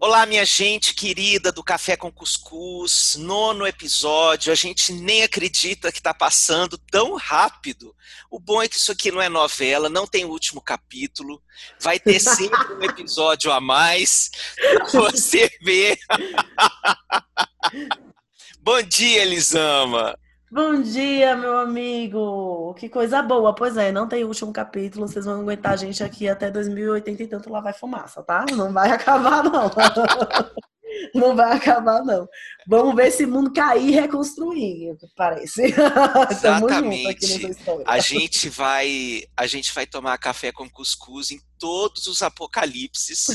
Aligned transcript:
Olá, 0.00 0.24
minha 0.26 0.44
gente 0.44 0.94
querida 0.94 1.50
do 1.50 1.60
Café 1.60 1.96
com 1.96 2.12
Cuscuz, 2.12 3.16
nono 3.18 3.66
episódio. 3.66 4.52
A 4.52 4.54
gente 4.54 4.92
nem 4.92 5.24
acredita 5.24 5.90
que 5.90 5.98
está 5.98 6.14
passando 6.14 6.78
tão 6.78 7.16
rápido. 7.16 7.92
O 8.30 8.38
bom 8.38 8.62
é 8.62 8.68
que 8.68 8.76
isso 8.76 8.92
aqui 8.92 9.10
não 9.10 9.20
é 9.20 9.28
novela, 9.28 9.88
não 9.88 10.06
tem 10.06 10.24
último 10.24 10.60
capítulo. 10.60 11.42
Vai 11.80 11.98
ter 11.98 12.20
sempre 12.20 12.74
um 12.74 12.82
episódio 12.84 13.50
a 13.50 13.60
mais 13.60 14.30
para 14.54 14.84
você 14.86 15.50
ver. 15.60 15.98
bom 18.62 18.80
dia, 18.82 19.22
Elisama. 19.22 20.16
Bom 20.50 20.80
dia, 20.80 21.36
meu 21.36 21.58
amigo! 21.58 22.72
Que 22.78 22.88
coisa 22.88 23.20
boa. 23.20 23.54
Pois 23.54 23.76
é, 23.76 23.92
não 23.92 24.08
tem 24.08 24.24
último 24.24 24.50
capítulo. 24.50 25.06
Vocês 25.06 25.26
vão 25.26 25.42
aguentar 25.42 25.72
a 25.72 25.76
gente 25.76 26.02
aqui 26.02 26.26
até 26.26 26.50
2080 26.50 27.22
e 27.22 27.26
tanto 27.26 27.50
lá 27.50 27.60
vai 27.60 27.74
fumaça, 27.74 28.22
tá? 28.22 28.46
Não 28.52 28.72
vai 28.72 28.88
acabar, 28.92 29.44
não. 29.44 29.70
Não 31.14 31.36
vai 31.36 31.52
acabar, 31.52 32.02
não. 32.02 32.26
Vamos 32.66 32.96
ver 32.96 33.08
esse 33.08 33.24
mundo 33.24 33.52
cair 33.52 33.88
e 33.88 33.92
reconstruir, 33.92 34.96
parece. 35.16 35.62
Exatamente. 36.30 37.54
A 37.86 37.98
gente 38.00 38.48
vai, 38.48 39.22
a 39.36 39.46
gente 39.46 39.72
vai 39.72 39.86
tomar 39.86 40.18
café 40.18 40.50
com 40.50 40.68
cuscuz 40.68 41.30
em 41.30 41.38
todos 41.58 42.06
os 42.06 42.22
apocalipses. 42.22 43.26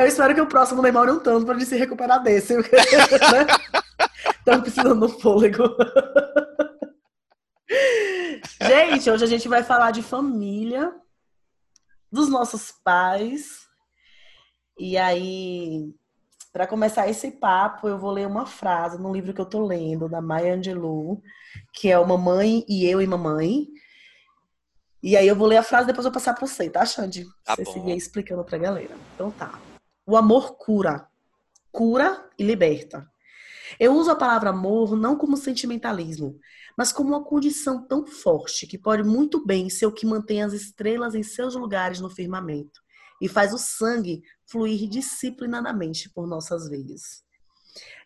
Eu 0.00 0.06
espero 0.06 0.34
que 0.34 0.40
o 0.40 0.46
próximo 0.46 0.80
demore 0.80 1.10
um 1.10 1.20
tanto 1.20 1.44
para 1.44 1.54
ele 1.54 1.66
se 1.66 1.76
recuperar 1.76 2.22
desse. 2.22 2.54
Né? 2.56 3.46
Estamos 4.38 4.62
precisando 4.62 5.06
do 5.06 5.08
fôlego. 5.20 5.62
gente, 8.62 9.10
hoje 9.10 9.24
a 9.24 9.26
gente 9.26 9.46
vai 9.46 9.62
falar 9.62 9.90
de 9.90 10.02
família, 10.02 10.94
dos 12.10 12.30
nossos 12.30 12.72
pais. 12.82 13.68
E 14.78 14.96
aí, 14.96 15.94
para 16.50 16.66
começar 16.66 17.06
esse 17.06 17.32
papo, 17.32 17.86
eu 17.86 17.98
vou 17.98 18.10
ler 18.10 18.26
uma 18.26 18.46
frase 18.46 18.98
no 18.98 19.12
livro 19.12 19.34
que 19.34 19.40
eu 19.40 19.46
tô 19.46 19.66
lendo, 19.66 20.08
da 20.08 20.22
Maya 20.22 20.54
Angelou, 20.54 21.22
que 21.74 21.90
é 21.90 21.98
o 21.98 22.08
Mamãe 22.08 22.64
e 22.66 22.86
Eu 22.86 23.02
e 23.02 23.06
Mamãe. 23.06 23.68
E 25.02 25.14
aí 25.14 25.28
eu 25.28 25.36
vou 25.36 25.46
ler 25.46 25.58
a 25.58 25.62
frase, 25.62 25.86
depois 25.86 26.06
eu 26.06 26.10
vou 26.10 26.18
passar 26.18 26.32
para 26.32 26.46
você, 26.46 26.70
tá, 26.70 26.86
Xande? 26.86 27.26
Tá 27.44 27.54
você 27.54 27.66
seguir 27.66 27.94
explicando 27.94 28.42
pra 28.44 28.56
galera. 28.56 28.96
Então 29.14 29.30
tá. 29.30 29.58
O 30.10 30.16
amor 30.16 30.56
cura. 30.56 31.06
Cura 31.70 32.28
e 32.36 32.42
liberta. 32.42 33.08
Eu 33.78 33.94
uso 33.94 34.10
a 34.10 34.16
palavra 34.16 34.50
amor 34.50 34.96
não 34.96 35.16
como 35.16 35.36
sentimentalismo, 35.36 36.36
mas 36.76 36.90
como 36.90 37.10
uma 37.10 37.22
condição 37.22 37.86
tão 37.86 38.04
forte 38.04 38.66
que 38.66 38.76
pode 38.76 39.04
muito 39.04 39.46
bem 39.46 39.70
ser 39.70 39.86
o 39.86 39.92
que 39.92 40.04
mantém 40.04 40.42
as 40.42 40.52
estrelas 40.52 41.14
em 41.14 41.22
seus 41.22 41.54
lugares 41.54 42.00
no 42.00 42.10
firmamento 42.10 42.80
e 43.22 43.28
faz 43.28 43.54
o 43.54 43.58
sangue 43.58 44.20
fluir 44.50 44.88
disciplinadamente 44.88 46.10
por 46.10 46.26
nossas 46.26 46.68
veias. 46.68 47.22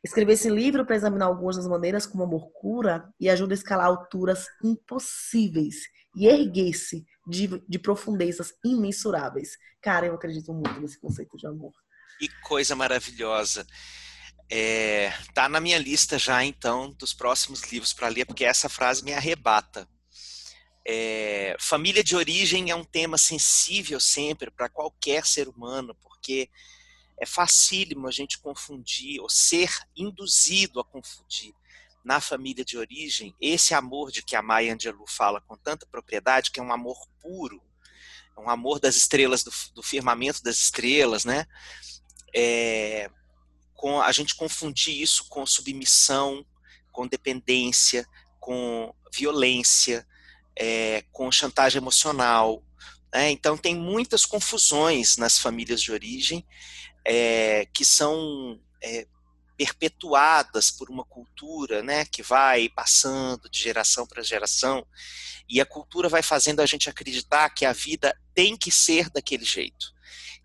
Escrevi 0.04 0.34
esse 0.34 0.50
livro 0.50 0.84
para 0.84 0.96
examinar 0.96 1.24
algumas 1.24 1.56
das 1.56 1.66
maneiras 1.66 2.04
como 2.04 2.22
o 2.22 2.26
amor 2.26 2.50
cura 2.52 3.10
e 3.18 3.30
ajuda 3.30 3.54
a 3.54 3.56
escalar 3.56 3.86
alturas 3.86 4.46
impossíveis 4.62 5.76
e 6.14 6.26
erguer-se 6.26 7.06
de, 7.26 7.64
de 7.66 7.78
profundezas 7.78 8.52
imensuráveis. 8.62 9.56
Cara, 9.80 10.04
eu 10.04 10.14
acredito 10.14 10.52
muito 10.52 10.78
nesse 10.82 11.00
conceito 11.00 11.38
de 11.38 11.46
amor. 11.46 11.72
Que 12.18 12.28
coisa 12.42 12.76
maravilhosa. 12.76 13.66
É, 14.50 15.12
tá 15.32 15.48
na 15.48 15.60
minha 15.60 15.78
lista 15.78 16.18
já, 16.18 16.44
então, 16.44 16.92
dos 16.92 17.12
próximos 17.12 17.62
livros 17.72 17.92
para 17.92 18.08
ler, 18.08 18.26
porque 18.26 18.44
essa 18.44 18.68
frase 18.68 19.02
me 19.04 19.12
arrebata. 19.12 19.88
É, 20.86 21.56
família 21.58 22.04
de 22.04 22.14
origem 22.14 22.70
é 22.70 22.76
um 22.76 22.84
tema 22.84 23.16
sensível 23.16 23.98
sempre 23.98 24.50
para 24.50 24.68
qualquer 24.68 25.24
ser 25.24 25.48
humano, 25.48 25.96
porque 26.02 26.50
é 27.18 27.24
facílimo 27.24 28.06
a 28.06 28.10
gente 28.10 28.38
confundir 28.38 29.20
ou 29.20 29.30
ser 29.30 29.70
induzido 29.96 30.80
a 30.80 30.84
confundir 30.84 31.54
na 32.04 32.20
família 32.20 32.64
de 32.64 32.76
origem 32.76 33.34
esse 33.40 33.72
amor 33.72 34.10
de 34.10 34.22
que 34.22 34.36
a 34.36 34.42
Maya 34.42 34.74
Angelou 34.74 35.06
fala 35.06 35.40
com 35.40 35.56
tanta 35.56 35.86
propriedade, 35.86 36.50
que 36.50 36.60
é 36.60 36.62
um 36.62 36.72
amor 36.72 36.98
puro, 37.18 37.62
um 38.36 38.50
amor 38.50 38.78
das 38.78 38.96
estrelas, 38.96 39.42
do, 39.42 39.52
do 39.74 39.82
firmamento 39.82 40.42
das 40.42 40.58
estrelas, 40.58 41.24
né? 41.24 41.46
É, 42.34 43.08
com 43.74 44.00
a 44.00 44.10
gente 44.12 44.34
confundir 44.34 45.00
isso 45.00 45.26
com 45.28 45.44
submissão, 45.44 46.44
com 46.90 47.06
dependência, 47.06 48.06
com 48.40 48.94
violência, 49.12 50.06
é, 50.56 51.04
com 51.12 51.30
chantagem 51.30 51.78
emocional. 51.78 52.62
Né? 53.12 53.30
Então, 53.30 53.56
tem 53.56 53.76
muitas 53.76 54.24
confusões 54.24 55.16
nas 55.16 55.38
famílias 55.38 55.82
de 55.82 55.92
origem 55.92 56.46
é, 57.04 57.66
que 57.74 57.84
são 57.84 58.58
é, 58.82 59.06
perpetuadas 59.56 60.70
por 60.70 60.88
uma 60.88 61.04
cultura 61.04 61.82
né, 61.82 62.04
que 62.06 62.22
vai 62.22 62.68
passando 62.68 63.48
de 63.50 63.60
geração 63.60 64.06
para 64.06 64.22
geração, 64.22 64.86
e 65.48 65.60
a 65.60 65.66
cultura 65.66 66.08
vai 66.08 66.22
fazendo 66.22 66.60
a 66.60 66.66
gente 66.66 66.88
acreditar 66.88 67.50
que 67.50 67.66
a 67.66 67.72
vida 67.72 68.18
tem 68.34 68.56
que 68.56 68.70
ser 68.70 69.10
daquele 69.10 69.44
jeito 69.44 69.93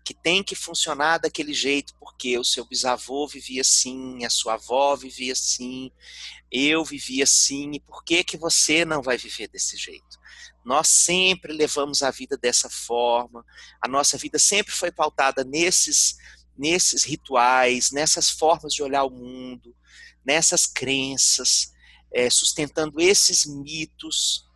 que 0.04 0.14
tem 0.14 0.42
que 0.42 0.54
funcionar 0.54 1.18
daquele 1.18 1.52
jeito, 1.52 1.94
porque 1.98 2.38
o 2.38 2.44
seu 2.44 2.64
bisavô 2.64 3.26
vivia 3.26 3.60
assim, 3.60 4.24
a 4.24 4.30
sua 4.30 4.54
avó 4.54 4.96
vivia 4.96 5.32
assim, 5.32 5.90
eu 6.50 6.84
vivia 6.84 7.24
assim, 7.24 7.72
e 7.74 7.80
por 7.80 8.02
que 8.02 8.24
que 8.24 8.36
você 8.36 8.84
não 8.84 9.02
vai 9.02 9.16
viver 9.16 9.48
desse 9.48 9.76
jeito? 9.76 10.18
Nós 10.64 10.88
sempre 10.88 11.52
levamos 11.52 12.02
a 12.02 12.10
vida 12.10 12.36
dessa 12.36 12.68
forma, 12.68 13.44
a 13.80 13.88
nossa 13.88 14.18
vida 14.18 14.38
sempre 14.38 14.72
foi 14.72 14.90
pautada 14.90 15.44
nesses, 15.44 16.16
nesses 16.56 17.04
rituais, 17.04 17.90
nessas 17.90 18.30
formas 18.30 18.72
de 18.72 18.82
olhar 18.82 19.04
o 19.04 19.10
mundo, 19.10 19.74
nessas 20.24 20.66
crenças, 20.66 21.72
é, 22.12 22.28
sustentando 22.28 23.00
esses 23.00 23.46
mitos, 23.46 24.48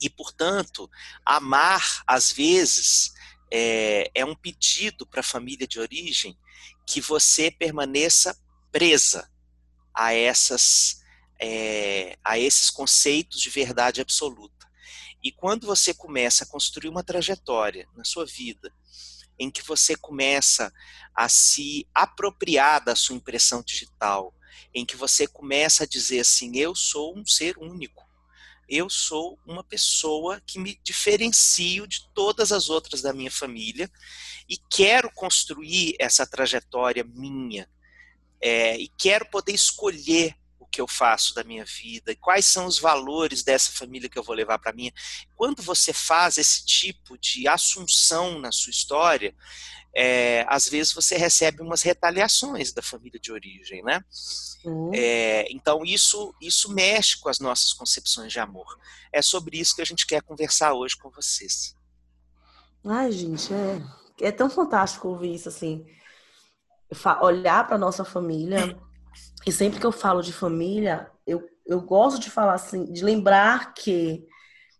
e, 0.00 0.08
portanto, 0.08 0.88
amar, 1.24 2.02
às 2.06 2.30
vezes, 2.30 3.12
é, 3.50 4.10
é 4.14 4.24
um 4.24 4.34
pedido 4.34 5.06
para 5.06 5.20
a 5.20 5.24
família 5.24 5.66
de 5.66 5.80
origem 5.80 6.38
que 6.86 7.00
você 7.00 7.50
permaneça 7.50 8.38
presa 8.70 9.30
a 9.94 10.12
essas 10.12 11.00
é, 11.40 12.18
a 12.24 12.38
esses 12.38 12.68
conceitos 12.68 13.40
de 13.40 13.48
verdade 13.48 14.00
absoluta. 14.00 14.68
E 15.22 15.30
quando 15.32 15.66
você 15.66 15.94
começa 15.94 16.44
a 16.44 16.46
construir 16.46 16.88
uma 16.88 17.04
trajetória 17.04 17.88
na 17.96 18.04
sua 18.04 18.26
vida 18.26 18.72
em 19.38 19.50
que 19.50 19.62
você 19.62 19.96
começa 19.96 20.72
a 21.14 21.28
se 21.28 21.86
apropriar 21.94 22.84
da 22.84 22.96
sua 22.96 23.16
impressão 23.16 23.62
digital, 23.62 24.34
em 24.74 24.84
que 24.84 24.96
você 24.96 25.26
começa 25.26 25.84
a 25.84 25.86
dizer 25.86 26.20
assim, 26.20 26.56
eu 26.56 26.74
sou 26.74 27.16
um 27.16 27.24
ser 27.24 27.56
único, 27.58 28.07
eu 28.68 28.90
sou 28.90 29.38
uma 29.46 29.64
pessoa 29.64 30.40
que 30.46 30.58
me 30.58 30.78
diferencio 30.82 31.86
de 31.86 32.06
todas 32.12 32.52
as 32.52 32.68
outras 32.68 33.00
da 33.00 33.12
minha 33.12 33.30
família 33.30 33.90
e 34.48 34.56
quero 34.70 35.10
construir 35.12 35.96
essa 35.98 36.26
trajetória 36.26 37.04
minha 37.04 37.68
é, 38.40 38.76
e 38.78 38.88
quero 38.88 39.26
poder 39.26 39.52
escolher 39.52 40.36
que 40.70 40.80
eu 40.80 40.86
faço 40.86 41.34
da 41.34 41.42
minha 41.42 41.64
vida 41.64 42.12
e 42.12 42.16
quais 42.16 42.46
são 42.46 42.66
os 42.66 42.78
valores 42.78 43.42
dessa 43.42 43.72
família 43.72 44.08
que 44.08 44.18
eu 44.18 44.22
vou 44.22 44.34
levar 44.34 44.58
para 44.58 44.72
minha. 44.72 44.92
Quando 45.34 45.62
você 45.62 45.92
faz 45.92 46.38
esse 46.38 46.64
tipo 46.64 47.16
de 47.18 47.48
assunção 47.48 48.38
na 48.38 48.52
sua 48.52 48.70
história, 48.70 49.34
é, 49.94 50.44
às 50.48 50.68
vezes 50.68 50.92
você 50.92 51.16
recebe 51.16 51.62
umas 51.62 51.82
retaliações 51.82 52.72
da 52.72 52.82
família 52.82 53.18
de 53.18 53.32
origem, 53.32 53.82
né? 53.82 54.04
Uhum. 54.64 54.90
É, 54.94 55.50
então 55.50 55.84
isso 55.84 56.34
isso 56.40 56.72
mexe 56.72 57.18
com 57.18 57.28
as 57.28 57.38
nossas 57.38 57.72
concepções 57.72 58.32
de 58.32 58.38
amor. 58.38 58.78
É 59.12 59.22
sobre 59.22 59.58
isso 59.58 59.74
que 59.74 59.82
a 59.82 59.86
gente 59.86 60.06
quer 60.06 60.22
conversar 60.22 60.74
hoje 60.74 60.96
com 60.96 61.10
vocês. 61.10 61.74
Ai, 62.84 63.10
gente, 63.10 63.52
é, 63.52 64.26
é 64.26 64.32
tão 64.32 64.48
fantástico 64.48 65.08
ouvir 65.08 65.34
isso 65.34 65.48
assim, 65.48 65.84
olhar 67.20 67.66
para 67.66 67.78
nossa 67.78 68.04
família. 68.04 68.78
E 69.46 69.52
sempre 69.52 69.80
que 69.80 69.86
eu 69.86 69.92
falo 69.92 70.22
de 70.22 70.32
família, 70.32 71.10
eu, 71.26 71.48
eu 71.66 71.80
gosto 71.80 72.20
de 72.20 72.30
falar 72.30 72.54
assim, 72.54 72.92
de 72.92 73.04
lembrar 73.04 73.72
que 73.74 74.26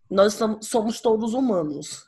nós 0.09 0.37
somos, 0.61 1.01
todos 1.01 1.33
humanos 1.33 2.07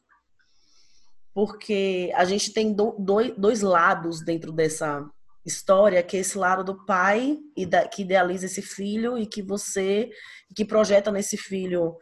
porque 1.33 2.11
a 2.13 2.25
gente 2.25 2.51
tem 2.51 2.73
do, 2.73 2.93
dois, 2.99 3.33
dois 3.37 3.61
lados 3.61 4.21
dentro 4.21 4.51
dessa, 4.51 5.09
história, 5.45 6.03
que 6.03 6.17
é 6.17 6.19
esse 6.19 6.37
lado 6.37 6.63
do 6.63 6.85
pai 6.85 7.37
e 7.55 7.65
da, 7.65 7.87
que 7.87 8.03
idealiza 8.03 8.45
esse 8.45 8.61
filho 8.61 9.17
e 9.17 9.25
que 9.25 9.41
você 9.41 10.09
que 10.55 10.63
projeta 10.63 11.11
nesse 11.11 11.37
filho 11.37 11.95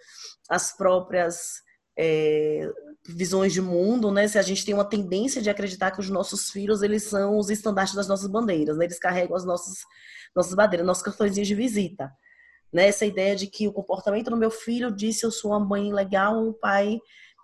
as 0.49 0.75
próprias 0.75 1.61
é, 1.97 2.69
visões 3.07 3.53
de 3.53 3.61
mundo, 3.61 4.11
né? 4.11 4.27
Se 4.27 4.37
a 4.37 4.41
gente 4.41 4.65
tem 4.65 4.73
uma 4.73 4.87
tendência 4.87 5.41
de 5.41 5.49
acreditar 5.49 5.91
que 5.91 5.99
os 5.99 6.09
nossos 6.09 6.49
filhos 6.49 6.81
eles 6.81 7.03
são 7.03 7.37
os 7.37 7.49
estandartes 7.49 7.95
das 7.95 8.07
nossas 8.07 8.29
bandeiras, 8.29 8.77
né? 8.77 8.85
Eles 8.85 8.99
carregam 8.99 9.35
as 9.35 9.45
nossas 9.45 9.77
nossas 10.35 10.53
bandeiras, 10.53 10.85
nossos 10.85 11.03
cartõezinhos 11.03 11.47
de 11.47 11.55
visita, 11.55 12.11
né? 12.71 12.87
Essa 12.87 13.05
ideia 13.05 13.35
de 13.35 13.47
que 13.47 13.67
o 13.67 13.73
comportamento 13.73 14.29
do 14.29 14.37
meu 14.37 14.51
filho 14.51 14.91
disse 14.91 15.25
eu 15.25 15.31
sou 15.31 15.51
uma 15.51 15.59
mãe 15.59 15.93
legal, 15.93 16.39
um 16.39 16.53
pai 16.53 16.99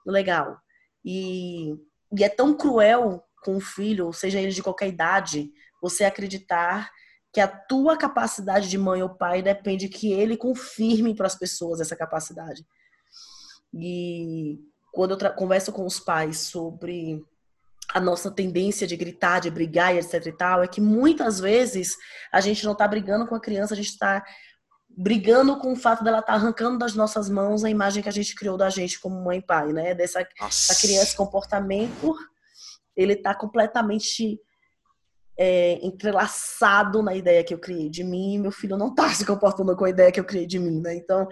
legal. 0.05 0.57
E, 1.03 1.75
e 2.17 2.23
é 2.23 2.29
tão 2.29 2.55
cruel 2.55 3.23
com 3.43 3.57
o 3.57 3.61
filho, 3.61 4.11
seja 4.11 4.39
ele 4.39 4.51
de 4.51 4.63
qualquer 4.63 4.87
idade, 4.87 5.51
você 5.81 6.03
acreditar 6.03 6.89
que 7.31 7.39
a 7.39 7.47
tua 7.47 7.97
capacidade 7.97 8.69
de 8.69 8.77
mãe 8.77 9.03
ou 9.03 9.09
pai 9.09 9.41
depende 9.41 9.89
que 9.89 10.11
ele 10.11 10.37
confirme 10.37 11.13
para 11.13 11.27
as 11.27 11.35
pessoas 11.35 11.81
essa 11.81 11.95
capacidade. 11.95 12.65
E 13.73 14.57
quando 14.93 15.19
eu 15.19 15.33
converso 15.33 15.71
com 15.73 15.85
os 15.85 15.99
pais 15.99 16.39
sobre 16.39 17.21
a 17.93 17.99
nossa 17.99 18.31
tendência 18.31 18.87
de 18.87 18.95
gritar, 18.95 19.39
de 19.39 19.49
brigar 19.49 19.95
e 19.95 19.99
etc 19.99 20.25
e 20.25 20.31
tal, 20.31 20.63
é 20.63 20.67
que 20.67 20.81
muitas 20.81 21.39
vezes 21.39 21.95
a 22.31 22.41
gente 22.41 22.63
não 22.65 22.73
está 22.73 22.87
brigando 22.87 23.27
com 23.27 23.35
a 23.35 23.39
criança, 23.39 23.73
a 23.73 23.77
gente 23.77 23.89
está 23.89 24.23
brigando 24.97 25.57
com 25.59 25.73
o 25.73 25.75
fato 25.75 26.03
dela 26.03 26.19
estar 26.19 26.33
tá 26.33 26.39
arrancando 26.39 26.77
das 26.77 26.95
nossas 26.95 27.29
mãos 27.29 27.63
a 27.63 27.69
imagem 27.69 28.01
que 28.01 28.09
a 28.09 28.13
gente 28.13 28.33
criou 28.33 28.57
da 28.57 28.69
gente 28.69 28.99
como 28.99 29.23
mãe 29.23 29.39
e 29.39 29.45
pai, 29.45 29.73
né? 29.73 29.93
Dessa 29.93 30.25
criança, 30.79 31.17
comportamento, 31.17 32.15
ele 32.95 33.13
está 33.13 33.35
completamente 33.35 34.39
é, 35.37 35.85
entrelaçado 35.85 37.03
na 37.03 37.13
ideia 37.13 37.43
que 37.43 37.53
eu 37.53 37.59
criei 37.59 37.89
de 37.89 38.03
mim, 38.03 38.35
e 38.35 38.39
meu 38.39 38.51
filho 38.51 38.77
não 38.77 38.89
está 38.89 39.09
se 39.13 39.25
comportando 39.25 39.75
com 39.75 39.85
a 39.85 39.89
ideia 39.89 40.11
que 40.11 40.19
eu 40.19 40.25
criei 40.25 40.47
de 40.47 40.59
mim, 40.59 40.79
né? 40.81 40.95
Então, 40.95 41.27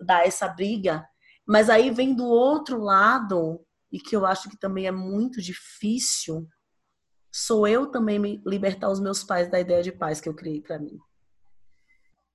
dá 0.00 0.24
essa 0.24 0.48
briga. 0.48 1.06
Mas 1.46 1.68
aí 1.68 1.90
vem 1.90 2.14
do 2.14 2.24
outro 2.24 2.80
lado, 2.80 3.60
e 3.94 4.00
que 4.00 4.16
eu 4.16 4.26
acho 4.26 4.50
que 4.50 4.56
também 4.56 4.88
é 4.88 4.90
muito 4.90 5.40
difícil, 5.40 6.48
sou 7.30 7.64
eu 7.64 7.92
também 7.92 8.18
me 8.18 8.42
libertar 8.44 8.90
os 8.90 8.98
meus 8.98 9.22
pais 9.22 9.48
da 9.48 9.60
ideia 9.60 9.84
de 9.84 9.92
paz 9.92 10.20
que 10.20 10.28
eu 10.28 10.34
criei 10.34 10.60
para 10.60 10.80
mim. 10.80 10.98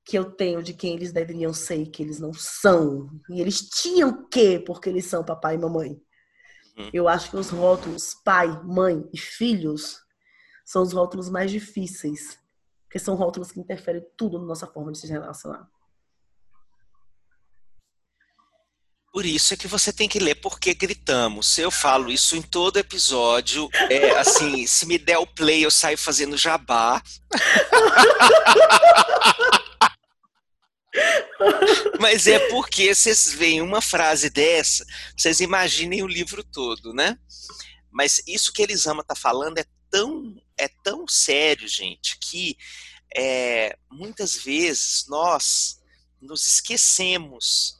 Que 0.05 0.17
eu 0.17 0.31
tenho 0.31 0.63
de 0.63 0.73
quem 0.73 0.95
eles 0.95 1.11
deveriam 1.11 1.53
ser 1.53 1.81
e 1.81 1.85
que 1.85 2.01
eles 2.01 2.17
não 2.17 2.31
são. 2.31 3.09
E 3.29 3.41
eles 3.41 3.59
tinham 3.59 4.25
que, 4.29 4.57
porque 4.59 4.87
eles 4.87 5.05
são 5.05 5.21
papai 5.21 5.55
e 5.55 5.57
mamãe. 5.57 6.01
Uhum. 6.77 6.89
Eu 6.93 7.09
acho 7.09 7.29
que 7.29 7.35
os 7.35 7.49
rótulos 7.49 8.15
pai, 8.23 8.47
mãe 8.63 9.05
e 9.11 9.17
filhos 9.17 9.99
são 10.63 10.81
os 10.81 10.93
rótulos 10.93 11.29
mais 11.29 11.51
difíceis, 11.51 12.39
porque 12.83 12.99
são 12.99 13.15
rótulos 13.15 13.51
que 13.51 13.59
interferem 13.59 14.07
tudo 14.15 14.39
na 14.39 14.45
nossa 14.45 14.65
forma 14.65 14.93
de 14.93 14.99
se 14.99 15.07
relacionar. 15.07 15.69
Por 19.11 19.25
isso 19.25 19.53
é 19.53 19.57
que 19.57 19.67
você 19.67 19.91
tem 19.91 20.07
que 20.07 20.19
ler 20.19 20.35
Porque 20.35 20.73
Gritamos. 20.73 21.57
Eu 21.57 21.71
falo 21.71 22.11
isso 22.11 22.35
em 22.35 22.41
todo 22.41 22.77
episódio. 22.77 23.69
É, 23.89 24.11
assim, 24.11 24.65
se 24.67 24.85
me 24.85 24.97
der 24.97 25.17
o 25.17 25.27
play, 25.27 25.65
eu 25.65 25.71
saio 25.71 25.97
fazendo 25.97 26.37
jabá. 26.37 27.01
Mas 31.99 32.27
é 32.27 32.39
porque 32.49 32.93
vocês 32.93 33.33
veem 33.33 33.61
uma 33.61 33.81
frase 33.81 34.29
dessa, 34.29 34.85
vocês 35.15 35.39
imaginem 35.39 36.01
o 36.01 36.07
livro 36.07 36.43
todo, 36.43 36.93
né? 36.93 37.17
Mas 37.91 38.21
isso 38.27 38.53
que 38.53 38.61
Elisama 38.61 39.01
está 39.01 39.15
falando 39.15 39.57
é 39.57 39.65
tão 39.89 40.35
é 40.57 40.67
tão 40.83 41.07
sério, 41.07 41.67
gente, 41.67 42.17
que 42.19 42.57
é, 43.15 43.77
muitas 43.89 44.35
vezes 44.35 45.05
nós 45.07 45.79
nos 46.21 46.45
esquecemos 46.45 47.78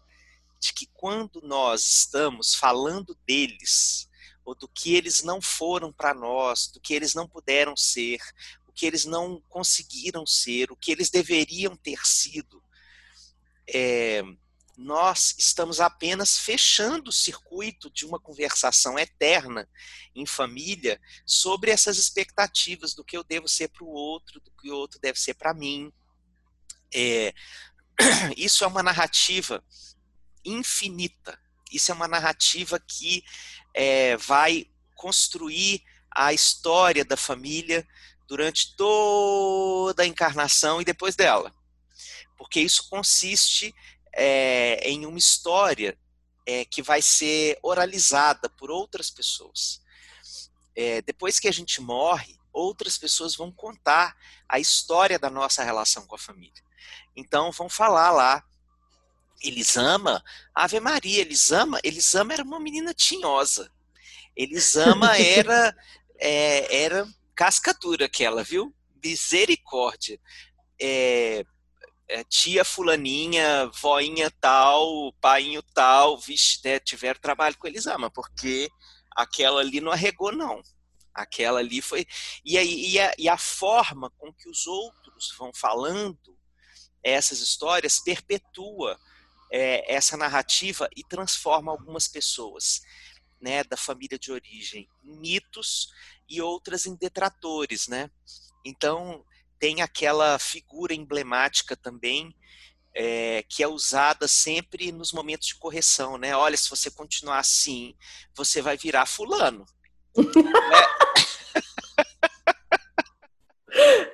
de 0.60 0.74
que 0.74 0.88
quando 0.94 1.42
nós 1.42 1.82
estamos 1.86 2.54
falando 2.54 3.18
deles, 3.26 4.10
ou 4.44 4.56
do 4.56 4.68
que 4.68 4.96
eles 4.96 5.24
não 5.24 5.42
foram 5.42 5.94
para 5.94 6.14
nós, 6.14 6.68
do 6.68 6.80
que 6.80 6.94
eles 6.94 7.14
não 7.14 7.28
puderam 7.28 7.76
ser, 7.76 8.20
o 8.68 8.72
que 8.72 8.86
eles 8.86 9.06
não 9.06 9.42
conseguiram 9.48 10.26
ser, 10.26 10.72
o 10.72 10.76
que 10.76 10.92
eles 10.92 11.10
deveriam 11.10 11.76
ter 11.76 12.00
sido, 12.06 12.64
é, 13.68 14.24
nós 14.76 15.36
estamos 15.38 15.80
apenas 15.80 16.40
fechando 16.40 17.10
o 17.10 17.14
circuito 17.14 17.92
de 17.92 18.06
uma 18.06 18.20
conversação 18.20 18.98
eterna 18.98 19.70
em 20.16 20.26
família 20.26 21.00
sobre 21.26 21.70
essas 21.70 21.98
expectativas 21.98 22.94
do 22.94 23.04
que 23.04 23.18
eu 23.18 23.24
devo 23.24 23.48
ser 23.48 23.68
para 23.68 23.84
o 23.84 23.90
outro, 23.90 24.40
do 24.40 24.52
que 24.52 24.72
o 24.72 24.76
outro 24.76 25.00
deve 25.00 25.20
ser 25.20 25.34
para 25.34 25.54
mim. 25.54 25.92
É, 26.94 27.34
isso 28.38 28.64
é 28.64 28.68
uma 28.68 28.82
narrativa 28.82 29.64
infinita. 30.44 31.39
Isso 31.71 31.91
é 31.91 31.95
uma 31.95 32.07
narrativa 32.07 32.80
que 32.80 33.24
é, 33.74 34.18
vai 34.18 34.68
construir 34.95 35.83
a 36.12 36.33
história 36.33 37.06
da 37.06 37.15
família 37.15 37.88
durante 38.27 38.75
toda 38.75 40.03
a 40.03 40.06
encarnação 40.06 40.81
e 40.81 40.86
depois 40.86 41.15
dela. 41.15 41.53
Porque 42.38 42.59
isso 42.59 42.89
consiste 42.89 43.74
é, 44.13 44.89
em 44.89 45.06
uma 45.06 45.18
história 45.18 45.97
é, 46.45 46.65
que 46.65 46.81
vai 46.81 47.01
ser 47.01 47.59
oralizada 47.62 48.50
por 48.50 48.71
outras 48.71 49.09
pessoas. 49.09 49.81
É, 50.75 51.01
depois 51.01 51.39
que 51.39 51.47
a 51.47 51.51
gente 51.51 51.81
morre, 51.81 52.39
outras 52.51 52.97
pessoas 52.97 53.36
vão 53.36 53.51
contar 53.51 54.15
a 54.47 54.59
história 54.59 55.19
da 55.19 55.30
nossa 55.30 55.63
relação 55.63 56.06
com 56.07 56.15
a 56.15 56.19
família. 56.19 56.63
Então 57.15 57.51
vão 57.51 57.69
falar 57.69 58.12
lá, 58.12 58.44
Elisama, 59.41 60.24
Ave 60.53 60.80
Maria, 60.80 61.21
Elisama, 61.21 61.80
Elisama 61.83 62.33
era 62.33 62.44
uma 62.44 62.59
menina 62.59 62.94
tinhosa. 62.94 63.71
Elisama 64.36 65.15
era 65.19 65.75
é, 66.19 66.83
era 66.83 67.07
cascadura 67.36 68.06
aquela, 68.06 68.44
viu? 68.44 68.74
Misericórdia. 69.03 70.19
É, 70.81 71.45
é, 72.09 72.24
tia 72.24 72.65
fulaninha, 72.65 73.68
voinha 73.81 74.31
tal, 74.41 75.13
painho 75.21 75.62
tal, 75.62 76.18
vixe, 76.18 76.59
né, 76.63 76.80
tiveram 76.80 77.19
trabalho 77.19 77.57
com 77.57 77.68
Elisama, 77.68 78.09
porque 78.09 78.68
aquela 79.15 79.62
ali 79.62 79.80
não 79.80 79.91
arregou, 79.91 80.31
não. 80.31 80.62
Aquela 81.13 81.59
ali 81.59 81.81
foi. 81.81 82.06
E, 82.44 82.57
aí, 82.57 82.94
e, 82.94 83.00
a, 83.00 83.13
e 83.18 83.30
a 83.30 83.38
forma 83.38 84.09
com 84.18 84.33
que 84.33 84.50
os 84.50 84.68
outros 84.68 85.33
vão 85.38 85.51
falando 85.53 86.38
essas 87.03 87.39
histórias 87.39 88.00
perpetua 88.00 89.00
é, 89.51 89.94
essa 89.94 90.16
narrativa 90.16 90.88
e 90.96 91.04
transforma 91.04 91.72
algumas 91.72 92.07
pessoas 92.07 92.81
né, 93.42 93.63
da 93.63 93.78
família 93.78 94.20
de 94.20 94.32
origem 94.32 94.88
em 95.03 95.18
mitos 95.18 95.91
e 96.27 96.41
outras 96.41 96.86
em 96.86 96.96
detratores, 96.96 97.88
né? 97.88 98.12
Então, 98.65 99.25
tem 99.58 99.82
aquela 99.82 100.38
figura 100.38 100.94
emblemática 100.94 101.75
também 101.75 102.36
é, 102.94 103.44
que 103.48 103.63
é 103.63 103.68
usada 103.68 104.27
sempre 104.27 104.91
nos 104.91 105.13
momentos 105.13 105.48
de 105.48 105.56
correção, 105.56 106.18
né? 106.18 106.36
Olha, 106.36 106.58
se 106.58 106.70
você 106.70 106.91
continuar 106.91 107.39
assim, 107.39 107.96
você 108.36 108.62
vai 108.62 108.77
virar 108.77 109.06
fulano. 109.06 109.65
né? 110.15 110.15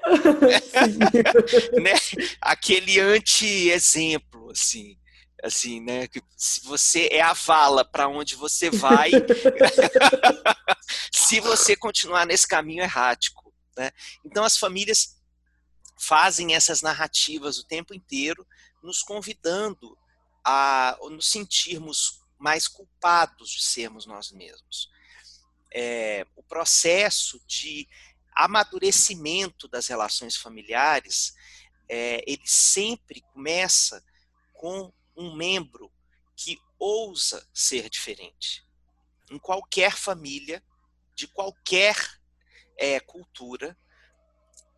né? 1.82 1.94
Aquele 2.42 3.00
anti-exemplo, 3.00 4.51
assim 4.51 4.98
assim, 5.46 5.80
né? 5.80 6.08
Que 6.08 6.22
se 6.36 6.64
você 6.66 7.08
é 7.12 7.22
a 7.22 7.34
vala 7.34 7.86
para 7.86 8.08
onde 8.08 8.36
você 8.36 8.70
vai, 8.70 9.12
se 11.12 11.40
você 11.40 11.75
continuar 11.75 12.25
nesse 12.25 12.48
caminho 12.48 12.84
errático, 12.84 13.54
né? 13.78 13.92
Então 14.24 14.44
as 14.44 14.58
famílias 14.58 15.22
fazem 15.98 16.56
essas 16.56 16.82
narrativas 16.82 17.58
o 17.58 17.66
tempo 17.66 17.94
inteiro, 17.94 18.46
nos 18.82 19.02
convidando 19.02 19.98
a 20.44 20.98
nos 21.10 21.30
sentirmos 21.30 22.22
mais 22.38 22.68
culpados 22.68 23.52
de 23.52 23.64
sermos 23.64 24.06
nós 24.06 24.32
mesmos. 24.32 24.90
É, 25.74 26.25
o 26.36 26.44
processo 26.44 27.42
de 27.48 27.88
amadurecimento 28.36 29.68
das 29.68 29.88
relações 29.88 30.36
familiares, 30.36 31.34
é, 31.90 32.24
ele 32.28 32.44
sempre 32.46 33.22
começa 33.34 34.04
com 34.54 34.94
um 35.15 35.36
membro 35.36 35.91
que 36.36 36.60
ousa 36.77 37.48
ser 37.53 37.89
diferente. 37.89 38.65
Em 39.29 39.39
qualquer 39.39 39.95
família, 39.95 40.63
de 41.15 41.27
qualquer 41.27 41.95
é, 42.77 43.00
cultura, 43.00 43.77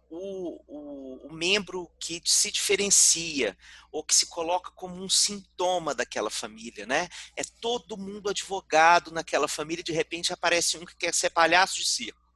o, 0.10 0.62
o, 0.68 1.28
o, 1.28 1.34
membro 1.34 1.92
que 2.00 2.22
se 2.24 2.50
diferencia 2.50 3.58
ou 3.92 4.04
que 4.04 4.16
se 4.16 4.28
coloca 4.28 4.72
como 4.72 5.04
um 5.04 5.10
sintoma 5.10 5.94
daquela 5.94 6.30
família, 6.30 6.86
né? 6.86 7.10
É 7.36 7.44
todo 7.60 7.98
mundo 7.98 8.30
advogado 8.30 9.12
naquela 9.12 9.50
família, 9.50 9.84
de 9.84 9.92
repente 9.92 10.32
aparece 10.32 10.78
um 10.78 10.86
que 10.86 10.96
quer 10.96 11.14
ser 11.14 11.32
palhaço 11.32 11.76
de 11.76 11.86
circo. 11.86 12.28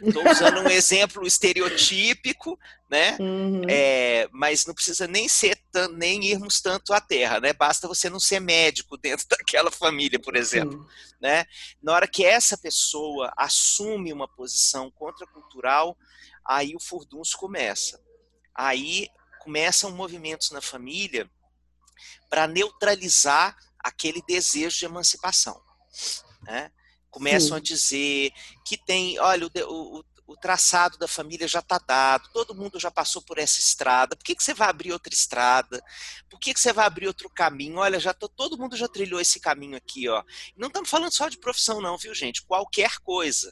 Estou 0.00 0.26
usando 0.30 0.60
um 0.60 0.68
exemplo 0.70 1.26
estereotípico, 1.26 2.58
né? 2.88 3.16
Uhum. 3.20 3.62
É, 3.68 4.28
mas 4.32 4.64
não 4.64 4.74
precisa 4.74 5.06
nem 5.06 5.28
ser 5.28 5.56
nem 5.86 6.24
irmos 6.24 6.60
tanto 6.60 6.92
à 6.92 7.00
terra, 7.00 7.38
né? 7.38 7.52
Basta 7.52 7.86
você 7.86 8.10
não 8.10 8.18
ser 8.18 8.40
médico 8.40 8.96
dentro 8.98 9.28
daquela 9.28 9.70
família, 9.70 10.18
por 10.18 10.34
exemplo, 10.34 10.84
né? 11.20 11.44
Na 11.82 11.92
hora 11.92 12.08
que 12.08 12.24
essa 12.24 12.58
pessoa 12.58 13.32
assume 13.36 14.12
uma 14.12 14.26
posição 14.26 14.90
contracultural, 14.90 15.96
aí 16.44 16.74
o 16.74 16.80
furdunço 16.80 17.36
começa. 17.36 18.02
Aí 18.54 19.08
começam 19.40 19.92
movimentos 19.92 20.50
na 20.50 20.60
família 20.60 21.30
para 22.28 22.46
neutralizar 22.48 23.56
aquele 23.78 24.22
desejo 24.26 24.78
de 24.78 24.84
emancipação, 24.84 25.62
né? 26.42 26.72
começam 27.10 27.48
Sim. 27.48 27.54
a 27.56 27.60
dizer 27.60 28.32
que 28.64 28.76
tem, 28.76 29.18
olha, 29.18 29.46
o, 29.46 29.98
o, 29.98 30.04
o 30.28 30.36
traçado 30.36 30.98
da 30.98 31.08
família 31.08 31.48
já 31.48 31.60
está 31.60 31.78
dado, 31.78 32.28
todo 32.34 32.54
mundo 32.54 32.78
já 32.78 32.90
passou 32.90 33.22
por 33.22 33.38
essa 33.38 33.58
estrada, 33.58 34.14
por 34.14 34.22
que, 34.22 34.34
que 34.36 34.44
você 34.44 34.52
vai 34.52 34.68
abrir 34.68 34.92
outra 34.92 35.12
estrada? 35.12 35.82
Por 36.28 36.38
que, 36.38 36.52
que 36.52 36.60
você 36.60 36.70
vai 36.70 36.84
abrir 36.84 37.06
outro 37.06 37.30
caminho? 37.30 37.78
Olha, 37.78 37.98
já 37.98 38.12
tô, 38.12 38.28
todo 38.28 38.58
mundo 38.58 38.76
já 38.76 38.86
trilhou 38.86 39.18
esse 39.18 39.40
caminho 39.40 39.74
aqui, 39.74 40.06
ó. 40.06 40.22
Não 40.54 40.68
estamos 40.68 40.90
falando 40.90 41.14
só 41.14 41.30
de 41.30 41.38
profissão, 41.38 41.80
não, 41.80 41.96
viu, 41.96 42.14
gente? 42.14 42.42
Qualquer 42.42 42.98
coisa. 42.98 43.50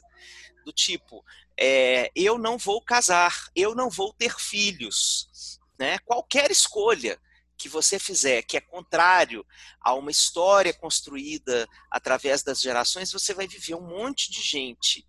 Do 0.63 0.71
tipo, 0.71 1.25
é, 1.59 2.11
eu 2.15 2.37
não 2.37 2.59
vou 2.59 2.79
casar, 2.79 3.49
eu 3.55 3.73
não 3.73 3.89
vou 3.89 4.13
ter 4.13 4.35
filhos. 4.37 5.59
Né? 5.79 5.97
Qualquer 5.99 6.51
escolha 6.51 7.19
que 7.57 7.67
você 7.67 7.97
fizer 7.97 8.43
que 8.43 8.55
é 8.55 8.61
contrário 8.61 9.43
a 9.81 9.95
uma 9.95 10.11
história 10.11 10.73
construída 10.73 11.67
através 11.89 12.43
das 12.43 12.61
gerações, 12.61 13.11
você 13.11 13.33
vai 13.33 13.47
viver 13.47 13.73
um 13.73 13.81
monte 13.81 14.29
de 14.31 14.41
gente 14.43 15.07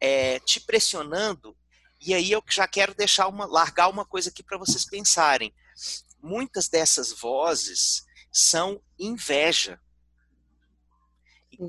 é, 0.00 0.38
te 0.40 0.60
pressionando. 0.60 1.56
E 2.00 2.14
aí 2.14 2.30
eu 2.30 2.42
já 2.48 2.66
quero 2.66 2.94
deixar 2.94 3.28
uma, 3.28 3.46
largar 3.46 3.88
uma 3.88 4.04
coisa 4.04 4.30
aqui 4.30 4.42
para 4.42 4.58
vocês 4.58 4.84
pensarem. 4.84 5.52
Muitas 6.22 6.68
dessas 6.68 7.12
vozes 7.12 8.04
são 8.32 8.80
inveja. 8.98 9.80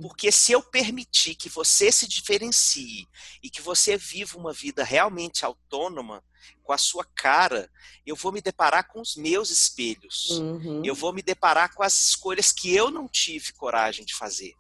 Porque 0.01 0.31
se 0.31 0.51
eu 0.51 0.62
permitir 0.62 1.33
que 1.33 1.50
você 1.50 1.91
se 1.91 2.07
diferencie 2.07 3.07
e 3.41 3.50
que 3.50 3.62
você 3.62 3.98
viva 3.98 4.38
uma 4.38 4.53
vida 4.53 4.83
realmente 4.83 5.43
autônoma, 5.43 6.24
com 6.63 6.74
a 6.74 6.77
sua 6.77 7.03
cara, 7.03 7.67
eu 8.05 8.15
vou 8.15 8.31
me 8.31 8.41
deparar 8.41 8.88
com 8.88 9.01
os 9.01 9.15
meus 9.15 9.50
espelhos. 9.50 10.29
Uhum. 10.31 10.83
Eu 10.86 10.93
vou 10.93 11.12
me 11.12 11.24
deparar 11.24 11.74
com 11.74 11.81
as 11.81 12.00
escolhas 12.00 12.51
que 12.51 12.74
eu 12.74 12.91
não 12.91 13.07
tive 13.07 13.53
coragem 13.53 14.05
de 14.05 14.13
fazer. 14.13 14.53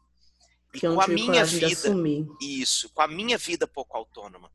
E 0.73 0.79
com 0.79 1.01
a 1.01 1.07
minha 1.07 1.43
vida. 1.45 1.67
Isso, 2.41 2.89
com 2.89 3.01
a 3.01 3.07
minha 3.07 3.37
vida 3.37 3.67
pouco 3.67 3.97
autônoma. 3.97 4.51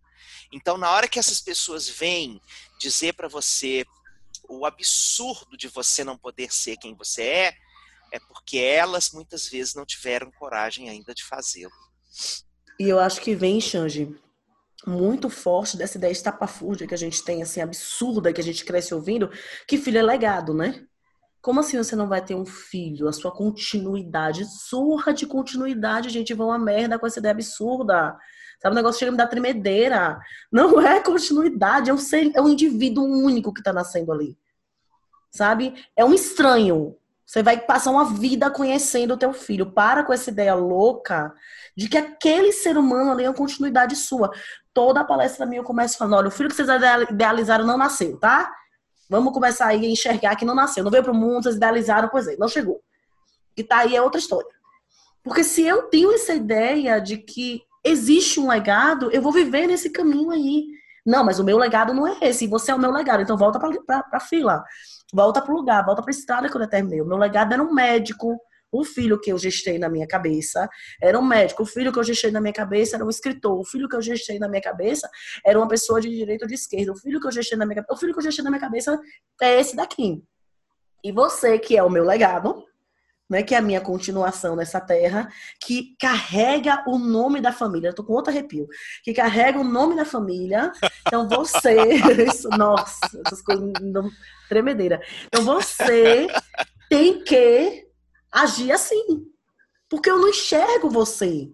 Então, 0.52 0.78
na 0.78 0.90
hora 0.90 1.08
que 1.08 1.18
essas 1.18 1.40
pessoas 1.40 1.88
vêm 1.88 2.40
dizer 2.78 3.14
para 3.14 3.28
você 3.28 3.84
o 4.48 4.64
absurdo 4.66 5.56
de 5.56 5.68
você 5.68 6.04
não 6.04 6.16
poder 6.16 6.52
ser 6.52 6.76
quem 6.76 6.94
você 6.94 7.22
é, 7.22 7.56
é 8.12 8.20
porque 8.20 8.58
elas 8.58 9.10
muitas 9.10 9.48
vezes 9.48 9.74
não 9.74 9.84
tiveram 9.84 10.30
coragem 10.30 10.88
ainda 10.88 11.14
de 11.14 11.24
fazê-lo. 11.24 11.72
E 12.78 12.88
eu 12.88 13.00
acho 13.00 13.20
que 13.20 13.34
vem, 13.34 13.60
Xange, 13.60 14.14
muito 14.86 15.30
forte 15.30 15.76
dessa 15.76 15.98
ideia 15.98 16.12
estapafúrdia 16.12 16.86
que 16.86 16.94
a 16.94 16.98
gente 16.98 17.24
tem, 17.24 17.42
assim, 17.42 17.60
absurda, 17.60 18.32
que 18.32 18.40
a 18.40 18.44
gente 18.44 18.64
cresce 18.64 18.94
ouvindo, 18.94 19.30
que 19.66 19.78
filho 19.78 19.98
é 19.98 20.02
legado, 20.02 20.54
né? 20.54 20.86
Como 21.44 21.60
assim 21.60 21.76
você 21.76 21.94
não 21.94 22.08
vai 22.08 22.24
ter 22.24 22.34
um 22.34 22.46
filho? 22.46 23.06
A 23.06 23.12
sua 23.12 23.30
continuidade, 23.30 24.46
surra 24.46 25.12
de 25.12 25.26
continuidade, 25.26 26.08
gente, 26.08 26.32
vão 26.32 26.50
a 26.50 26.58
merda 26.58 26.98
com 26.98 27.06
essa 27.06 27.18
ideia 27.18 27.32
absurda. 27.32 28.16
Sabe, 28.58 28.72
o 28.72 28.74
negócio 28.74 28.98
chega 28.98 29.10
a 29.10 29.12
me 29.12 29.18
dar 29.18 29.26
tremedeira. 29.26 30.18
Não 30.50 30.80
é 30.80 31.00
continuidade, 31.00 31.90
é 31.90 31.92
um, 31.92 31.98
ser, 31.98 32.32
é 32.34 32.40
um 32.40 32.48
indivíduo 32.48 33.04
único 33.04 33.52
que 33.52 33.62
tá 33.62 33.74
nascendo 33.74 34.10
ali. 34.10 34.38
Sabe? 35.30 35.74
É 35.94 36.02
um 36.02 36.14
estranho. 36.14 36.96
Você 37.26 37.42
vai 37.42 37.60
passar 37.60 37.90
uma 37.90 38.06
vida 38.06 38.50
conhecendo 38.50 39.12
o 39.12 39.18
teu 39.18 39.34
filho. 39.34 39.70
Para 39.70 40.02
com 40.02 40.14
essa 40.14 40.30
ideia 40.30 40.54
louca 40.54 41.30
de 41.76 41.90
que 41.90 41.98
aquele 41.98 42.52
ser 42.52 42.78
humano 42.78 43.10
ali 43.10 43.24
é 43.24 43.28
uma 43.28 43.36
continuidade 43.36 43.96
sua 43.96 44.30
toda 44.72 45.00
a 45.00 45.04
palestra 45.04 45.44
minha 45.44 45.60
eu 45.60 45.64
começo 45.64 45.98
falando, 45.98 46.16
olha, 46.16 46.28
o 46.28 46.30
filho 46.30 46.48
que 46.48 46.56
vocês 46.56 46.68
idealizaram 47.10 47.66
não 47.66 47.76
nasceu, 47.76 48.18
tá? 48.18 48.50
Vamos 49.08 49.32
começar 49.32 49.66
aí 49.66 49.84
a 49.84 49.88
enxergar 49.88 50.36
que 50.36 50.44
não 50.44 50.54
nasceu. 50.54 50.82
Não 50.82 50.90
veio 50.90 51.02
para 51.02 51.12
o 51.12 51.16
mundo, 51.16 51.42
vocês 51.42 51.56
idealizaram, 51.56 52.08
pois 52.08 52.26
é, 52.26 52.36
não 52.36 52.48
chegou. 52.48 52.80
E 53.56 53.62
tá 53.62 53.78
aí 53.78 53.94
é 53.94 54.02
outra 54.02 54.18
história. 54.18 54.48
Porque 55.22 55.44
se 55.44 55.62
eu 55.62 55.84
tenho 55.84 56.12
essa 56.12 56.34
ideia 56.34 57.00
de 57.00 57.18
que 57.18 57.62
existe 57.82 58.40
um 58.40 58.48
legado, 58.48 59.10
eu 59.10 59.22
vou 59.22 59.32
viver 59.32 59.66
nesse 59.66 59.90
caminho 59.90 60.30
aí. 60.30 60.66
Não, 61.04 61.22
mas 61.22 61.38
o 61.38 61.44
meu 61.44 61.58
legado 61.58 61.92
não 61.92 62.06
é 62.06 62.16
esse. 62.22 62.46
Você 62.46 62.70
é 62.70 62.74
o 62.74 62.78
meu 62.78 62.90
legado. 62.90 63.22
Então 63.22 63.36
volta 63.36 63.58
para 63.58 64.06
a 64.12 64.20
fila. 64.20 64.64
Volta 65.12 65.40
para 65.40 65.52
o 65.52 65.56
lugar, 65.56 65.84
volta 65.84 66.02
para 66.02 66.10
a 66.10 66.16
estrada 66.16 66.48
que 66.48 66.56
eu 66.56 66.60
determinei. 66.60 67.00
O 67.00 67.06
meu 67.06 67.16
legado 67.16 67.52
era 67.52 67.62
um 67.62 67.72
médico, 67.72 68.38
o 68.74 68.84
filho 68.84 69.20
que 69.20 69.30
eu 69.30 69.38
gestei 69.38 69.78
na 69.78 69.88
minha 69.88 70.06
cabeça 70.06 70.68
era 71.00 71.16
um 71.16 71.24
médico. 71.24 71.62
O 71.62 71.66
filho 71.66 71.92
que 71.92 71.98
eu 71.98 72.02
gestei 72.02 72.32
na 72.32 72.40
minha 72.40 72.52
cabeça 72.52 72.96
era 72.96 73.04
um 73.04 73.08
escritor. 73.08 73.60
O 73.60 73.64
filho 73.64 73.88
que 73.88 73.94
eu 73.94 74.02
gestei 74.02 74.36
na 74.36 74.48
minha 74.48 74.60
cabeça 74.60 75.08
era 75.46 75.56
uma 75.56 75.68
pessoa 75.68 76.00
de 76.00 76.10
direita 76.10 76.44
ou 76.44 76.48
de 76.48 76.54
esquerda. 76.54 76.90
O 76.90 76.96
filho 76.96 77.20
que 77.20 77.26
eu 77.28 77.30
gestei 77.30 77.56
na 77.56 77.64
minha, 77.64 77.84
o 77.88 77.96
filho 77.96 78.12
que 78.12 78.18
eu 78.18 78.24
gestei 78.24 78.42
na 78.42 78.50
minha 78.50 78.60
cabeça 78.60 79.00
é 79.40 79.60
esse 79.60 79.76
daqui. 79.76 80.24
E 81.04 81.12
você, 81.12 81.56
que 81.56 81.76
é 81.76 81.82
o 81.84 81.90
meu 81.90 82.02
legado, 82.02 82.64
né, 83.30 83.44
que 83.44 83.54
é 83.54 83.58
a 83.58 83.62
minha 83.62 83.80
continuação 83.80 84.56
nessa 84.56 84.80
terra, 84.80 85.28
que 85.60 85.94
carrega 86.00 86.82
o 86.88 86.98
nome 86.98 87.40
da 87.40 87.52
família. 87.52 87.88
Eu 87.90 87.94
tô 87.94 88.02
com 88.02 88.12
outro 88.12 88.32
arrepio. 88.32 88.66
Que 89.04 89.14
carrega 89.14 89.60
o 89.60 89.64
nome 89.64 89.94
da 89.94 90.04
família. 90.04 90.72
Então 91.06 91.28
você. 91.28 91.76
Isso, 92.26 92.48
nossa, 92.48 92.98
essas 93.24 93.40
coisas. 93.40 93.70
Não, 93.80 94.10
tremedeira. 94.48 95.00
Então 95.26 95.44
você 95.44 96.26
tem 96.88 97.22
que 97.22 97.84
agir 98.34 98.72
assim. 98.72 99.24
Porque 99.88 100.10
eu 100.10 100.18
não 100.18 100.28
enxergo 100.28 100.90
você. 100.90 101.48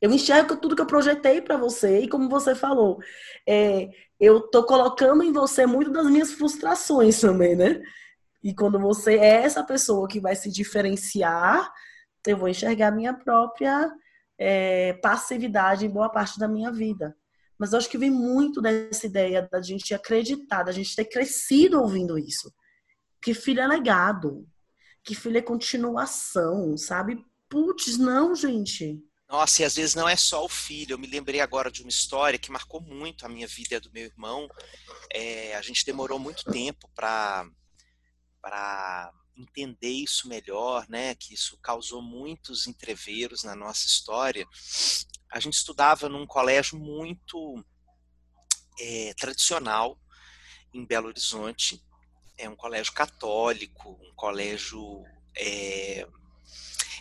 Eu 0.00 0.10
enxergo 0.10 0.56
tudo 0.56 0.74
que 0.74 0.82
eu 0.82 0.86
projetei 0.86 1.40
para 1.40 1.56
você 1.56 2.00
e 2.00 2.08
como 2.08 2.28
você 2.28 2.54
falou, 2.54 2.98
é, 3.46 3.88
eu 4.18 4.40
tô 4.40 4.64
colocando 4.64 5.22
em 5.22 5.32
você 5.32 5.66
muito 5.66 5.90
das 5.90 6.06
minhas 6.06 6.32
frustrações 6.32 7.20
também, 7.20 7.56
né? 7.56 7.80
E 8.42 8.54
quando 8.54 8.78
você 8.78 9.16
é 9.16 9.42
essa 9.42 9.64
pessoa 9.64 10.06
que 10.06 10.20
vai 10.20 10.36
se 10.36 10.50
diferenciar, 10.50 11.72
eu 12.26 12.36
vou 12.36 12.48
enxergar 12.48 12.92
minha 12.92 13.12
própria 13.12 13.90
é, 14.38 14.92
passividade 14.94 15.84
em 15.84 15.90
boa 15.90 16.08
parte 16.08 16.38
da 16.38 16.46
minha 16.46 16.70
vida. 16.70 17.16
Mas 17.58 17.72
eu 17.72 17.78
acho 17.78 17.90
que 17.90 17.98
vem 17.98 18.10
muito 18.10 18.62
dessa 18.62 19.06
ideia 19.06 19.48
da 19.50 19.60
gente 19.60 19.92
acreditar, 19.92 20.62
da 20.62 20.70
gente 20.70 20.94
ter 20.94 21.06
crescido 21.06 21.80
ouvindo 21.80 22.16
isso. 22.16 22.52
Que 23.20 23.34
filho 23.34 23.60
é 23.60 23.66
legado 23.66 24.46
que 25.04 25.14
filho 25.14 25.38
é 25.38 25.42
continuação, 25.42 26.76
sabe? 26.76 27.24
Putz, 27.48 27.96
não, 27.96 28.34
gente. 28.34 29.02
Nossa, 29.28 29.62
e 29.62 29.64
às 29.64 29.74
vezes 29.76 29.94
não 29.94 30.08
é 30.08 30.16
só 30.16 30.44
o 30.44 30.48
filho. 30.48 30.94
Eu 30.94 30.98
me 30.98 31.06
lembrei 31.06 31.40
agora 31.40 31.70
de 31.70 31.82
uma 31.82 31.90
história 31.90 32.38
que 32.38 32.50
marcou 32.50 32.80
muito 32.80 33.26
a 33.26 33.28
minha 33.28 33.46
vida 33.46 33.74
e 33.74 33.76
a 33.76 33.80
do 33.80 33.92
meu 33.92 34.04
irmão. 34.04 34.48
É, 35.12 35.54
a 35.54 35.62
gente 35.62 35.84
demorou 35.84 36.18
muito 36.18 36.44
tempo 36.44 36.90
para 36.94 37.46
para 38.40 39.12
entender 39.36 39.90
isso 39.90 40.28
melhor, 40.28 40.86
né? 40.88 41.14
Que 41.14 41.34
isso 41.34 41.58
causou 41.60 42.00
muitos 42.00 42.66
entreveros 42.66 43.44
na 43.44 43.54
nossa 43.54 43.86
história. 43.86 44.46
A 45.30 45.38
gente 45.38 45.54
estudava 45.54 46.08
num 46.08 46.26
colégio 46.26 46.78
muito 46.78 47.62
é, 48.80 49.14
tradicional 49.14 50.00
em 50.72 50.86
Belo 50.86 51.08
Horizonte 51.08 51.82
é 52.38 52.48
um 52.48 52.54
colégio 52.54 52.92
católico, 52.92 53.98
um 54.00 54.14
colégio 54.14 55.04
é, 55.36 56.06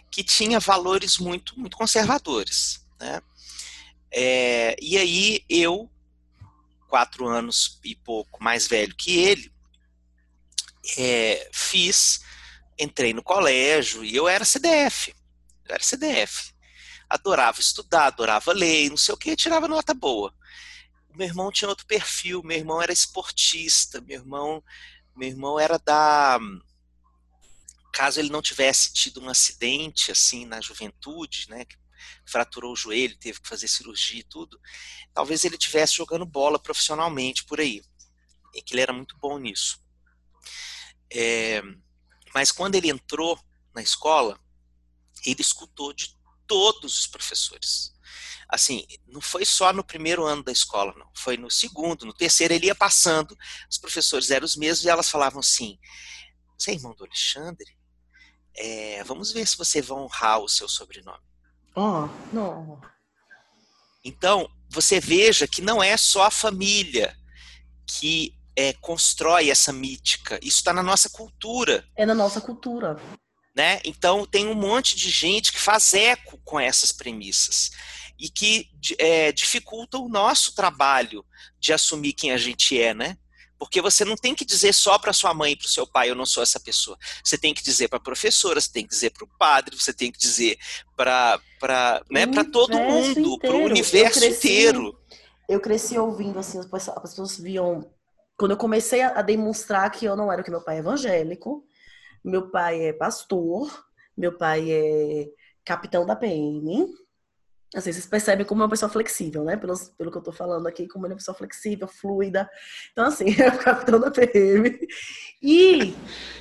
que 0.09 0.23
tinha 0.23 0.59
valores 0.59 1.19
muito, 1.19 1.57
muito 1.57 1.77
conservadores. 1.77 2.83
Né? 2.99 3.21
É, 4.11 4.75
e 4.81 4.97
aí 4.97 5.45
eu, 5.47 5.89
quatro 6.87 7.27
anos 7.27 7.79
e 7.83 7.95
pouco 7.95 8.43
mais 8.43 8.67
velho 8.67 8.95
que 8.95 9.15
ele, 9.15 9.51
é, 10.97 11.49
fiz, 11.53 12.21
entrei 12.79 13.13
no 13.13 13.21
colégio 13.21 14.03
e 14.03 14.15
eu 14.15 14.27
era 14.27 14.43
CDF. 14.43 15.13
Eu 15.67 15.75
era 15.75 15.83
CDF. 15.83 16.53
Adorava 17.07 17.59
estudar, 17.59 18.07
adorava 18.07 18.51
ler, 18.53 18.89
não 18.89 18.97
sei 18.97 19.13
o 19.13 19.17
que, 19.17 19.35
tirava 19.35 19.67
nota 19.67 19.93
boa. 19.93 20.33
Meu 21.15 21.27
irmão 21.27 21.51
tinha 21.51 21.69
outro 21.69 21.85
perfil, 21.85 22.41
meu 22.43 22.57
irmão 22.57 22.81
era 22.81 22.91
esportista, 22.91 24.01
meu 24.01 24.19
irmão 24.19 24.63
meu 25.17 25.29
irmão 25.29 25.59
era 25.59 25.77
da. 25.77 26.39
Caso 27.93 28.19
ele 28.19 28.29
não 28.29 28.41
tivesse 28.41 28.93
tido 28.93 29.19
um 29.21 29.29
acidente 29.29 30.11
assim 30.11 30.45
na 30.45 30.61
juventude, 30.61 31.47
né? 31.49 31.65
fraturou 32.25 32.73
o 32.73 32.75
joelho, 32.75 33.17
teve 33.17 33.39
que 33.41 33.47
fazer 33.47 33.67
cirurgia 33.67 34.19
e 34.19 34.23
tudo, 34.23 34.59
talvez 35.13 35.43
ele 35.43 35.57
tivesse 35.57 35.95
jogando 35.95 36.25
bola 36.25 36.59
profissionalmente 36.59 37.45
por 37.45 37.59
aí. 37.59 37.81
E 38.53 38.61
que 38.61 38.73
ele 38.73 38.81
era 38.81 38.93
muito 38.93 39.17
bom 39.17 39.37
nisso. 39.37 39.81
É, 41.11 41.61
mas 42.33 42.51
quando 42.51 42.75
ele 42.75 42.89
entrou 42.89 43.39
na 43.73 43.81
escola, 43.81 44.39
ele 45.25 45.41
escutou 45.41 45.93
de 45.93 46.15
todos 46.45 46.97
os 46.97 47.07
professores. 47.07 47.93
Assim, 48.49 48.85
não 49.07 49.19
foi 49.19 49.45
só 49.45 49.73
no 49.73 49.83
primeiro 49.83 50.25
ano 50.25 50.43
da 50.43 50.51
escola, 50.51 50.93
não. 50.97 51.09
Foi 51.13 51.37
no 51.37 51.51
segundo, 51.51 52.05
no 52.05 52.13
terceiro, 52.13 52.53
ele 52.53 52.67
ia 52.67 52.75
passando, 52.75 53.37
os 53.69 53.77
professores 53.77 54.31
eram 54.31 54.45
os 54.45 54.55
mesmos 54.55 54.85
e 54.85 54.89
elas 54.89 55.09
falavam 55.09 55.39
assim: 55.39 55.77
Você 56.57 56.71
é 56.71 56.73
irmão 56.75 56.95
do 56.95 57.03
Alexandre? 57.03 57.77
É, 58.55 59.03
vamos 59.03 59.31
ver 59.31 59.45
se 59.45 59.57
você 59.57 59.81
vai 59.81 59.97
honrar 59.97 60.39
o 60.39 60.49
seu 60.49 60.67
sobrenome. 60.67 61.23
Oh, 61.75 62.07
não. 62.33 62.81
Então, 64.03 64.49
você 64.69 64.99
veja 64.99 65.47
que 65.47 65.61
não 65.61 65.83
é 65.83 65.95
só 65.97 66.23
a 66.23 66.31
família 66.31 67.15
que 67.85 68.33
é, 68.55 68.73
constrói 68.73 69.51
essa 69.51 69.71
mítica. 69.71 70.39
Isso 70.41 70.57
está 70.57 70.73
na 70.73 70.81
nossa 70.81 71.09
cultura. 71.09 71.87
É 71.95 72.05
na 72.05 72.15
nossa 72.15 72.41
cultura. 72.41 72.99
Né? 73.57 73.81
Então, 73.83 74.23
tem 74.23 74.45
um 74.45 74.53
monte 74.53 74.95
de 74.95 75.09
gente 75.09 75.51
que 75.51 75.59
faz 75.59 75.95
eco 75.95 76.39
com 76.45 76.59
essas 76.59 76.91
premissas 76.91 77.71
e 78.19 78.29
que 78.29 78.69
é, 78.99 79.31
dificulta 79.31 79.97
o 79.97 80.07
nosso 80.07 80.53
trabalho 80.53 81.25
de 81.59 81.73
assumir 81.73 82.13
quem 82.13 82.31
a 82.31 82.37
gente 82.37 82.79
é, 82.79 82.93
né? 82.93 83.17
Porque 83.57 83.81
você 83.81 84.05
não 84.05 84.15
tem 84.15 84.35
que 84.35 84.45
dizer 84.45 84.73
só 84.73 84.99
para 84.99 85.11
sua 85.11 85.33
mãe 85.33 85.53
e 85.53 85.55
para 85.55 85.65
o 85.65 85.69
seu 85.69 85.87
pai, 85.87 86.07
eu 86.07 86.13
não 86.13 86.23
sou 86.27 86.43
essa 86.43 86.59
pessoa. 86.59 86.95
Você 87.23 87.35
tem 87.35 87.51
que 87.51 87.63
dizer 87.63 87.87
para 87.87 87.97
a 87.97 88.01
professora, 88.01 88.61
você 88.61 88.71
tem 88.71 88.83
que 88.83 88.91
dizer 88.91 89.09
para 89.09 89.25
o 89.25 89.37
padre, 89.39 89.75
você 89.75 89.91
tem 89.91 90.11
que 90.11 90.19
dizer 90.19 90.59
para 90.95 91.41
né, 92.11 92.27
todo 92.53 92.77
mundo, 92.77 93.39
para 93.39 93.55
o 93.55 93.65
universo 93.65 94.19
eu 94.19 94.21
cresci, 94.21 94.37
inteiro. 94.37 95.01
Eu 95.49 95.59
cresci 95.59 95.97
ouvindo 95.97 96.37
assim, 96.37 96.59
as 96.59 96.67
pessoas 97.01 97.39
viam. 97.39 97.89
Quando 98.37 98.51
eu 98.51 98.57
comecei 98.57 99.01
a 99.01 99.23
demonstrar 99.23 99.89
que 99.89 100.05
eu 100.05 100.15
não 100.15 100.31
era 100.31 100.41
o 100.41 100.45
que 100.45 100.51
meu 100.51 100.61
pai 100.61 100.75
é 100.75 100.79
evangélico, 100.79 101.65
meu 102.29 102.49
pai 102.49 102.87
é 102.87 102.93
pastor, 102.93 103.85
meu 104.15 104.37
pai 104.37 104.71
é 104.71 105.29
capitão 105.63 106.05
da 106.05 106.15
PM, 106.15 106.87
Assim, 107.75 107.91
vocês 107.91 108.05
percebem 108.05 108.45
como 108.45 108.61
é 108.61 108.65
uma 108.65 108.69
pessoa 108.69 108.89
flexível, 108.89 109.43
né? 109.43 109.57
Pelo, 109.57 109.73
pelo 109.97 110.09
que 110.09 110.17
eu 110.17 110.21
tô 110.21 110.31
falando 110.31 110.67
aqui, 110.67 110.87
como 110.87 111.05
ele 111.05 111.11
é 111.11 111.15
uma 111.15 111.17
pessoa 111.17 111.35
flexível, 111.35 111.85
fluida. 111.87 112.49
Então, 112.93 113.05
assim, 113.05 113.25
é 113.41 113.49
o 113.49 113.57
capitão 113.57 113.99
da 113.99 114.09
PM. 114.09 114.79
E 115.43 115.93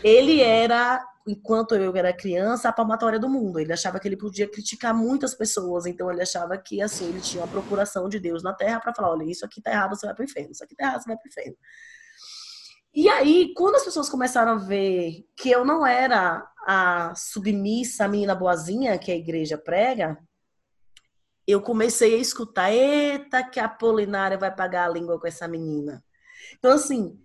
ele 0.05 0.41
era, 0.41 1.05
enquanto 1.27 1.75
eu 1.75 1.97
era 1.97 2.13
criança, 2.13 2.69
a 2.69 2.73
palmatória 2.73 3.19
do 3.19 3.29
mundo. 3.29 3.59
Ele 3.59 3.73
achava 3.73 3.99
que 3.99 4.07
ele 4.07 4.17
podia 4.17 4.49
criticar 4.49 4.95
muitas 4.95 5.35
pessoas. 5.35 5.85
Então, 5.85 6.11
ele 6.13 6.23
achava 6.23 6.57
que, 6.57 6.81
assim, 6.81 7.09
ele 7.09 7.21
tinha 7.21 7.43
uma 7.43 7.51
procuração 7.51 8.09
de 8.09 8.21
Deus 8.21 8.45
na 8.45 8.53
Terra 8.53 8.79
para 8.79 8.95
falar: 8.95 9.11
olha, 9.11 9.25
isso 9.25 9.45
aqui 9.45 9.61
tá 9.61 9.73
errado, 9.73 9.97
você 9.97 10.07
vai 10.07 10.15
pro 10.15 10.25
inferno. 10.25 10.53
Isso 10.53 10.63
aqui 10.63 10.77
tá 10.77 10.85
errado, 10.85 11.03
você 11.03 11.09
vai 11.09 11.17
pro 11.17 11.29
inferno. 11.29 11.57
E 12.97 13.11
aí, 13.11 13.53
quando 13.55 13.75
as 13.75 13.85
pessoas 13.85 14.09
começaram 14.09 14.53
a 14.53 14.57
ver 14.57 15.27
que 15.37 15.51
eu 15.51 15.67
não 15.67 15.87
era 15.87 16.51
a 16.67 17.15
submissa, 17.15 18.07
a 18.07 18.09
menina 18.09 18.35
boazinha 18.35 18.99
que 18.99 19.13
a 19.13 19.17
igreja 19.17 19.59
prega, 19.59 20.19
eu 21.47 21.61
comecei 21.61 22.15
a 22.15 22.19
escutar, 22.19 22.73
eita, 22.73 23.45
que 23.45 23.61
a 23.61 23.69
Polinária 23.69 24.39
vai 24.39 24.51
pagar 24.53 24.87
a 24.87 24.89
língua 24.89 25.21
com 25.21 25.27
essa 25.27 25.47
menina. 25.47 26.03
Então, 26.59 26.73
assim, 26.73 27.21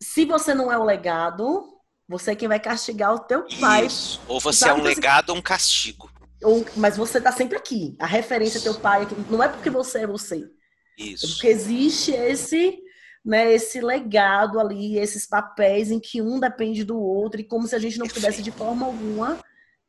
se 0.00 0.24
você 0.24 0.54
não 0.54 0.70
é 0.70 0.78
o 0.78 0.84
legado, 0.84 1.76
você 2.08 2.30
é 2.30 2.36
quem 2.36 2.46
vai 2.46 2.60
castigar 2.60 3.12
o 3.12 3.18
teu 3.18 3.44
pai. 3.60 3.86
Isso. 3.86 4.20
Ou 4.28 4.38
você 4.38 4.60
Sabe 4.60 4.78
é 4.78 4.82
um 4.82 4.86
legado 4.86 5.30
ou 5.30 5.36
um 5.36 5.42
castigo. 5.42 6.08
Ou, 6.40 6.64
mas 6.76 6.96
você 6.96 7.20
tá 7.20 7.32
sempre 7.32 7.56
aqui. 7.56 7.96
A 7.98 8.06
referência 8.06 8.58
é 8.58 8.62
teu 8.62 8.78
pai. 8.78 9.08
Não 9.28 9.42
é 9.42 9.48
porque 9.48 9.70
você 9.70 10.02
é 10.02 10.06
você. 10.06 10.48
Isso. 10.96 11.26
É 11.26 11.28
porque 11.30 11.48
existe 11.48 12.12
esse, 12.12 12.78
né, 13.26 13.52
esse 13.52 13.80
legado 13.80 14.60
ali, 14.60 14.96
esses 14.96 15.26
papéis 15.26 15.90
em 15.90 15.98
que 15.98 16.22
um 16.22 16.38
depende 16.38 16.84
do 16.84 16.96
outro, 16.96 17.40
e 17.40 17.44
como 17.44 17.66
se 17.66 17.74
a 17.74 17.78
gente 17.80 17.98
não 17.98 18.06
pudesse 18.06 18.40
de 18.40 18.52
forma 18.52 18.86
alguma 18.86 19.44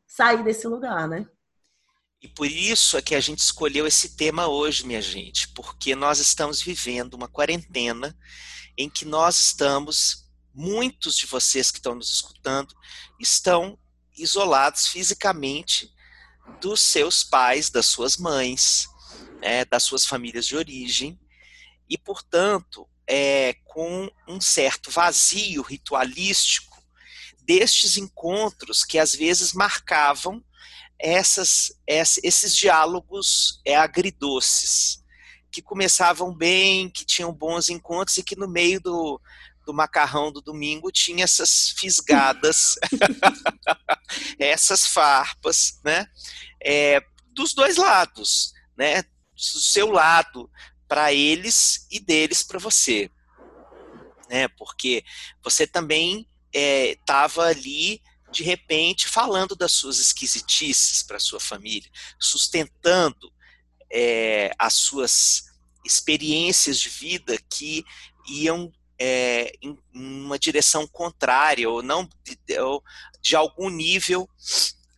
sair 0.08 0.44
desse 0.44 0.68
lugar, 0.68 1.08
né? 1.08 1.28
E 2.20 2.28
por 2.28 2.48
isso 2.48 2.98
é 2.98 3.02
que 3.02 3.14
a 3.14 3.20
gente 3.20 3.38
escolheu 3.38 3.86
esse 3.86 4.18
tema 4.18 4.48
hoje, 4.48 4.88
minha 4.88 5.04
gente, 5.04 5.50
porque 5.50 5.96
nós 5.96 6.18
estamos 6.18 6.64
vivendo 6.64 7.14
uma 7.14 7.28
quarentena 7.28 8.18
em 8.76 8.90
que 8.90 9.06
nós 9.06 9.40
estamos, 9.40 10.28
muitos 10.52 11.16
de 11.16 11.28
vocês 11.28 11.70
que 11.70 11.78
estão 11.78 11.94
nos 11.94 12.10
escutando, 12.10 12.74
estão 13.20 13.78
isolados 14.18 14.88
fisicamente 14.88 15.92
dos 16.60 16.82
seus 16.82 17.24
pais, 17.24 17.70
das 17.70 17.86
suas 17.86 18.18
mães, 18.18 18.88
né, 19.40 19.64
das 19.66 19.84
suas 19.84 20.08
famílias 20.08 20.48
de 20.48 20.56
origem, 20.56 21.20
e, 21.88 22.00
portanto, 22.00 22.88
é, 23.08 23.56
com 23.66 24.10
um 24.28 24.42
certo 24.42 24.92
vazio 24.92 25.62
ritualístico 25.62 26.78
destes 27.42 27.96
encontros 27.96 28.84
que 28.84 29.00
às 29.00 29.16
vezes 29.16 29.54
marcavam 29.54 30.44
essas, 31.00 31.72
esses 31.88 32.56
diálogos 32.56 33.62
é, 33.66 33.76
agridoces, 33.76 35.04
que 35.50 35.62
começavam 35.62 36.36
bem, 36.36 36.90
que 36.90 37.06
tinham 37.06 37.32
bons 37.32 37.70
encontros 37.70 38.18
e 38.18 38.24
que 38.24 38.36
no 38.36 38.50
meio 38.50 38.82
do, 38.82 39.22
do 39.66 39.74
macarrão 39.74 40.32
do 40.32 40.42
domingo 40.42 40.92
tinha 40.92 41.24
essas 41.24 41.70
fisgadas, 41.78 42.76
essas 44.38 44.86
farpas, 44.86 45.80
né? 45.84 46.08
É, 46.62 47.02
dos 47.34 47.54
dois 47.54 47.78
lados, 47.78 48.54
né? 48.78 49.04
Do 49.04 49.62
seu 49.62 49.92
lado 49.92 50.50
para 50.88 51.14
eles 51.14 51.88
e 51.92 52.00
deles 52.00 52.44
para 52.44 52.60
você, 52.60 53.10
né? 54.30 54.48
Porque 54.50 55.04
você 55.44 55.68
também 55.68 56.28
estava 56.54 57.48
é, 57.48 57.52
ali 57.52 58.02
de 58.32 58.44
repente, 58.44 59.08
falando 59.08 59.56
das 59.56 59.72
suas 59.72 60.00
esquisitices 60.00 61.02
para 61.02 61.20
sua 61.20 61.40
família, 61.40 61.90
sustentando 62.20 63.32
é, 63.90 64.52
as 64.60 64.74
suas 64.74 65.46
experiências 65.86 66.80
de 66.80 66.90
vida 66.90 67.38
que 67.50 67.86
iam 68.28 68.72
é, 69.00 69.54
em 69.62 69.78
uma 69.94 70.38
direção 70.38 70.86
contrária 70.88 71.70
ou 71.70 71.82
não 71.82 72.08
de, 72.24 72.38
de 73.22 73.36
algum 73.36 73.70
nível 73.70 74.30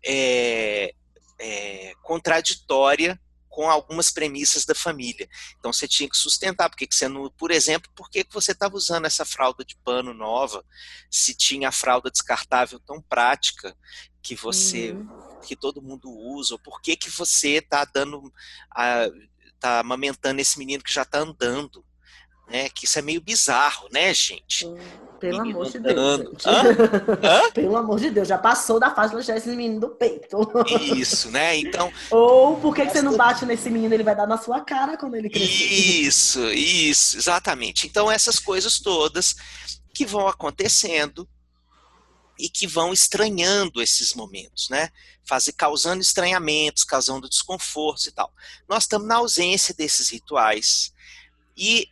é, 0.04 0.94
é 1.38 1.94
contraditória 2.02 3.20
com 3.50 3.70
algumas 3.70 4.12
premissas 4.12 4.64
da 4.66 4.76
família. 4.76 5.28
Então 5.58 5.74
você 5.74 5.88
tinha 5.88 6.10
que 6.10 6.18
sustentar, 6.18 6.70
porque 6.70 6.88
você 6.90 7.08
não, 7.08 7.30
por 7.32 7.52
exemplo, 7.52 7.92
por 7.96 8.10
que 8.10 8.26
você 8.32 8.52
estava 8.52 8.76
usando 8.76 9.06
essa 9.06 9.26
fralda 9.26 9.66
de 9.66 9.76
pano 9.78 10.14
nova, 10.14 10.64
se 11.10 11.34
tinha 11.34 11.70
a 11.70 11.72
fralda 11.72 12.12
descartável 12.12 12.80
tão 12.80 13.02
prática 13.02 13.76
que 14.22 14.36
você, 14.36 14.92
uhum. 14.92 15.40
que 15.42 15.56
todo 15.56 15.82
mundo 15.82 16.10
usa, 16.10 16.54
ou 16.54 16.60
por 16.60 16.82
que 16.82 16.96
que 16.96 17.10
você 17.10 17.58
está 17.58 17.84
dando, 17.86 18.32
está 19.54 19.80
amamentando 19.80 20.40
esse 20.40 20.60
menino 20.60 20.84
que 20.84 20.94
já 20.94 21.02
está 21.02 21.20
andando? 21.20 21.84
Né? 22.50 22.70
Que 22.70 22.86
isso 22.86 22.98
é 23.00 23.02
meio 23.02 23.22
bizarro, 23.22 23.88
né, 23.92 24.14
gente? 24.14 24.66
Hum, 24.66 24.78
pelo 25.20 25.42
menino 25.42 25.60
amor 25.60 25.72
de 25.72 25.80
Deus. 25.80 26.46
Hã? 26.46 26.64
Hã? 27.24 27.52
Pelo 27.54 27.78
amor 27.78 28.00
de 28.00 28.10
Deus, 28.10 28.28
já 28.28 28.38
passou 28.38 28.80
da 28.80 28.94
fase 28.96 29.10
de 29.10 29.18
deixar 29.18 29.38
esse 29.38 29.50
menino 29.50 29.80
do 29.80 29.90
peito. 29.90 30.38
Isso, 30.96 31.30
né? 31.30 31.58
Então. 31.58 31.92
Ou 32.10 32.58
por 32.60 32.74
que, 32.74 32.86
que 32.86 32.92
você 32.92 33.02
não 33.02 33.18
bate 33.18 33.46
nesse 33.46 33.70
menino? 33.70 33.94
Ele 33.94 34.04
vai 34.04 34.16
dar 34.16 34.26
na 34.26 34.38
sua 34.38 34.62
cara 34.62 34.98
quando 34.98 35.16
ele 35.16 35.30
crescer. 35.30 35.48
Isso, 35.48 36.42
isso, 36.52 37.18
exatamente. 37.18 37.86
Então, 37.86 38.10
essas 38.10 38.40
coisas 38.40 38.80
todas 38.80 39.36
que 39.94 40.06
vão 40.06 40.28
acontecendo 40.28 41.28
e 42.40 42.48
que 42.48 42.66
vão 42.66 42.94
estranhando 42.94 43.82
esses 43.82 44.14
momentos, 44.14 44.70
né? 44.70 44.90
Fazer, 45.26 45.52
causando 45.52 46.02
estranhamentos, 46.02 46.86
causando 46.86 47.28
desconfortos 47.28 48.08
e 48.08 48.12
tal. 48.14 48.34
Nós 48.68 48.84
estamos 48.84 49.08
na 49.08 49.18
ausência 49.18 49.76
desses 49.76 50.10
rituais 50.10 50.94
e 51.62 51.92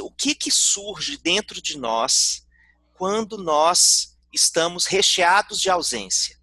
o 0.00 0.12
que, 0.12 0.32
que 0.32 0.48
surge 0.48 1.16
dentro 1.16 1.60
de 1.60 1.76
nós 1.76 2.46
quando 2.94 3.36
nós 3.36 4.16
estamos 4.32 4.86
recheados 4.86 5.60
de 5.60 5.68
ausência? 5.68 6.38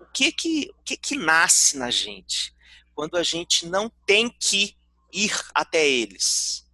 O 0.00 0.06
que 0.06 0.32
que, 0.32 0.70
o 0.70 0.82
que, 0.84 0.96
que 0.96 1.16
nasce 1.16 1.76
na 1.76 1.90
gente 1.90 2.54
quando 2.94 3.18
a 3.18 3.22
gente 3.22 3.66
não 3.66 3.90
tem 4.06 4.30
que 4.30 4.74
ir 5.12 5.38
até 5.54 5.86
eles? 5.86 6.66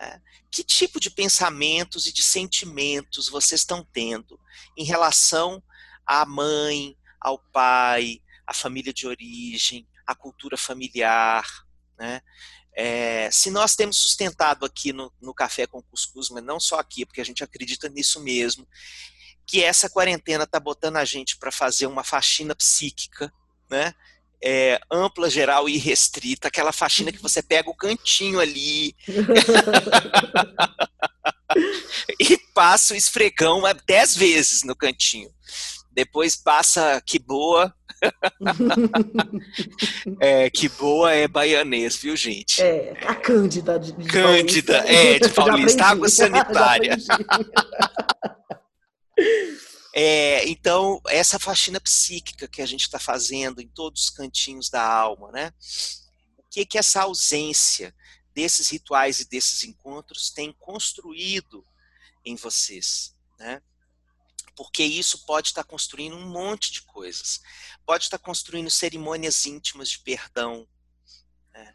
É. 0.00 0.18
Que 0.50 0.64
tipo 0.64 0.98
de 0.98 1.10
pensamentos 1.10 2.06
e 2.06 2.12
de 2.12 2.22
sentimentos 2.22 3.28
vocês 3.28 3.60
estão 3.60 3.86
tendo 3.92 4.40
em 4.78 4.84
relação 4.84 5.62
à 6.06 6.24
mãe, 6.24 6.96
ao 7.20 7.38
pai, 7.38 8.22
à 8.46 8.54
família 8.54 8.94
de 8.94 9.06
origem, 9.06 9.86
à 10.06 10.14
cultura 10.14 10.56
familiar? 10.56 11.46
Né? 11.98 12.22
É, 12.76 13.30
se 13.30 13.50
nós 13.50 13.76
temos 13.76 13.98
sustentado 13.98 14.66
aqui 14.66 14.92
no, 14.92 15.12
no 15.20 15.32
Café 15.32 15.66
com 15.66 15.82
Cuscuz, 15.82 16.28
mas 16.30 16.42
não 16.42 16.58
só 16.58 16.78
aqui, 16.78 17.06
porque 17.06 17.20
a 17.20 17.24
gente 17.24 17.44
acredita 17.44 17.88
nisso 17.88 18.20
mesmo, 18.20 18.66
que 19.46 19.62
essa 19.62 19.88
quarentena 19.88 20.44
está 20.44 20.58
botando 20.58 20.96
a 20.96 21.04
gente 21.04 21.36
para 21.36 21.52
fazer 21.52 21.86
uma 21.86 22.02
faxina 22.02 22.54
psíquica, 22.54 23.32
né? 23.70 23.94
É, 24.46 24.78
ampla, 24.90 25.30
geral 25.30 25.68
e 25.68 25.78
restrita, 25.78 26.48
aquela 26.48 26.72
faxina 26.72 27.10
que 27.10 27.22
você 27.22 27.42
pega 27.42 27.70
o 27.70 27.76
cantinho 27.76 28.40
ali 28.40 28.94
e 32.20 32.38
passa 32.52 32.94
o 32.94 32.96
esfregão 32.96 33.62
dez 33.86 34.16
vezes 34.16 34.62
no 34.62 34.76
cantinho. 34.76 35.30
Depois 35.94 36.34
passa 36.34 37.00
que 37.00 37.18
boa. 37.18 37.72
é, 40.20 40.50
que 40.50 40.68
boa 40.68 41.12
é 41.12 41.28
baianês, 41.28 41.96
viu, 41.96 42.16
gente? 42.16 42.60
É, 42.60 42.92
a 43.06 43.14
Cândida 43.14 43.78
de, 43.78 43.92
de 43.92 44.06
Cândida, 44.06 44.82
Paulista. 44.82 44.92
é, 44.92 45.18
de 45.18 45.28
Paulista, 45.32 45.84
água 45.84 46.08
sanitária. 46.08 46.96
É, 49.96 50.48
então, 50.48 51.00
essa 51.06 51.38
faxina 51.38 51.80
psíquica 51.80 52.48
que 52.48 52.60
a 52.60 52.66
gente 52.66 52.80
está 52.80 52.98
fazendo 52.98 53.60
em 53.60 53.68
todos 53.68 54.02
os 54.02 54.10
cantinhos 54.10 54.68
da 54.68 54.84
alma, 54.84 55.30
né? 55.30 55.52
O 56.36 56.42
que 56.50 56.66
que 56.66 56.76
essa 56.76 57.02
ausência 57.02 57.94
desses 58.34 58.70
rituais 58.70 59.20
e 59.20 59.28
desses 59.28 59.62
encontros 59.62 60.30
tem 60.30 60.52
construído 60.58 61.64
em 62.24 62.34
vocês, 62.34 63.14
né? 63.38 63.62
Porque 64.56 64.84
isso 64.84 65.24
pode 65.26 65.48
estar 65.48 65.64
construindo 65.64 66.16
um 66.16 66.28
monte 66.28 66.72
de 66.72 66.82
coisas. 66.82 67.40
Pode 67.84 68.04
estar 68.04 68.18
construindo 68.18 68.70
cerimônias 68.70 69.46
íntimas 69.46 69.90
de 69.90 69.98
perdão. 70.00 70.68
Né? 71.52 71.74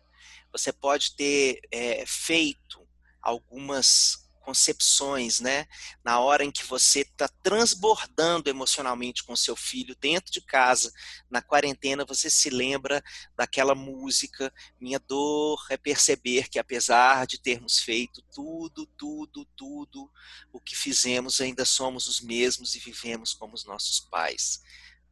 Você 0.51 0.71
pode 0.71 1.15
ter 1.15 1.59
é, 1.71 2.05
feito 2.05 2.87
algumas 3.21 4.28
concepções, 4.49 5.39
né? 5.39 5.67
Na 6.03 6.19
hora 6.19 6.43
em 6.43 6.49
que 6.49 6.65
você 6.65 7.01
está 7.01 7.27
transbordando 7.27 8.49
emocionalmente 8.49 9.23
com 9.23 9.35
seu 9.35 9.55
filho 9.55 9.95
dentro 10.01 10.31
de 10.31 10.41
casa, 10.41 10.91
na 11.29 11.39
quarentena, 11.39 12.03
você 12.03 12.31
se 12.31 12.49
lembra 12.49 13.03
daquela 13.37 13.75
música. 13.75 14.51
Minha 14.81 14.97
dor 14.97 15.63
é 15.69 15.77
perceber 15.77 16.49
que, 16.49 16.57
apesar 16.57 17.27
de 17.27 17.39
termos 17.39 17.77
feito 17.77 18.23
tudo, 18.33 18.87
tudo, 18.97 19.45
tudo 19.55 20.11
o 20.51 20.59
que 20.59 20.75
fizemos, 20.75 21.39
ainda 21.39 21.63
somos 21.63 22.07
os 22.07 22.19
mesmos 22.19 22.73
e 22.73 22.79
vivemos 22.79 23.35
como 23.35 23.53
os 23.53 23.65
nossos 23.65 23.99
pais. 23.99 24.63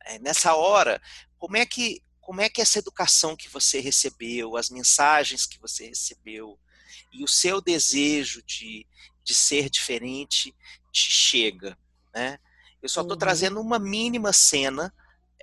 É, 0.03 0.17
nessa 0.17 0.55
hora, 0.55 0.99
como 1.37 1.57
é 1.57 1.65
que 1.65 2.01
como 2.19 2.41
é 2.41 2.49
que 2.49 2.61
essa 2.61 2.79
educação 2.79 3.37
que 3.37 3.47
você 3.47 3.79
recebeu, 3.79 4.57
as 4.57 4.69
mensagens 4.69 5.45
que 5.45 5.57
você 5.57 5.87
recebeu 5.87 6.59
e 7.11 7.23
o 7.23 7.27
seu 7.27 7.61
desejo 7.61 8.43
de, 8.43 8.85
de 9.27 9.35
ser 9.35 9.69
diferente 9.69 10.55
te 10.89 11.11
chega, 11.11 11.77
né? 12.15 12.39
Eu 12.81 12.87
só 12.87 13.01
estou 13.01 13.15
uhum. 13.15 13.19
trazendo 13.19 13.59
uma 13.59 13.77
mínima 13.77 14.31
cena 14.31 14.93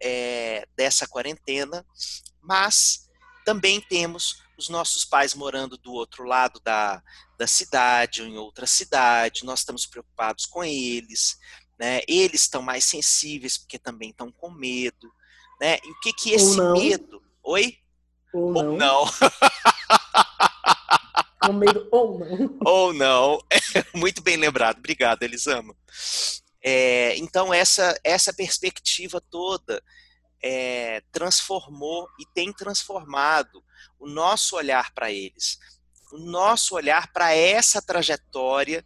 é, 0.01 0.67
dessa 0.75 1.07
quarentena, 1.07 1.85
mas 2.41 3.11
também 3.45 3.81
temos 3.83 4.43
os 4.57 4.71
nossos 4.71 5.05
pais 5.05 5.35
morando 5.35 5.77
do 5.77 5.93
outro 5.93 6.25
lado 6.25 6.61
da, 6.61 7.03
da 7.37 7.47
cidade 7.47 8.23
ou 8.23 8.29
em 8.29 8.39
outra 8.39 8.67
cidade, 8.67 9.45
nós 9.45 9.59
estamos 9.59 9.85
preocupados 9.85 10.47
com 10.47 10.65
eles, 10.65 11.39
né? 11.79 12.01
Eles 12.09 12.43
estão 12.43 12.63
mais 12.63 12.87
sensíveis 12.87 13.59
porque 13.59 13.79
também 13.79 14.11
estão 14.11 14.33
com 14.33 14.51
medo, 14.51 15.13
né? 15.61 15.77
E 15.85 15.91
o 15.91 16.01
que 16.01 16.13
que 16.15 16.31
esse 16.31 16.59
medo? 16.73 17.23
Oi? 17.43 17.79
Ou 18.33 18.51
não? 18.51 18.73
Ou 18.73 18.79
não. 18.79 19.05
com 21.47 21.53
medo 21.53 21.89
ou 21.91 22.19
não. 22.19 22.59
Ou 22.65 22.93
não. 22.93 23.39
Muito 23.95 24.23
bem 24.23 24.37
lembrado. 24.37 24.79
Obrigado, 24.79 25.23
Elisama. 25.23 25.75
É, 26.63 27.17
então, 27.19 27.53
essa, 27.53 27.99
essa 28.03 28.33
perspectiva 28.33 29.21
toda 29.21 29.83
é, 30.43 31.03
transformou 31.13 32.09
e 32.19 32.27
tem 32.35 32.53
transformado 32.53 33.63
o 33.99 34.09
nosso 34.09 34.57
olhar 34.57 34.93
para 34.93 35.11
eles, 35.11 35.59
o 36.13 36.19
nosso 36.19 36.75
olhar 36.75 37.13
para 37.13 37.35
essa 37.35 37.83
trajetória 37.83 38.85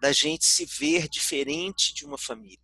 da 0.00 0.12
gente 0.12 0.44
se 0.44 0.64
ver 0.64 1.08
diferente 1.08 1.94
de 1.94 2.04
uma 2.06 2.16
família. 2.16 2.58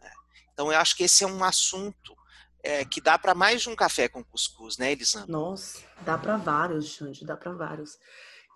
Né? 0.00 0.10
Então, 0.52 0.72
eu 0.72 0.78
acho 0.78 0.96
que 0.96 1.04
esse 1.04 1.24
é 1.24 1.26
um 1.26 1.42
assunto 1.42 2.16
é, 2.62 2.84
que 2.84 3.00
dá 3.00 3.18
para 3.18 3.34
mais 3.34 3.62
de 3.62 3.68
um 3.68 3.76
café 3.76 4.08
com 4.08 4.24
cuscuz, 4.24 4.78
né, 4.78 4.92
Elisama? 4.92 5.26
Nossa, 5.28 5.82
dá 6.00 6.16
para 6.16 6.38
vários, 6.38 6.88
Xande, 6.88 7.24
dá 7.24 7.36
para 7.36 7.52
vários. 7.52 7.98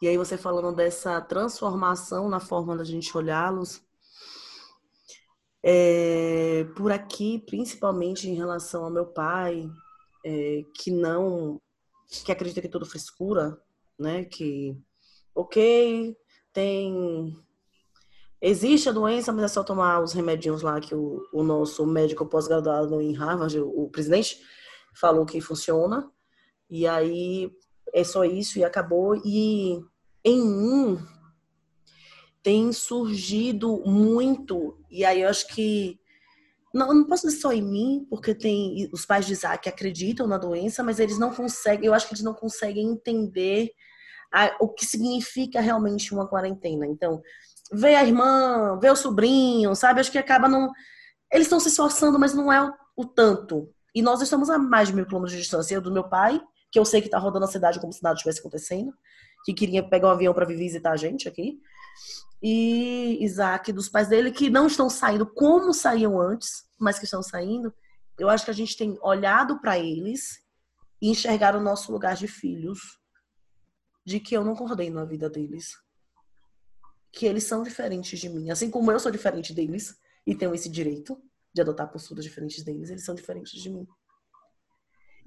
E 0.00 0.06
aí 0.08 0.16
você 0.16 0.38
falando 0.38 0.74
dessa 0.74 1.20
transformação 1.20 2.28
na 2.28 2.38
forma 2.38 2.76
da 2.76 2.84
gente 2.84 3.16
olhá-los, 3.16 3.82
é, 5.62 6.64
por 6.76 6.92
aqui, 6.92 7.40
principalmente 7.40 8.28
em 8.28 8.34
relação 8.34 8.84
ao 8.84 8.90
meu 8.90 9.06
pai, 9.06 9.68
é, 10.24 10.64
que 10.74 10.90
não, 10.90 11.60
que 12.24 12.30
acredita 12.30 12.60
que 12.60 12.68
tudo 12.68 12.86
frescura, 12.86 13.60
né? 13.98 14.24
Que, 14.24 14.76
ok, 15.34 16.16
tem, 16.52 17.36
existe 18.40 18.88
a 18.88 18.92
doença, 18.92 19.32
mas 19.32 19.44
é 19.44 19.48
só 19.48 19.64
tomar 19.64 20.00
os 20.00 20.12
remedinhos 20.12 20.62
lá 20.62 20.80
que 20.80 20.94
o, 20.94 21.26
o 21.32 21.42
nosso 21.42 21.84
médico 21.86 22.26
pós-graduado 22.26 23.00
em 23.00 23.12
Harvard, 23.14 23.58
o, 23.60 23.84
o 23.84 23.90
presidente, 23.90 24.40
falou 24.94 25.26
que 25.26 25.40
funciona. 25.40 26.10
E 26.70 26.86
aí 26.86 27.50
é 28.00 28.04
só 28.04 28.24
isso 28.24 28.58
e 28.58 28.64
acabou. 28.64 29.16
E 29.24 29.80
em 30.24 30.44
mim 30.44 30.98
tem 32.42 32.72
surgido 32.72 33.82
muito, 33.84 34.78
e 34.90 35.04
aí 35.04 35.22
eu 35.22 35.28
acho 35.28 35.46
que. 35.48 35.98
Não, 36.72 36.92
não 36.92 37.04
posso 37.04 37.26
dizer 37.26 37.40
só 37.40 37.52
em 37.52 37.62
mim, 37.62 38.06
porque 38.10 38.34
tem 38.34 38.88
os 38.92 39.06
pais 39.06 39.26
de 39.26 39.32
Isaac 39.32 39.68
acreditam 39.68 40.26
na 40.26 40.36
doença, 40.36 40.82
mas 40.82 41.00
eles 41.00 41.18
não 41.18 41.34
conseguem, 41.34 41.86
eu 41.86 41.94
acho 41.94 42.06
que 42.06 42.14
eles 42.14 42.22
não 42.22 42.34
conseguem 42.34 42.86
entender 42.86 43.70
a, 44.32 44.54
o 44.60 44.68
que 44.68 44.84
significa 44.84 45.60
realmente 45.60 46.12
uma 46.12 46.28
quarentena. 46.28 46.86
Então, 46.86 47.22
ver 47.72 47.94
a 47.94 48.04
irmã, 48.04 48.78
ver 48.80 48.92
o 48.92 48.96
sobrinho, 48.96 49.74
sabe? 49.74 50.00
Acho 50.00 50.12
que 50.12 50.18
acaba 50.18 50.48
não. 50.48 50.70
Eles 51.32 51.46
estão 51.46 51.60
se 51.60 51.68
esforçando, 51.68 52.18
mas 52.18 52.34
não 52.34 52.52
é 52.52 52.62
o, 52.62 52.72
o 52.96 53.04
tanto. 53.06 53.70
E 53.94 54.02
nós 54.02 54.20
estamos 54.20 54.50
a 54.50 54.58
mais 54.58 54.88
de 54.88 54.94
mil 54.94 55.06
quilômetros 55.06 55.32
de 55.32 55.42
distância. 55.42 55.74
Eu 55.74 55.80
do 55.80 55.92
meu 55.92 56.04
pai, 56.04 56.40
que 56.70 56.78
eu 56.78 56.84
sei 56.84 57.00
que 57.00 57.08
está 57.08 57.18
rodando 57.18 57.44
a 57.44 57.48
cidade 57.48 57.80
como 57.80 57.92
se 57.92 58.02
nada 58.02 58.14
estivesse 58.14 58.40
acontecendo, 58.40 58.92
que 59.44 59.54
queria 59.54 59.82
pegar 59.82 60.08
um 60.08 60.12
avião 60.12 60.34
para 60.34 60.46
vir 60.46 60.56
visitar 60.56 60.92
a 60.92 60.96
gente 60.96 61.28
aqui. 61.28 61.60
E 62.42 63.18
Isaac, 63.24 63.72
dos 63.72 63.88
pais 63.88 64.08
dele, 64.08 64.30
que 64.30 64.50
não 64.50 64.66
estão 64.66 64.88
saindo 64.88 65.26
como 65.26 65.72
saíam 65.72 66.20
antes, 66.20 66.68
mas 66.78 66.98
que 66.98 67.04
estão 67.04 67.22
saindo. 67.22 67.72
Eu 68.18 68.28
acho 68.28 68.44
que 68.44 68.50
a 68.50 68.54
gente 68.54 68.76
tem 68.76 68.98
olhado 69.02 69.60
para 69.60 69.78
eles 69.78 70.42
e 71.00 71.10
enxergar 71.10 71.56
o 71.56 71.60
nosso 71.60 71.90
lugar 71.90 72.14
de 72.16 72.28
filhos, 72.28 72.98
de 74.04 74.20
que 74.20 74.36
eu 74.36 74.44
não 74.44 74.54
coordeno 74.54 75.00
a 75.00 75.04
vida 75.04 75.28
deles. 75.28 75.76
Que 77.12 77.26
eles 77.26 77.44
são 77.44 77.62
diferentes 77.62 78.18
de 78.18 78.28
mim. 78.28 78.50
Assim 78.50 78.70
como 78.70 78.90
eu 78.92 79.00
sou 79.00 79.10
diferente 79.10 79.54
deles 79.54 79.96
e 80.26 80.34
tenho 80.34 80.54
esse 80.54 80.68
direito 80.68 81.20
de 81.52 81.60
adotar 81.60 81.90
posturas 81.90 82.24
diferentes 82.24 82.62
deles, 82.62 82.90
eles 82.90 83.04
são 83.04 83.14
diferentes 83.14 83.52
de 83.60 83.70
mim. 83.70 83.86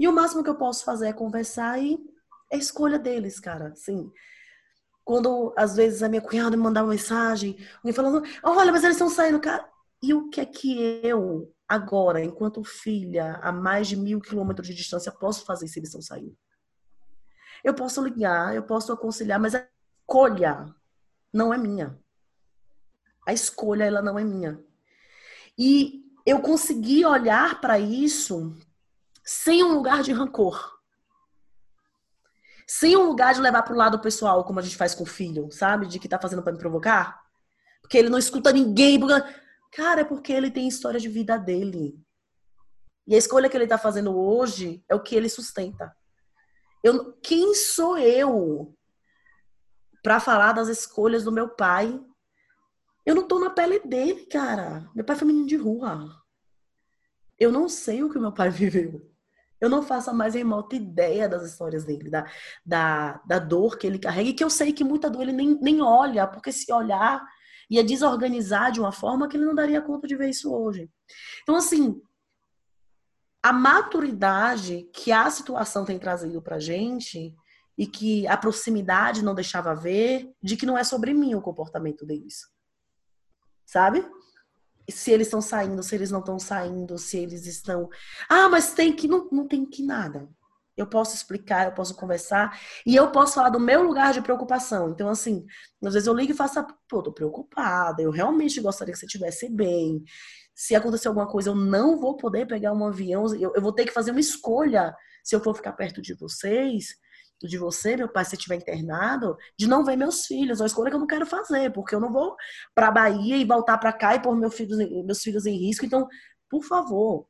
E 0.01 0.07
o 0.07 0.11
máximo 0.11 0.43
que 0.43 0.49
eu 0.49 0.55
posso 0.55 0.83
fazer 0.83 1.09
é 1.09 1.13
conversar 1.13 1.79
e 1.79 1.95
é 2.51 2.57
escolha 2.57 2.97
deles, 2.97 3.39
cara. 3.39 3.67
Assim, 3.67 4.11
quando 5.05 5.53
às 5.55 5.75
vezes 5.75 6.01
a 6.01 6.09
minha 6.09 6.23
cunhada 6.23 6.57
me 6.57 6.63
mandava 6.63 6.87
uma 6.87 6.93
mensagem, 6.95 7.55
alguém 7.75 7.93
falando, 7.93 8.23
olha, 8.41 8.71
mas 8.71 8.83
eles 8.83 8.95
estão 8.95 9.11
saindo, 9.11 9.39
cara. 9.39 9.63
E 10.01 10.11
o 10.11 10.27
que 10.27 10.41
é 10.41 10.45
que 10.47 10.99
eu, 11.03 11.53
agora, 11.69 12.19
enquanto 12.19 12.63
filha, 12.63 13.35
a 13.43 13.51
mais 13.51 13.87
de 13.87 13.95
mil 13.95 14.19
quilômetros 14.19 14.67
de 14.67 14.73
distância, 14.73 15.11
posso 15.11 15.45
fazer 15.45 15.67
se 15.67 15.77
eles 15.77 15.89
estão 15.89 16.01
saindo? 16.01 16.35
Eu 17.63 17.75
posso 17.75 18.03
ligar, 18.03 18.55
eu 18.55 18.63
posso 18.63 18.91
aconselhar, 18.91 19.39
mas 19.39 19.53
a 19.53 19.67
escolha 19.99 20.65
não 21.31 21.53
é 21.53 21.59
minha. 21.59 21.95
A 23.27 23.33
escolha, 23.33 23.83
ela 23.83 24.01
não 24.01 24.17
é 24.17 24.23
minha. 24.23 24.59
E 25.55 26.03
eu 26.25 26.41
consegui 26.41 27.05
olhar 27.05 27.61
para 27.61 27.77
isso 27.77 28.57
sem 29.23 29.63
um 29.63 29.73
lugar 29.73 30.03
de 30.03 30.12
rancor. 30.12 30.79
Sem 32.67 32.95
um 32.95 33.07
lugar 33.07 33.34
de 33.34 33.41
levar 33.41 33.63
pro 33.63 33.75
lado 33.75 33.99
pessoal, 33.99 34.43
como 34.43 34.60
a 34.60 34.62
gente 34.62 34.77
faz 34.77 34.95
com 34.95 35.03
o 35.03 35.07
filho, 35.07 35.51
sabe? 35.51 35.88
De 35.88 35.99
que 35.99 36.07
tá 36.07 36.19
fazendo 36.19 36.41
para 36.41 36.53
me 36.53 36.57
provocar. 36.57 37.21
Porque 37.81 37.97
ele 37.97 38.10
não 38.10 38.17
escuta 38.17 38.53
ninguém. 38.53 38.99
Cara, 39.73 40.01
é 40.01 40.05
porque 40.05 40.31
ele 40.31 40.49
tem 40.49 40.67
história 40.67 40.99
de 40.99 41.10
vida 41.10 41.38
dele. 41.38 41.99
E 43.05 43.15
a 43.15 43.17
escolha 43.17 43.49
que 43.49 43.57
ele 43.57 43.67
tá 43.67 43.77
fazendo 43.77 44.17
hoje 44.17 44.84
é 44.88 44.95
o 44.95 45.01
que 45.01 45.15
ele 45.15 45.27
sustenta. 45.27 45.95
Eu, 46.84 47.13
quem 47.21 47.53
sou 47.53 47.97
eu 47.97 48.75
para 50.01 50.19
falar 50.19 50.53
das 50.53 50.67
escolhas 50.67 51.23
do 51.23 51.31
meu 51.31 51.49
pai? 51.49 51.99
Eu 53.05 53.15
não 53.15 53.27
tô 53.27 53.39
na 53.39 53.49
pele 53.49 53.79
dele, 53.79 54.25
cara. 54.27 54.89
Meu 54.95 55.03
pai 55.03 55.15
foi 55.15 55.27
menino 55.27 55.47
de 55.47 55.57
rua. 55.57 56.21
Eu 57.38 57.51
não 57.51 57.67
sei 57.67 58.03
o 58.03 58.10
que 58.10 58.17
meu 58.17 58.31
pai 58.31 58.49
viveu. 58.51 59.11
Eu 59.62 59.69
não 59.69 59.84
faço 59.84 60.10
a 60.10 60.13
mais 60.13 60.34
remota 60.34 60.76
ideia 60.76 61.30
das 61.30 61.43
histórias 61.43 61.86
dele, 61.86 62.10
da, 62.10 62.26
da, 62.65 63.21
da 63.26 63.38
dor 63.38 63.78
que 63.78 63.86
ele 63.86 64.00
carrega, 64.00 64.30
e 64.30 64.34
que 64.34 64.43
eu 64.43 64.50
sei 64.50 64.74
que 64.74 64.84
muita 64.84 65.10
dor 65.10 65.21
ele 65.21 65.32
nem, 65.32 65.58
nem 65.62 65.82
olha, 65.82 66.26
porque 66.28 66.52
se 66.52 66.74
olhar 66.74 67.24
ia 67.69 67.84
desorganizar 67.84 68.71
de 68.71 68.82
uma 68.82 68.91
forma 68.91 69.30
que 69.30 69.38
ele 69.38 69.45
não 69.45 69.56
daria 69.56 69.82
conta 69.82 70.06
de 70.06 70.17
ver 70.17 70.30
isso 70.30 70.54
hoje. 70.54 70.91
Então, 71.43 71.56
assim, 71.56 72.02
a 73.41 73.54
maturidade 73.54 74.89
que 74.93 75.12
a 75.12 75.30
situação 75.30 75.86
tem 75.86 75.97
trazido 75.97 76.41
pra 76.41 76.60
gente 76.60 77.34
e 77.78 77.88
que 77.88 78.28
a 78.28 78.36
proximidade 78.36 79.24
não 79.24 79.34
deixava 79.34 79.74
ver, 79.74 80.30
de 80.43 80.58
que 80.58 80.65
não 80.65 80.78
é 80.78 80.84
sobre 80.84 81.13
mim 81.13 81.34
o 81.34 81.41
comportamento 81.41 82.06
deles. 82.06 82.41
Sabe? 83.65 84.06
Se 84.91 85.12
eles 85.12 85.27
estão 85.27 85.41
saindo, 85.41 85.82
se 85.82 85.95
eles 85.95 86.12
não 86.12 86.19
estão 86.19 86.38
saindo, 86.38 86.97
se 86.97 87.17
eles 87.17 87.45
estão. 87.45 87.89
Ah, 88.30 88.49
mas 88.49 88.73
tem 88.73 88.93
que. 88.93 89.08
Não, 89.08 89.27
não 89.32 89.47
tem 89.47 89.65
que 89.65 89.84
nada. 89.84 90.30
Eu 90.75 90.88
posso 90.88 91.15
explicar, 91.15 91.65
eu 91.65 91.73
posso 91.73 91.95
conversar 91.95 92.60
e 92.86 92.95
eu 92.95 93.12
posso 93.12 93.36
falar 93.36 93.49
do 93.49 93.60
meu 93.60 93.84
lugar 93.84 94.13
de 94.13 94.21
preocupação. 94.21 94.89
Então, 94.89 95.10
assim, 95.10 95.45
às 95.84 95.93
vezes 95.93 96.08
eu 96.08 96.13
ligo 96.13 96.32
e 96.32 96.36
faço, 96.36 96.65
pô, 96.88 97.04
tô 97.04 97.12
preocupada, 97.12 98.01
eu 98.01 98.10
realmente 98.10 98.60
gostaria 98.62 98.93
que 98.93 98.99
você 98.99 99.06
estivesse 99.06 99.49
bem. 99.49 100.04
Se 100.56 100.73
acontecer 100.73 101.08
alguma 101.08 101.27
coisa, 101.27 101.49
eu 101.49 101.56
não 101.56 101.99
vou 101.99 102.15
poder 102.17 102.47
pegar 102.47 102.73
um 102.73 102.86
avião, 102.86 103.25
eu, 103.36 103.51
eu 103.54 103.62
vou 103.62 103.73
ter 103.73 103.86
que 103.86 103.91
fazer 103.91 104.12
uma 104.12 104.19
escolha 104.19 104.95
se 105.23 105.36
eu 105.36 105.41
for 105.41 105.56
ficar 105.56 105.73
perto 105.73 106.01
de 106.01 106.13
vocês 106.13 106.95
de 107.47 107.58
você, 107.58 107.95
meu 107.95 108.08
pai, 108.08 108.25
se 108.25 108.36
estiver 108.36 108.56
internado, 108.56 109.38
de 109.58 109.67
não 109.67 109.84
ver 109.84 109.95
meus 109.95 110.25
filhos. 110.25 110.60
É 110.60 110.63
uma 110.63 110.67
escolha 110.67 110.89
que 110.89 110.95
eu 110.95 110.99
não 110.99 111.08
quero 111.08 111.25
fazer, 111.25 111.71
porque 111.71 111.95
eu 111.95 111.99
não 111.99 112.12
vou 112.12 112.36
para 112.75 112.88
a 112.88 112.91
Bahia 112.91 113.38
e 113.38 113.45
voltar 113.45 113.77
para 113.77 113.93
cá 113.93 114.15
e 114.15 114.21
pôr 114.21 114.36
meus 114.36 114.54
filhos, 114.54 114.77
meus 114.77 115.21
filhos 115.21 115.45
em 115.45 115.58
risco. 115.58 115.86
Então, 115.86 116.08
por 116.49 116.63
favor, 116.63 117.27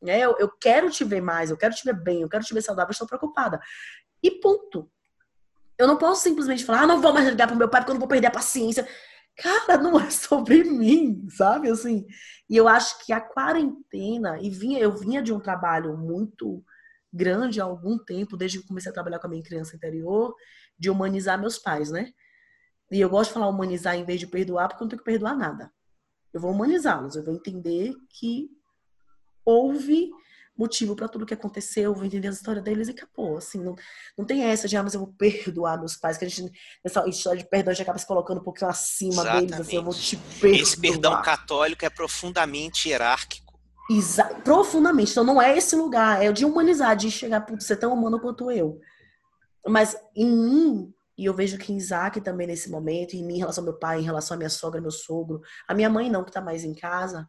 né, 0.00 0.20
eu, 0.20 0.36
eu 0.38 0.48
quero 0.48 0.90
te 0.90 1.04
ver 1.04 1.20
mais, 1.20 1.50
eu 1.50 1.56
quero 1.56 1.74
te 1.74 1.84
ver 1.84 2.00
bem, 2.00 2.22
eu 2.22 2.28
quero 2.28 2.44
te 2.44 2.54
ver 2.54 2.62
saudável, 2.62 2.92
estou 2.92 3.06
preocupada. 3.06 3.60
E 4.22 4.30
ponto. 4.30 4.90
Eu 5.76 5.86
não 5.86 5.96
posso 5.96 6.22
simplesmente 6.22 6.64
falar, 6.64 6.82
ah, 6.82 6.86
não 6.86 7.00
vou 7.00 7.12
mais 7.12 7.28
ligar 7.28 7.46
pro 7.46 7.56
meu 7.56 7.68
pai 7.68 7.80
porque 7.80 7.92
eu 7.92 7.94
não 7.94 8.00
vou 8.00 8.08
perder 8.08 8.26
a 8.26 8.32
paciência. 8.32 8.86
Cara, 9.36 9.78
não 9.78 9.98
é 9.98 10.10
sobre 10.10 10.64
mim, 10.64 11.26
sabe? 11.30 11.70
Assim, 11.70 12.04
e 12.50 12.56
eu 12.56 12.66
acho 12.66 13.04
que 13.04 13.12
a 13.12 13.20
quarentena, 13.20 14.38
e 14.40 14.50
vinha, 14.50 14.80
eu 14.80 14.96
vinha 14.96 15.22
de 15.22 15.32
um 15.32 15.38
trabalho 15.38 15.96
muito 15.96 16.64
grande 17.12 17.60
há 17.60 17.64
algum 17.64 17.98
tempo, 17.98 18.36
desde 18.36 18.60
que 18.60 18.66
comecei 18.66 18.90
a 18.90 18.94
trabalhar 18.94 19.18
com 19.18 19.26
a 19.26 19.30
minha 19.30 19.42
criança 19.42 19.76
interior, 19.76 20.34
de 20.78 20.90
humanizar 20.90 21.38
meus 21.38 21.58
pais, 21.58 21.90
né? 21.90 22.12
E 22.90 23.00
eu 23.00 23.10
gosto 23.10 23.30
de 23.30 23.34
falar 23.34 23.48
humanizar 23.48 23.96
em 23.96 24.04
vez 24.04 24.20
de 24.20 24.26
perdoar, 24.26 24.68
porque 24.68 24.82
eu 24.82 24.84
não 24.84 24.90
tenho 24.90 25.00
que 25.00 25.04
perdoar 25.04 25.36
nada. 25.36 25.70
Eu 26.32 26.40
vou 26.40 26.50
humanizá-los, 26.50 27.16
eu 27.16 27.24
vou 27.24 27.34
entender 27.34 27.94
que 28.10 28.48
houve 29.44 30.10
motivo 30.56 30.96
para 30.96 31.08
tudo 31.08 31.24
que 31.24 31.32
aconteceu, 31.32 31.94
vou 31.94 32.04
entender 32.04 32.28
a 32.28 32.32
história 32.32 32.60
deles 32.60 32.88
e 32.88 32.90
acabou. 32.90 33.36
Assim, 33.36 33.62
não, 33.62 33.76
não 34.16 34.24
tem 34.24 34.42
essa 34.42 34.66
de, 34.66 34.76
ah, 34.76 34.82
mas 34.82 34.94
eu 34.94 35.00
vou 35.00 35.14
perdoar 35.16 35.78
meus 35.78 35.96
pais, 35.96 36.18
que 36.18 36.24
a 36.24 36.28
gente, 36.28 36.52
nessa 36.84 37.06
história 37.08 37.38
de 37.38 37.48
perdão, 37.48 37.70
a 37.70 37.74
gente 37.74 37.82
acaba 37.82 37.98
se 37.98 38.06
colocando 38.06 38.40
um 38.40 38.44
pouquinho 38.44 38.70
acima 38.70 39.22
Exatamente. 39.22 39.46
deles, 39.46 39.60
assim, 39.60 39.76
eu 39.76 39.84
vou 39.84 39.94
te 39.94 40.16
perdoar. 40.16 40.60
Esse 40.60 40.80
perdão 40.80 41.22
católico 41.22 41.84
é 41.84 41.90
profundamente 41.90 42.88
hierárquico 42.88 43.47
Exa 43.90 44.24
profundamente. 44.44 45.12
Então 45.12 45.24
não 45.24 45.40
é 45.40 45.56
esse 45.56 45.74
lugar, 45.74 46.22
é 46.22 46.30
de 46.30 46.44
humanizar, 46.44 46.94
de 46.94 47.10
chegar, 47.10 47.40
putz, 47.40 47.70
é 47.70 47.76
tão 47.76 47.92
humano 47.92 48.20
quanto 48.20 48.50
eu. 48.50 48.78
Mas 49.66 49.96
em 50.14 50.30
mim, 50.30 50.94
e 51.16 51.24
eu 51.24 51.34
vejo 51.34 51.58
que 51.58 51.72
em 51.72 51.76
Isaac 51.76 52.20
também 52.20 52.46
nesse 52.46 52.70
momento, 52.70 53.14
em 53.14 53.24
mim 53.24 53.36
em 53.36 53.38
relação 53.38 53.62
ao 53.62 53.70
meu 53.70 53.78
pai, 53.78 54.00
em 54.00 54.04
relação 54.04 54.34
à 54.34 54.38
minha 54.38 54.50
sogra, 54.50 54.80
meu 54.80 54.90
sogro, 54.90 55.40
a 55.66 55.74
minha 55.74 55.88
mãe 55.88 56.10
não, 56.10 56.24
que 56.24 56.30
tá 56.30 56.40
mais 56.40 56.64
em 56.64 56.74
casa, 56.74 57.28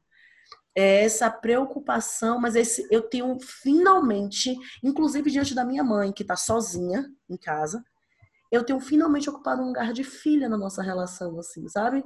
é 0.75 1.03
essa 1.03 1.29
preocupação, 1.31 2.39
mas 2.39 2.55
esse 2.55 2.87
eu 2.91 3.01
tenho 3.01 3.37
finalmente, 3.39 4.55
inclusive 4.83 5.31
diante 5.31 5.55
da 5.55 5.65
minha 5.65 5.83
mãe, 5.83 6.11
que 6.11 6.23
tá 6.23 6.35
sozinha 6.35 7.09
em 7.29 7.37
casa, 7.37 7.83
eu 8.51 8.63
tenho 8.63 8.79
finalmente 8.79 9.29
ocupado 9.29 9.61
um 9.61 9.67
lugar 9.67 9.93
de 9.93 10.03
filha 10.03 10.49
na 10.49 10.57
nossa 10.57 10.81
relação, 10.81 11.39
assim, 11.39 11.67
sabe? 11.67 12.03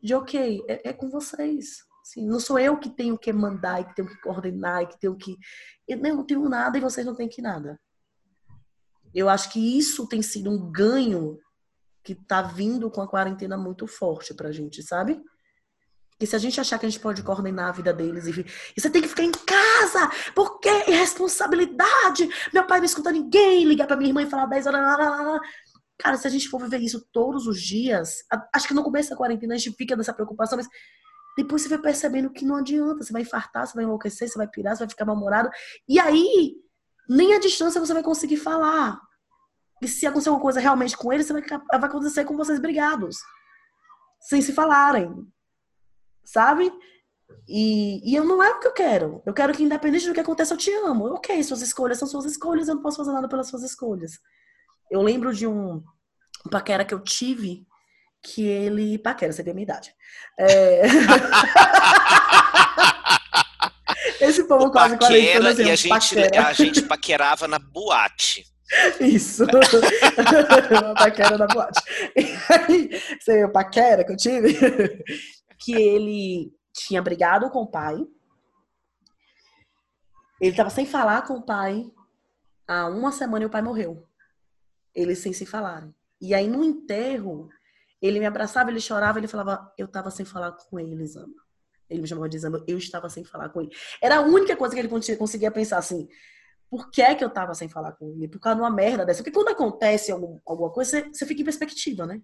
De 0.00 0.14
ok, 0.14 0.62
é, 0.68 0.90
é 0.90 0.92
com 0.92 1.08
vocês 1.08 1.84
Assim, 2.04 2.26
não 2.26 2.38
sou 2.38 2.58
eu 2.58 2.76
que 2.76 2.90
tenho 2.90 3.16
que 3.16 3.32
mandar 3.32 3.80
e 3.80 3.84
que 3.86 3.94
tenho 3.94 4.08
que 4.08 4.20
coordenar 4.20 4.82
e 4.82 4.86
que 4.86 5.00
tenho 5.00 5.16
que. 5.16 5.38
Eu 5.88 5.96
não 5.96 6.22
tenho 6.22 6.46
nada 6.50 6.76
e 6.76 6.80
vocês 6.80 7.06
não 7.06 7.14
têm 7.14 7.28
que 7.30 7.40
nada. 7.40 7.80
Eu 9.14 9.26
acho 9.26 9.50
que 9.50 9.78
isso 9.78 10.06
tem 10.06 10.20
sido 10.20 10.50
um 10.50 10.70
ganho 10.70 11.38
que 12.02 12.12
está 12.12 12.42
vindo 12.42 12.90
com 12.90 13.00
a 13.00 13.08
quarentena 13.08 13.56
muito 13.56 13.86
forte 13.86 14.34
pra 14.34 14.52
gente, 14.52 14.82
sabe? 14.82 15.18
Que 16.18 16.26
se 16.26 16.36
a 16.36 16.38
gente 16.38 16.60
achar 16.60 16.78
que 16.78 16.84
a 16.84 16.88
gente 16.90 17.00
pode 17.00 17.22
coordenar 17.22 17.70
a 17.70 17.72
vida 17.72 17.92
deles 17.92 18.26
e, 18.26 18.44
e 18.76 18.80
você 18.80 18.90
tem 18.90 19.00
que 19.00 19.08
ficar 19.08 19.22
em 19.22 19.32
casa, 19.32 20.10
porque 20.34 20.68
é 20.68 20.90
responsabilidade. 20.90 22.28
Meu 22.52 22.66
pai 22.66 22.80
não 22.80 22.84
escuta 22.84 23.10
ninguém, 23.10 23.64
ligar 23.64 23.86
pra 23.86 23.96
minha 23.96 24.10
irmã 24.10 24.22
e 24.22 24.28
falar 24.28 24.44
10 24.44 24.66
horas. 24.66 25.40
Cara, 25.98 26.18
se 26.18 26.26
a 26.26 26.30
gente 26.30 26.50
for 26.50 26.60
viver 26.60 26.80
isso 26.80 27.08
todos 27.10 27.46
os 27.46 27.62
dias, 27.62 28.18
acho 28.54 28.68
que 28.68 28.74
no 28.74 28.84
começo 28.84 29.08
da 29.08 29.16
quarentena 29.16 29.54
a 29.54 29.56
gente 29.56 29.74
fica 29.74 29.96
nessa 29.96 30.12
preocupação, 30.12 30.58
mas 30.58 30.68
depois 31.36 31.62
você 31.62 31.68
vai 31.68 31.78
percebendo 31.78 32.30
que 32.30 32.44
não 32.44 32.56
adianta, 32.56 33.02
você 33.02 33.12
vai 33.12 33.22
infartar, 33.22 33.66
você 33.66 33.74
vai 33.74 33.84
enlouquecer, 33.84 34.28
você 34.28 34.38
vai 34.38 34.46
pirar, 34.46 34.76
você 34.76 34.80
vai 34.80 34.88
ficar 34.88 35.04
mal-humorado. 35.04 35.50
E 35.88 35.98
aí, 35.98 36.54
nem 37.08 37.34
a 37.34 37.40
distância 37.40 37.80
você 37.80 37.92
vai 37.92 38.02
conseguir 38.02 38.36
falar. 38.36 39.00
E 39.82 39.88
se 39.88 40.06
acontecer 40.06 40.28
alguma 40.28 40.42
coisa 40.42 40.60
realmente 40.60 40.96
com 40.96 41.12
ele, 41.12 41.24
vai, 41.24 41.42
vai 41.42 41.84
acontecer 41.84 42.24
com 42.24 42.36
vocês 42.36 42.60
brigados. 42.60 43.18
Sem 44.20 44.40
se 44.40 44.52
falarem. 44.52 45.26
Sabe? 46.24 46.72
E, 47.48 48.10
e 48.10 48.14
eu 48.14 48.24
não 48.24 48.42
é 48.42 48.50
o 48.50 48.60
que 48.60 48.68
eu 48.68 48.72
quero. 48.72 49.22
Eu 49.26 49.34
quero 49.34 49.52
que, 49.52 49.62
independente 49.62 50.06
do 50.06 50.14
que 50.14 50.20
aconteça, 50.20 50.54
eu 50.54 50.58
te 50.58 50.72
amo. 50.72 51.06
Ok, 51.14 51.42
suas 51.42 51.62
escolhas 51.62 51.98
são 51.98 52.08
suas 52.08 52.24
escolhas, 52.24 52.68
eu 52.68 52.76
não 52.76 52.82
posso 52.82 52.96
fazer 52.96 53.12
nada 53.12 53.28
pelas 53.28 53.48
suas 53.48 53.62
escolhas. 53.62 54.18
Eu 54.90 55.02
lembro 55.02 55.34
de 55.34 55.46
um 55.46 55.82
paquera 56.50 56.84
que 56.84 56.94
eu 56.94 57.00
tive 57.00 57.66
que 58.24 58.46
ele. 58.46 58.98
Paquera, 58.98 59.32
você 59.32 59.44
tem 59.44 59.50
a 59.50 59.54
minha 59.54 59.64
idade. 59.64 59.94
É... 60.38 60.82
Esse 64.20 64.44
povo 64.44 64.66
o 64.66 64.70
quase 64.70 64.96
40 64.96 65.38
anos. 65.38 65.58
E 65.58 65.70
a 65.70 65.76
gente, 65.76 66.36
a 66.38 66.52
gente 66.54 66.82
paquerava 66.82 67.46
na 67.46 67.58
boate. 67.58 68.46
Isso. 68.98 69.44
paquera 70.98 71.36
na 71.36 71.46
boate. 71.46 71.82
Sei, 73.20 73.44
o 73.44 73.52
paquera 73.52 74.04
que 74.04 74.12
eu 74.12 74.16
tive. 74.16 74.54
Que 75.58 75.74
ele 75.74 76.50
tinha 76.72 77.02
brigado 77.02 77.50
com 77.50 77.60
o 77.60 77.70
pai. 77.70 77.96
Ele 80.40 80.56
tava 80.56 80.70
sem 80.70 80.86
falar 80.86 81.22
com 81.22 81.34
o 81.34 81.44
pai 81.44 81.84
há 82.66 82.86
uma 82.86 83.12
semana 83.12 83.44
e 83.44 83.46
o 83.46 83.50
pai 83.50 83.60
morreu. 83.62 84.08
Eles 84.94 85.18
sem 85.18 85.32
se 85.32 85.44
falarem. 85.44 85.94
E 86.20 86.34
aí, 86.34 86.48
no 86.48 86.64
enterro, 86.64 87.50
ele 88.06 88.20
me 88.20 88.26
abraçava, 88.26 88.70
ele 88.70 88.80
chorava, 88.80 89.18
ele 89.18 89.26
falava, 89.26 89.72
eu 89.78 89.86
estava 89.86 90.10
sem 90.10 90.26
falar 90.26 90.52
com 90.52 90.78
ele, 90.78 91.06
Zama. 91.06 91.32
Ele 91.88 92.02
me 92.02 92.06
chamava 92.08 92.28
de 92.28 92.38
Zama, 92.38 92.62
eu 92.68 92.76
estava 92.76 93.08
sem 93.08 93.24
falar 93.24 93.48
com 93.48 93.62
ele. 93.62 93.70
Era 94.00 94.18
a 94.18 94.20
única 94.20 94.54
coisa 94.56 94.74
que 94.74 94.80
ele 94.80 95.16
conseguia 95.16 95.50
pensar 95.50 95.78
assim, 95.78 96.06
por 96.68 96.90
que 96.90 97.00
é 97.00 97.14
que 97.14 97.24
eu 97.24 97.28
estava 97.28 97.54
sem 97.54 97.66
falar 97.66 97.92
com 97.92 98.06
ele? 98.10 98.28
Por 98.28 98.38
causa 98.38 98.56
de 98.56 98.62
uma 98.62 98.70
merda 98.70 99.06
dessa. 99.06 99.22
Porque 99.22 99.34
quando 99.34 99.48
acontece 99.48 100.12
algum, 100.12 100.38
alguma 100.44 100.70
coisa, 100.70 100.90
você, 100.90 101.08
você, 101.08 101.24
fica 101.24 101.40
em 101.40 101.44
perspectiva, 101.44 102.06
né? 102.06 102.20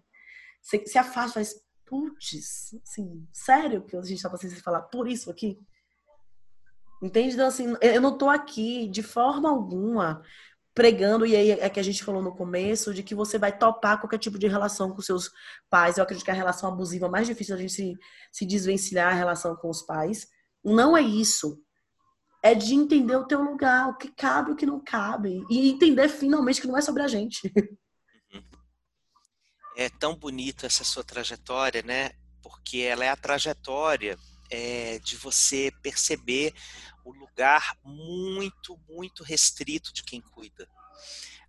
Você 0.61 0.85
se 0.85 0.99
afasta, 0.99 1.35
faz, 1.35 1.55
putz, 1.87 2.75
assim, 2.83 3.27
sério 3.33 3.83
que 3.83 3.97
a 3.97 4.03
gente 4.03 4.17
estava 4.17 4.37
sem 4.37 4.51
falar 4.51 4.83
por 4.83 5.09
isso 5.09 5.31
aqui? 5.31 5.59
Entende? 7.03 7.35
Então, 7.35 7.47
assim, 7.47 7.75
eu 7.81 8.03
não 8.03 8.19
tô 8.19 8.29
aqui 8.29 8.87
de 8.89 9.03
forma 9.03 9.49
alguma 9.49 10.23
pregando, 10.81 11.27
e 11.27 11.37
aí 11.37 11.51
é 11.51 11.69
que 11.69 11.79
a 11.79 11.83
gente 11.83 12.03
falou 12.03 12.23
no 12.23 12.35
começo, 12.35 12.95
de 12.95 13.03
que 13.03 13.15
você 13.15 13.37
vai 13.37 13.55
topar 13.55 14.01
qualquer 14.01 14.17
tipo 14.17 14.39
de 14.39 14.49
relação 14.49 14.91
com 14.91 15.03
seus 15.03 15.31
pais. 15.69 15.99
Eu 15.99 16.05
acredito 16.05 16.25
que 16.25 16.31
a 16.31 16.35
relação 16.35 16.73
abusiva 16.73 17.05
é 17.05 17.11
mais 17.11 17.27
difícil 17.27 17.55
a 17.55 17.59
gente 17.59 17.75
se, 17.75 17.93
se 18.33 18.47
desvencilhar 18.47 19.13
a 19.13 19.15
relação 19.15 19.55
com 19.57 19.69
os 19.69 19.83
pais. 19.83 20.27
Não 20.65 20.97
é 20.97 21.03
isso. 21.03 21.63
É 22.43 22.55
de 22.55 22.75
entender 22.75 23.15
o 23.15 23.27
teu 23.27 23.43
lugar, 23.43 23.91
o 23.91 23.99
que 23.99 24.09
cabe, 24.09 24.53
o 24.53 24.57
que 24.57 24.65
não 24.65 24.83
cabe. 24.83 25.45
E 25.51 25.69
entender 25.69 26.09
finalmente 26.09 26.63
que 26.63 26.67
não 26.67 26.79
é 26.79 26.81
sobre 26.81 27.03
a 27.03 27.09
gente. 27.09 27.41
É 29.77 29.89
tão 29.89 30.15
bonito 30.15 30.67
essa 30.67 30.85
sua 30.85 31.03
trajetória, 31.03 31.81
né? 31.81 32.11
Porque 32.43 32.79
ela 32.79 33.03
é 33.03 33.09
a 33.09 33.17
trajetória 33.17 34.19
é, 34.51 34.99
de 34.99 35.17
você 35.17 35.73
perceber 35.83 36.55
o 37.05 37.13
lugar 37.13 37.77
muito, 37.85 38.79
muito 38.89 39.23
restrito 39.23 39.93
de 39.93 40.03
quem 40.03 40.21
cuida. 40.21 40.69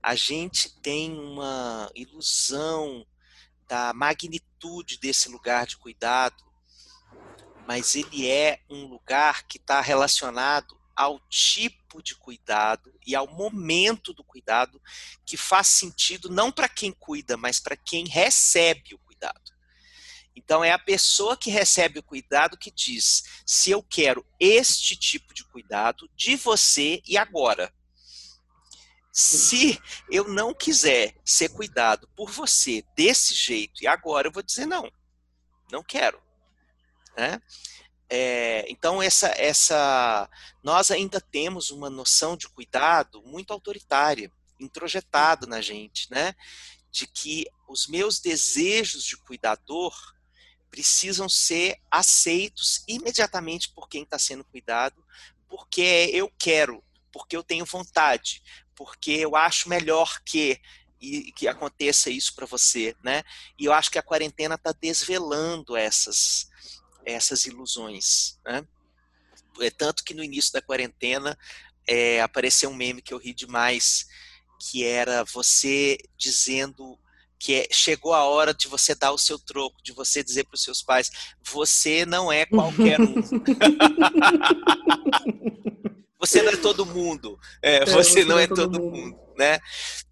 A 0.01 0.15
gente 0.15 0.79
tem 0.81 1.13
uma 1.19 1.91
ilusão 1.93 3.05
da 3.67 3.93
magnitude 3.93 4.97
desse 4.97 5.29
lugar 5.29 5.65
de 5.65 5.77
cuidado, 5.77 6.43
mas 7.67 7.95
ele 7.95 8.27
é 8.27 8.59
um 8.69 8.85
lugar 8.85 9.43
que 9.43 9.57
está 9.57 9.79
relacionado 9.79 10.79
ao 10.95 11.19
tipo 11.29 12.01
de 12.01 12.15
cuidado 12.15 12.93
e 13.05 13.15
ao 13.15 13.27
momento 13.27 14.13
do 14.13 14.23
cuidado 14.23 14.81
que 15.25 15.37
faz 15.37 15.67
sentido 15.67 16.29
não 16.29 16.51
para 16.51 16.67
quem 16.67 16.91
cuida, 16.91 17.37
mas 17.37 17.59
para 17.59 17.77
quem 17.77 18.07
recebe 18.07 18.93
o 18.93 18.99
cuidado. 18.99 19.51
Então, 20.35 20.63
é 20.63 20.71
a 20.71 20.79
pessoa 20.79 21.35
que 21.35 21.49
recebe 21.49 21.99
o 21.99 22.03
cuidado 22.03 22.57
que 22.57 22.71
diz: 22.71 23.23
se 23.45 23.71
eu 23.71 23.83
quero 23.83 24.25
este 24.39 24.95
tipo 24.95 25.33
de 25.33 25.43
cuidado 25.43 26.09
de 26.15 26.35
você 26.35 27.01
e 27.05 27.17
agora. 27.17 27.73
Se 29.13 29.77
eu 30.09 30.29
não 30.29 30.53
quiser 30.53 31.13
ser 31.25 31.49
cuidado 31.49 32.07
por 32.15 32.31
você 32.31 32.81
desse 32.95 33.35
jeito 33.35 33.83
e 33.83 33.87
agora, 33.87 34.29
eu 34.29 34.31
vou 34.31 34.41
dizer 34.41 34.65
não, 34.65 34.89
não 35.69 35.83
quero. 35.83 36.21
Né? 37.17 37.41
É, 38.13 38.65
então 38.69 39.01
essa, 39.01 39.27
essa, 39.37 40.29
nós 40.61 40.91
ainda 40.91 41.21
temos 41.21 41.71
uma 41.71 41.89
noção 41.89 42.35
de 42.35 42.49
cuidado 42.49 43.21
muito 43.23 43.51
autoritária, 43.51 44.31
introjetado 44.59 45.47
na 45.47 45.61
gente, 45.61 46.11
né? 46.11 46.35
De 46.91 47.07
que 47.07 47.47
os 47.69 47.87
meus 47.87 48.19
desejos 48.19 49.05
de 49.05 49.15
cuidador 49.15 49.95
precisam 50.71 51.27
ser 51.27 51.77
aceitos 51.91 52.83
imediatamente 52.87 53.69
por 53.69 53.89
quem 53.89 54.03
está 54.03 54.17
sendo 54.17 54.45
cuidado, 54.45 55.03
porque 55.49 56.09
eu 56.13 56.31
quero, 56.39 56.81
porque 57.11 57.35
eu 57.35 57.43
tenho 57.43 57.65
vontade, 57.65 58.41
porque 58.73 59.11
eu 59.11 59.35
acho 59.35 59.69
melhor 59.69 60.21
que 60.23 60.59
e 61.01 61.31
que 61.31 61.47
aconteça 61.47 62.11
isso 62.11 62.35
para 62.35 62.45
você, 62.45 62.95
né? 63.03 63.23
E 63.57 63.65
eu 63.65 63.73
acho 63.73 63.89
que 63.89 63.97
a 63.97 64.03
quarentena 64.03 64.53
está 64.53 64.71
desvelando 64.71 65.75
essas 65.75 66.49
essas 67.03 67.45
ilusões, 67.45 68.39
né? 68.45 68.65
É 69.59 69.71
tanto 69.71 70.03
que 70.03 70.13
no 70.13 70.23
início 70.23 70.53
da 70.53 70.61
quarentena 70.61 71.37
é, 71.87 72.21
apareceu 72.21 72.69
um 72.69 72.75
meme 72.75 73.01
que 73.01 73.13
eu 73.13 73.17
ri 73.17 73.33
demais, 73.33 74.07
que 74.59 74.85
era 74.85 75.23
você 75.23 75.97
dizendo 76.15 76.97
que 77.41 77.55
é, 77.55 77.67
chegou 77.71 78.13
a 78.13 78.23
hora 78.23 78.53
de 78.53 78.67
você 78.67 78.93
dar 78.93 79.11
o 79.11 79.17
seu 79.17 79.39
troco, 79.39 79.81
de 79.81 79.91
você 79.91 80.23
dizer 80.23 80.43
para 80.43 80.53
os 80.53 80.61
seus 80.61 80.83
pais, 80.83 81.09
você 81.41 82.05
não 82.05 82.31
é 82.31 82.45
qualquer 82.45 83.01
um. 83.01 83.15
você 86.19 86.43
não 86.43 86.51
é 86.51 86.57
todo 86.57 86.85
mundo. 86.85 87.39
É, 87.59 87.77
é, 87.77 87.85
você, 87.85 88.23
não 88.23 88.37
é, 88.37 88.43
é 88.43 88.47
todo, 88.47 88.79
mundo. 88.79 89.17
né? 89.35 89.59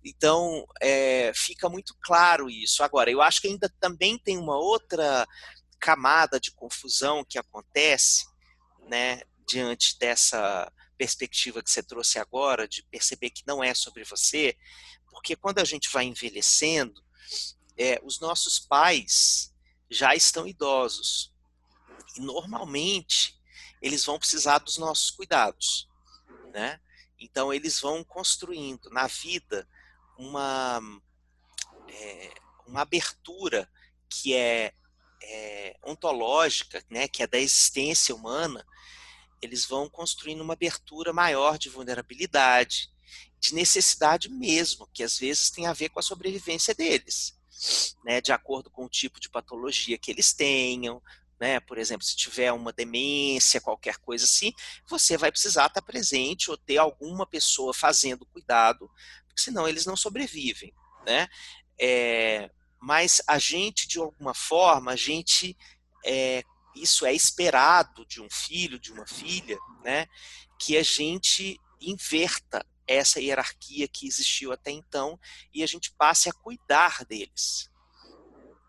Então, 0.04 0.66
é, 0.82 1.32
fica 1.36 1.70
muito 1.70 1.96
claro 2.02 2.50
isso. 2.50 2.84
Agora, 2.84 3.12
eu 3.12 3.22
acho 3.22 3.42
que 3.42 3.48
ainda 3.48 3.72
também 3.80 4.18
tem 4.18 4.36
uma 4.36 4.58
outra 4.58 5.28
camada 5.80 6.40
de 6.40 6.52
confusão 6.52 7.24
que 7.24 7.38
acontece, 7.38 8.26
né, 8.88 9.22
diante 9.48 10.00
dessa 10.00 10.74
perspectiva 10.98 11.62
que 11.62 11.70
você 11.70 11.84
trouxe 11.84 12.18
agora, 12.18 12.68
de 12.68 12.84
perceber 12.90 13.30
que 13.30 13.44
não 13.46 13.64
é 13.64 13.76
sobre 13.76 14.04
você, 14.04 14.58
porque 15.12 15.36
quando 15.36 15.60
a 15.60 15.64
gente 15.64 15.92
vai 15.92 16.06
envelhecendo, 16.06 17.00
é, 17.78 18.00
os 18.04 18.20
nossos 18.20 18.60
pais 18.60 19.54
já 19.90 20.16
estão 20.16 20.48
idosos. 20.48 21.34
E 22.16 22.22
normalmente 22.22 23.40
eles 23.82 24.06
vão 24.06 24.20
precisar 24.20 24.60
dos 24.60 24.78
nossos 24.78 25.10
cuidados. 25.10 25.88
Né? 26.54 26.80
Então 27.20 27.54
eles 27.54 27.80
vão 27.80 28.04
construindo 28.04 28.90
na 28.90 29.08
vida 29.08 29.68
uma, 30.18 30.82
é, 31.88 32.34
uma 32.66 32.82
abertura 32.82 33.70
que 34.10 34.34
é, 34.34 34.74
é, 35.22 35.78
ontológica, 35.84 36.84
né, 36.90 37.08
que 37.08 37.22
é 37.22 37.28
da 37.28 37.38
existência 37.38 38.14
humana, 38.16 38.66
eles 39.42 39.66
vão 39.66 39.90
construindo 39.90 40.42
uma 40.42 40.54
abertura 40.54 41.14
maior 41.14 41.58
de 41.58 41.70
vulnerabilidade, 41.70 42.92
de 43.40 43.54
necessidade 43.54 44.30
mesmo, 44.30 44.88
que 44.94 45.04
às 45.04 45.18
vezes 45.18 45.50
tem 45.50 45.66
a 45.66 45.74
ver 45.74 45.90
com 45.90 46.00
a 46.00 46.04
sobrevivência 46.04 46.74
deles, 46.74 47.38
né, 48.04 48.22
de 48.22 48.32
acordo 48.32 48.70
com 48.70 48.86
o 48.86 48.90
tipo 48.90 49.20
de 49.20 49.30
patologia 49.30 49.98
que 49.98 50.12
eles 50.12 50.34
tenham, 50.34 51.02
né, 51.40 51.60
por 51.62 51.78
exemplo, 51.78 52.06
se 52.06 52.16
tiver 52.16 52.52
uma 52.52 52.74
demência, 52.74 53.62
qualquer 53.62 53.98
coisa 53.98 54.26
assim, 54.26 54.54
você 54.88 55.18
vai 55.18 55.32
precisar 55.32 55.68
estar 55.68 55.82
presente 55.82 56.52
ou 56.52 56.58
ter 56.58 56.78
alguma 56.78 57.26
pessoa 57.26 57.74
fazendo 57.74 58.26
cuidado, 58.26 58.90
porque 59.26 59.42
senão 59.42 59.68
eles 59.68 59.86
não 59.86 59.96
sobrevivem, 59.96 60.74
né? 61.06 61.30
É, 61.80 62.52
mas 62.82 63.22
a 63.26 63.40
gente, 63.40 63.88
de 63.88 64.00
alguma 64.00 64.34
forma, 64.34 64.92
a 64.92 64.96
gente 64.98 65.58
é, 66.06 66.44
isso 66.76 67.06
é 67.06 67.14
esperado 67.14 68.06
de 68.06 68.22
um 68.22 68.30
filho, 68.30 68.80
de 68.80 68.92
uma 68.92 69.06
filha, 69.06 69.58
né? 69.84 70.08
Que 70.60 70.78
a 70.78 70.84
gente 70.84 71.60
inverta 71.82 72.66
essa 72.90 73.22
hierarquia 73.22 73.88
que 73.88 74.08
existiu 74.08 74.52
até 74.52 74.72
então 74.72 75.20
e 75.54 75.62
a 75.62 75.68
gente 75.68 75.92
passe 75.92 76.28
a 76.28 76.34
cuidar 76.34 77.06
deles. 77.06 77.70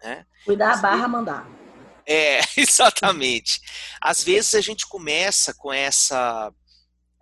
Né? 0.03 0.27
Cuidar 0.45 0.73
Às 0.73 0.83
barra 0.83 0.97
vezes, 0.97 1.11
mandar. 1.11 1.47
É, 2.07 2.41
exatamente. 2.57 3.61
Às 3.99 4.23
vezes 4.23 4.55
a 4.55 4.61
gente 4.61 4.87
começa 4.87 5.55
com 5.55 5.73
essa 5.73 6.53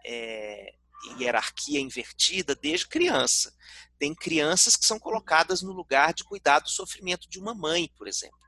é, 0.04 0.74
hierarquia 1.18 1.80
invertida 1.80 2.54
desde 2.56 2.88
criança. 2.88 3.54
Tem 3.96 4.12
crianças 4.12 4.76
que 4.76 4.84
são 4.84 4.98
colocadas 4.98 5.62
no 5.62 5.72
lugar 5.72 6.12
de 6.12 6.24
cuidar 6.24 6.58
do 6.58 6.68
sofrimento 6.68 7.28
de 7.28 7.38
uma 7.38 7.54
mãe, 7.54 7.88
por 7.96 8.08
exemplo. 8.08 8.38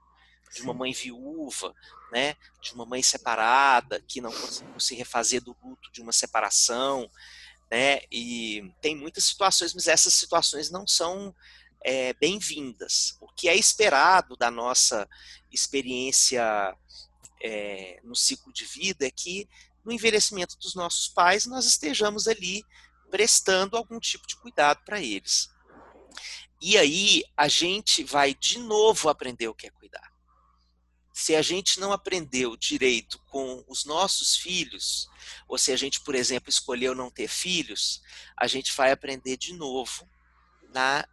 De 0.52 0.62
uma 0.62 0.74
mãe 0.74 0.92
viúva, 0.92 1.72
né? 2.10 2.34
de 2.60 2.74
uma 2.74 2.84
mãe 2.84 3.00
separada, 3.00 4.02
que 4.08 4.20
não 4.20 4.32
conseguiu 4.32 4.80
se 4.80 4.96
refazer 4.96 5.40
do 5.40 5.56
luto 5.62 5.92
de 5.92 6.02
uma 6.02 6.12
separação 6.12 7.08
né? 7.70 8.00
E 8.10 8.72
tem 8.80 8.96
muitas 8.96 9.24
situações, 9.24 9.72
mas 9.74 9.86
essas 9.86 10.14
situações 10.14 10.70
não 10.70 10.86
são 10.86 11.34
é, 11.84 12.12
bem-vindas. 12.14 13.16
O 13.20 13.28
que 13.28 13.48
é 13.48 13.56
esperado 13.56 14.36
da 14.36 14.50
nossa 14.50 15.08
experiência 15.52 16.42
é, 17.42 18.00
no 18.02 18.14
ciclo 18.14 18.52
de 18.52 18.64
vida 18.64 19.06
é 19.06 19.10
que 19.10 19.48
no 19.84 19.92
envelhecimento 19.92 20.58
dos 20.58 20.74
nossos 20.74 21.08
pais 21.08 21.46
nós 21.46 21.64
estejamos 21.64 22.26
ali 22.28 22.64
prestando 23.10 23.76
algum 23.76 23.98
tipo 23.98 24.26
de 24.26 24.36
cuidado 24.36 24.82
para 24.84 25.00
eles. 25.00 25.50
E 26.60 26.76
aí 26.76 27.24
a 27.36 27.48
gente 27.48 28.04
vai 28.04 28.34
de 28.34 28.58
novo 28.58 29.08
aprender 29.08 29.48
o 29.48 29.54
que 29.54 29.66
é 29.66 29.70
cuidar. 29.70 30.09
Se 31.20 31.36
a 31.36 31.42
gente 31.42 31.78
não 31.78 31.92
aprendeu 31.92 32.56
direito 32.56 33.18
com 33.26 33.62
os 33.68 33.84
nossos 33.84 34.38
filhos, 34.38 35.06
ou 35.46 35.58
se 35.58 35.70
a 35.70 35.76
gente, 35.76 36.00
por 36.00 36.14
exemplo, 36.14 36.48
escolheu 36.48 36.94
não 36.94 37.10
ter 37.10 37.28
filhos, 37.28 38.00
a 38.34 38.46
gente 38.46 38.74
vai 38.74 38.90
aprender 38.90 39.36
de 39.36 39.52
novo 39.52 40.08
na 40.72 41.06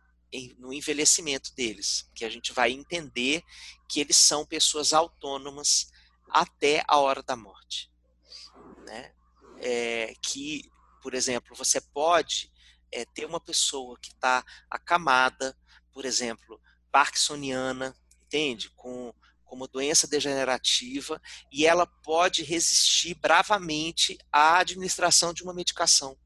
no 0.59 0.71
envelhecimento 0.71 1.53
deles, 1.55 2.09
que 2.15 2.23
a 2.23 2.29
gente 2.29 2.53
vai 2.53 2.71
entender 2.71 3.43
que 3.89 3.99
eles 3.99 4.15
são 4.15 4.45
pessoas 4.45 4.93
autônomas 4.93 5.91
até 6.29 6.85
a 6.87 6.97
hora 6.99 7.21
da 7.21 7.35
morte, 7.35 7.91
né? 8.85 9.13
É, 9.59 10.13
que, 10.21 10.71
por 11.01 11.13
exemplo, 11.13 11.53
você 11.53 11.81
pode 11.81 12.49
é, 12.93 13.03
ter 13.03 13.25
uma 13.25 13.41
pessoa 13.41 13.99
que 13.99 14.11
está 14.11 14.41
acamada, 14.71 15.57
por 15.91 16.05
exemplo, 16.05 16.61
parkinsoniana, 16.93 17.93
entende? 18.25 18.69
Com 18.69 19.13
com 19.47 19.55
uma 19.55 19.67
doença 19.67 20.07
degenerativa 20.07 21.19
e 21.51 21.65
ela 21.65 21.87
pode 21.87 22.43
resistir 22.43 23.15
bravamente 23.15 24.17
à 24.31 24.59
administração 24.59 25.33
de 25.33 25.43
uma 25.43 25.53
medicação. 25.53 26.17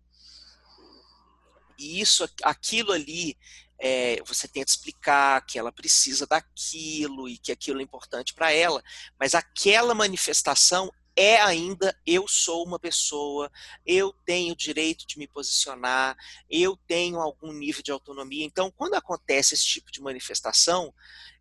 E 1.78 2.02
isso, 2.02 2.28
aquilo 2.44 2.92
ali, 2.92 3.38
é, 3.80 4.22
você 4.26 4.48
tenta 4.48 4.70
explicar 4.72 5.44
que 5.46 5.58
ela 5.58 5.72
precisa 5.72 6.28
daquilo 6.28 7.28
e 7.28 7.38
que 7.38 7.52
aquilo 7.52 7.80
é 7.80 7.84
importante 7.84 8.34
para 8.34 8.52
ela, 8.52 8.84
mas 9.20 9.34
aquela 9.34 9.96
manifestação 9.96 10.92
é 11.16 11.42
ainda 11.42 11.96
eu 12.06 12.28
sou 12.28 12.66
uma 12.66 12.80
pessoa, 12.80 13.52
eu 13.86 14.14
tenho 14.26 14.56
direito 14.56 15.06
de 15.06 15.18
me 15.18 15.28
posicionar, 15.28 16.16
eu 16.50 16.78
tenho 16.88 17.20
algum 17.20 17.52
nível 17.52 17.84
de 17.84 17.92
autonomia. 17.92 18.46
Então, 18.46 18.72
quando 18.72 18.96
acontece 18.96 19.54
esse 19.54 19.66
tipo 19.66 19.92
de 19.92 20.02
manifestação, 20.02 20.94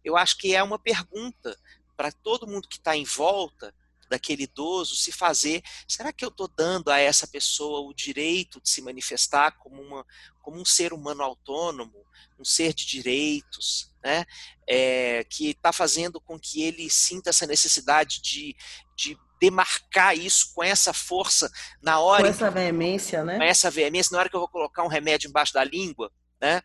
eu 0.04 0.16
acho 0.16 0.36
que 0.36 0.54
é 0.54 0.62
uma 0.62 0.78
pergunta 0.78 1.56
para 1.96 2.10
todo 2.10 2.46
mundo 2.46 2.68
que 2.68 2.78
está 2.78 2.96
em 2.96 3.04
volta 3.04 3.74
daquele 4.10 4.42
idoso 4.42 4.96
se 4.96 5.12
fazer, 5.12 5.62
será 5.88 6.12
que 6.12 6.24
eu 6.24 6.28
estou 6.28 6.48
dando 6.48 6.90
a 6.90 6.98
essa 6.98 7.26
pessoa 7.26 7.88
o 7.88 7.94
direito 7.94 8.60
de 8.60 8.68
se 8.68 8.82
manifestar 8.82 9.52
como, 9.52 9.80
uma, 9.80 10.04
como 10.42 10.60
um 10.60 10.64
ser 10.64 10.92
humano 10.92 11.22
autônomo, 11.22 12.04
um 12.38 12.44
ser 12.44 12.74
de 12.74 12.84
direitos, 12.84 13.94
né? 14.02 14.24
É, 14.66 15.24
que 15.24 15.50
está 15.50 15.72
fazendo 15.72 16.20
com 16.20 16.38
que 16.38 16.62
ele 16.62 16.88
sinta 16.90 17.30
essa 17.30 17.46
necessidade 17.46 18.20
de, 18.20 18.56
de 18.96 19.16
demarcar 19.40 20.16
isso 20.16 20.52
com 20.54 20.62
essa 20.62 20.92
força 20.92 21.50
na 21.82 22.00
hora. 22.00 22.24
Com 22.24 22.28
essa 22.28 22.50
veemência, 22.50 23.24
né? 23.24 23.36
Com 23.36 23.42
essa 23.42 23.70
veemência, 23.70 24.12
na 24.12 24.20
hora 24.20 24.28
que 24.28 24.36
eu 24.36 24.40
vou 24.40 24.48
colocar 24.48 24.82
um 24.82 24.88
remédio 24.88 25.28
embaixo 25.28 25.52
da 25.52 25.64
língua, 25.64 26.10
né? 26.40 26.62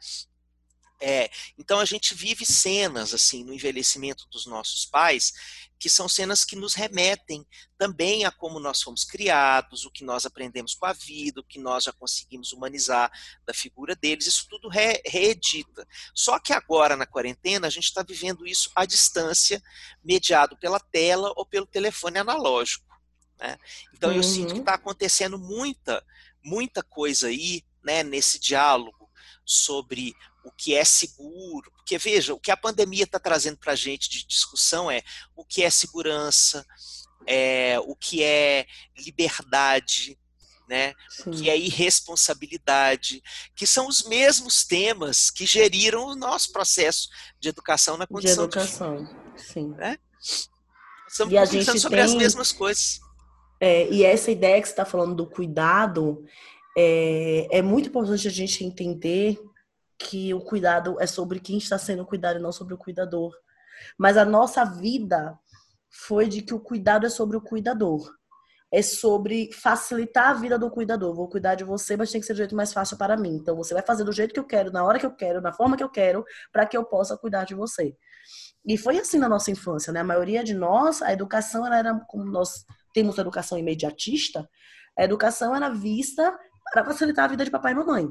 É, 0.99 1.29
então 1.57 1.79
a 1.79 1.85
gente 1.85 2.15
vive 2.15 2.45
cenas 2.45 3.13
assim 3.13 3.43
no 3.43 3.53
envelhecimento 3.53 4.25
dos 4.31 4.45
nossos 4.45 4.85
pais 4.85 5.33
que 5.77 5.89
são 5.89 6.07
cenas 6.07 6.45
que 6.45 6.55
nos 6.55 6.73
remetem 6.73 7.45
também 7.77 8.25
a 8.25 8.31
como 8.31 8.59
nós 8.59 8.81
fomos 8.81 9.03
criados, 9.03 9.85
o 9.85 9.91
que 9.91 10.03
nós 10.03 10.25
aprendemos 10.25 10.73
com 10.73 10.85
a 10.85 10.93
vida, 10.93 11.41
o 11.41 11.43
que 11.43 11.59
nós 11.59 11.83
já 11.83 11.93
conseguimos 11.93 12.53
humanizar 12.53 13.11
da 13.45 13.53
figura 13.53 13.95
deles, 13.95 14.27
isso 14.27 14.47
tudo 14.49 14.69
re 14.69 15.01
reedita. 15.05 15.85
Só 16.13 16.39
que 16.39 16.53
agora 16.53 16.95
na 16.95 17.05
quarentena 17.05 17.67
a 17.67 17.69
gente 17.69 17.85
está 17.85 18.03
vivendo 18.03 18.47
isso 18.47 18.71
à 18.75 18.85
distância, 18.85 19.61
mediado 20.03 20.57
pela 20.57 20.79
tela 20.79 21.33
ou 21.35 21.45
pelo 21.45 21.65
telefone 21.65 22.19
analógico. 22.19 22.85
Né? 23.39 23.57
Então 23.93 24.11
eu 24.11 24.23
sinto 24.23 24.53
que 24.53 24.59
está 24.59 24.71
uhum. 24.71 24.77
acontecendo 24.77 25.37
muita, 25.37 26.03
muita 26.43 26.81
coisa 26.81 27.27
aí 27.27 27.63
né, 27.83 28.01
nesse 28.01 28.39
diálogo 28.39 29.04
sobre 29.45 30.15
o 30.43 30.51
que 30.51 30.73
é 30.75 30.83
seguro. 30.83 31.71
Porque, 31.71 31.97
veja, 31.97 32.33
o 32.33 32.39
que 32.39 32.51
a 32.51 32.57
pandemia 32.57 33.03
está 33.03 33.19
trazendo 33.19 33.57
para 33.57 33.73
a 33.73 33.75
gente 33.75 34.09
de 34.09 34.25
discussão 34.25 34.89
é 34.89 35.03
o 35.35 35.45
que 35.45 35.63
é 35.63 35.69
segurança, 35.69 36.65
é, 37.27 37.79
o 37.79 37.95
que 37.95 38.23
é 38.23 38.65
liberdade, 38.97 40.17
né? 40.67 40.93
o 41.25 41.31
que 41.31 41.49
é 41.49 41.57
irresponsabilidade, 41.57 43.21
que 43.55 43.67
são 43.67 43.87
os 43.87 44.03
mesmos 44.03 44.65
temas 44.65 45.29
que 45.29 45.45
geriram 45.45 46.05
o 46.05 46.15
nosso 46.15 46.51
processo 46.51 47.07
de 47.39 47.49
educação 47.49 47.97
na 47.97 48.07
condição 48.07 48.47
de 48.47 48.57
educação. 48.57 49.03
De... 49.35 49.41
Sim. 49.41 49.69
Né? 49.77 49.97
Estamos 51.07 51.33
e 51.33 51.37
a 51.37 51.45
gente 51.45 51.79
sobre 51.79 51.97
tem, 51.97 52.05
as 52.05 52.13
mesmas 52.13 52.51
coisas. 52.51 52.99
É, 53.59 53.87
e 53.89 54.03
essa 54.03 54.31
ideia 54.31 54.61
que 54.61 54.67
você 54.67 54.73
está 54.73 54.85
falando 54.85 55.15
do 55.15 55.25
cuidado, 55.25 56.25
é, 56.77 57.57
é 57.57 57.61
muito 57.61 57.89
importante 57.89 58.27
a 58.27 58.31
gente 58.31 58.63
entender 58.63 59.39
que 59.97 60.33
o 60.33 60.41
cuidado 60.41 60.97
é 60.99 61.07
sobre 61.07 61.39
quem 61.39 61.57
está 61.57 61.77
sendo 61.77 62.05
cuidado 62.05 62.37
e 62.37 62.41
não 62.41 62.51
sobre 62.51 62.73
o 62.73 62.77
cuidador. 62.77 63.33
Mas 63.97 64.17
a 64.17 64.25
nossa 64.25 64.65
vida 64.65 65.37
foi 65.89 66.27
de 66.27 66.41
que 66.41 66.53
o 66.53 66.59
cuidado 66.59 67.05
é 67.05 67.09
sobre 67.09 67.37
o 67.37 67.41
cuidador. 67.41 68.13
É 68.71 68.81
sobre 68.81 69.51
facilitar 69.53 70.29
a 70.31 70.33
vida 70.33 70.59
do 70.59 70.69
cuidador. 70.69 71.15
Vou 71.15 71.29
cuidar 71.29 71.55
de 71.55 71.63
você, 71.63 71.95
mas 71.95 72.11
tem 72.11 72.19
que 72.19 72.27
ser 72.27 72.33
do 72.33 72.37
jeito 72.37 72.55
mais 72.55 72.73
fácil 72.73 72.97
para 72.97 73.15
mim. 73.15 73.35
Então 73.35 73.55
você 73.55 73.73
vai 73.73 73.83
fazer 73.83 74.03
do 74.03 74.11
jeito 74.11 74.33
que 74.33 74.39
eu 74.39 74.45
quero, 74.45 74.71
na 74.71 74.83
hora 74.83 74.99
que 74.99 75.05
eu 75.05 75.15
quero, 75.15 75.39
na 75.39 75.53
forma 75.53 75.77
que 75.77 75.83
eu 75.83 75.89
quero, 75.89 76.25
para 76.51 76.65
que 76.65 76.75
eu 76.75 76.83
possa 76.83 77.17
cuidar 77.17 77.45
de 77.45 77.55
você. 77.55 77.95
E 78.67 78.77
foi 78.77 78.97
assim 78.97 79.17
na 79.17 79.29
nossa 79.29 79.51
infância, 79.51 79.93
né? 79.93 80.01
A 80.01 80.03
maioria 80.03 80.43
de 80.43 80.53
nós, 80.53 81.01
a 81.01 81.13
educação 81.13 81.65
era 81.65 81.97
como 82.07 82.25
nós 82.25 82.65
temos 82.93 83.17
educação 83.17 83.57
imediatista, 83.57 84.49
a 84.97 85.03
educação 85.03 85.55
era 85.55 85.69
vista 85.69 86.35
para 86.71 86.85
facilitar 86.85 87.25
a 87.25 87.27
vida 87.29 87.45
de 87.45 87.51
papai 87.51 87.71
e 87.71 87.75
mamãe. 87.75 88.09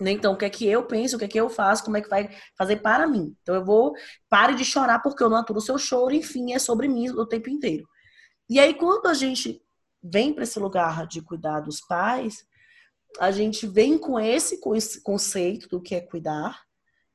Né? 0.00 0.10
Então, 0.10 0.32
o 0.32 0.36
que 0.36 0.44
é 0.44 0.50
que 0.50 0.66
eu 0.66 0.84
penso, 0.84 1.16
o 1.16 1.18
que 1.18 1.24
é 1.24 1.28
que 1.28 1.40
eu 1.40 1.48
faço, 1.48 1.84
como 1.84 1.96
é 1.96 2.00
que 2.00 2.08
vai 2.08 2.28
fazer 2.56 2.76
para 2.76 3.06
mim. 3.06 3.36
Então, 3.42 3.54
eu 3.54 3.64
vou, 3.64 3.94
pare 4.28 4.54
de 4.54 4.64
chorar 4.64 5.00
porque 5.00 5.22
eu 5.22 5.30
não 5.30 5.36
aturo 5.36 5.58
o 5.58 5.62
seu 5.62 5.78
choro, 5.78 6.14
enfim, 6.14 6.52
é 6.52 6.58
sobre 6.58 6.88
mim 6.88 7.10
o 7.10 7.26
tempo 7.26 7.48
inteiro. 7.48 7.86
E 8.48 8.58
aí, 8.58 8.74
quando 8.74 9.06
a 9.06 9.14
gente 9.14 9.62
vem 10.02 10.32
para 10.32 10.44
esse 10.44 10.58
lugar 10.58 11.06
de 11.06 11.22
cuidar 11.22 11.60
dos 11.60 11.80
pais, 11.80 12.44
a 13.18 13.30
gente 13.30 13.66
vem 13.66 13.96
com 13.96 14.18
esse 14.18 14.60
conceito 15.02 15.68
do 15.68 15.80
que 15.80 15.94
é 15.94 16.00
cuidar, 16.00 16.62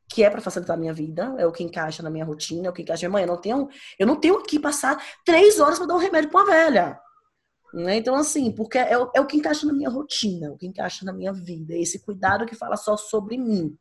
que 0.08 0.24
é 0.24 0.30
para 0.30 0.42
facilitar 0.42 0.76
a 0.76 0.80
minha 0.80 0.94
vida, 0.94 1.36
é 1.38 1.46
o 1.46 1.52
que 1.52 1.64
encaixa 1.64 2.02
na 2.02 2.10
minha 2.10 2.26
rotina, 2.26 2.68
é 2.68 2.70
o 2.70 2.74
que 2.74 2.82
encaixa 2.82 3.04
na 3.04 3.10
minha 3.10 3.12
mãe. 3.12 3.24
Eu 3.24 3.28
não 3.28 3.42
tenho, 3.42 3.70
eu 4.00 4.08
não 4.08 4.16
tenho 4.16 4.42
que 4.42 4.60
passar 4.60 4.98
três 5.24 5.60
horas 5.60 5.78
para 5.78 5.88
dar 5.88 5.96
um 5.96 6.00
remédio 6.00 6.32
para 6.32 6.42
uma 6.42 6.52
velha. 6.52 7.00
Né? 7.74 7.98
Então, 7.98 8.16
assim, 8.16 8.52
porque 8.52 8.78
é, 8.78 8.94
é, 8.94 9.22
o 9.22 9.26
que 9.26 9.38
encaixa 9.38 9.66
na 9.66 9.74
minha 9.74 9.90
rotina, 9.90 10.52
o 10.52 10.58
que 10.58 10.66
encaixa 10.66 11.06
na 11.06 11.14
minha 11.14 11.32
vida. 11.32 11.74
É 11.74 11.80
esse 11.80 12.00
cuidado 12.00 12.46
que 12.46 12.56
fala 12.56 12.76
só 12.76 12.98
sobre 12.98 13.38
mim. 13.38 13.78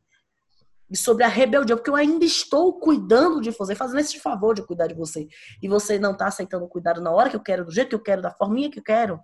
E 0.89 0.97
sobre 0.97 1.23
a 1.23 1.27
rebeldia, 1.27 1.75
porque 1.75 1.89
eu 1.89 1.95
ainda 1.95 2.25
estou 2.25 2.79
cuidando 2.79 3.41
de 3.41 3.51
você, 3.51 3.75
fazendo 3.75 3.99
esse 3.99 4.19
favor 4.19 4.55
de 4.55 4.63
cuidar 4.63 4.87
de 4.87 4.95
você. 4.95 5.27
E 5.61 5.67
você 5.67 5.99
não 5.99 6.13
está 6.13 6.27
aceitando 6.27 6.65
o 6.65 6.69
cuidado 6.69 6.99
na 6.99 7.11
hora 7.11 7.29
que 7.29 7.35
eu 7.35 7.43
quero, 7.43 7.65
do 7.65 7.71
jeito 7.71 7.89
que 7.89 7.95
eu 7.95 8.01
quero, 8.01 8.21
da 8.21 8.31
forminha 8.31 8.71
que 8.71 8.79
eu 8.79 8.83
quero. 8.83 9.19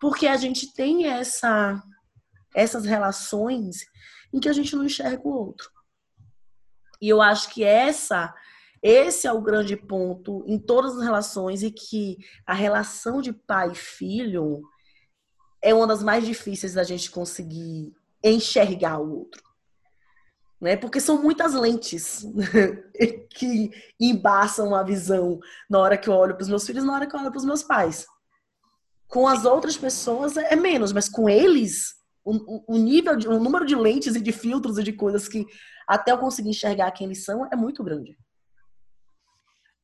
Porque 0.00 0.26
a 0.26 0.36
gente 0.36 0.72
tem 0.74 1.06
essa, 1.06 1.80
essas 2.54 2.84
relações 2.84 3.86
em 4.32 4.40
que 4.40 4.48
a 4.48 4.52
gente 4.52 4.74
não 4.74 4.84
enxerga 4.84 5.22
o 5.24 5.32
outro. 5.32 5.70
E 7.00 7.08
eu 7.08 7.20
acho 7.20 7.50
que 7.50 7.62
essa 7.62 8.34
esse 8.82 9.28
é 9.28 9.32
o 9.32 9.40
grande 9.40 9.76
ponto 9.76 10.42
em 10.44 10.58
todas 10.58 10.96
as 10.96 11.04
relações 11.04 11.62
e 11.62 11.70
que 11.70 12.18
a 12.44 12.52
relação 12.52 13.22
de 13.22 13.32
pai 13.32 13.70
e 13.70 13.76
filho 13.76 14.60
é 15.62 15.72
uma 15.72 15.86
das 15.86 16.02
mais 16.02 16.26
difíceis 16.26 16.74
da 16.74 16.82
gente 16.82 17.08
conseguir 17.08 17.94
enxergar 18.24 18.98
o 18.98 19.18
outro. 19.20 19.40
Né? 20.60 20.76
Porque 20.76 21.00
são 21.00 21.22
muitas 21.22 21.54
lentes 21.54 22.26
que 23.30 23.70
embaçam 24.00 24.74
a 24.74 24.82
visão 24.82 25.38
na 25.70 25.78
hora 25.78 25.96
que 25.96 26.08
eu 26.08 26.14
olho 26.14 26.34
para 26.34 26.42
os 26.42 26.48
meus 26.48 26.66
filhos, 26.66 26.84
na 26.84 26.94
hora 26.94 27.06
que 27.06 27.14
eu 27.14 27.20
olho 27.20 27.30
para 27.30 27.38
os 27.38 27.44
meus 27.44 27.62
pais. 27.62 28.04
Com 29.06 29.28
as 29.28 29.44
outras 29.44 29.76
pessoas 29.76 30.36
é 30.36 30.56
menos, 30.56 30.92
mas 30.92 31.08
com 31.08 31.28
eles, 31.28 31.94
o, 32.24 32.74
o 32.74 32.78
nível, 32.78 33.14
de, 33.14 33.28
o 33.28 33.38
número 33.38 33.64
de 33.64 33.76
lentes 33.76 34.16
e 34.16 34.20
de 34.20 34.32
filtros 34.32 34.76
e 34.78 34.82
de 34.82 34.92
coisas 34.92 35.28
que 35.28 35.46
até 35.86 36.10
eu 36.10 36.18
conseguir 36.18 36.50
enxergar 36.50 36.90
quem 36.90 37.06
eles 37.06 37.24
são 37.24 37.46
é 37.46 37.54
muito 37.54 37.84
grande 37.84 38.16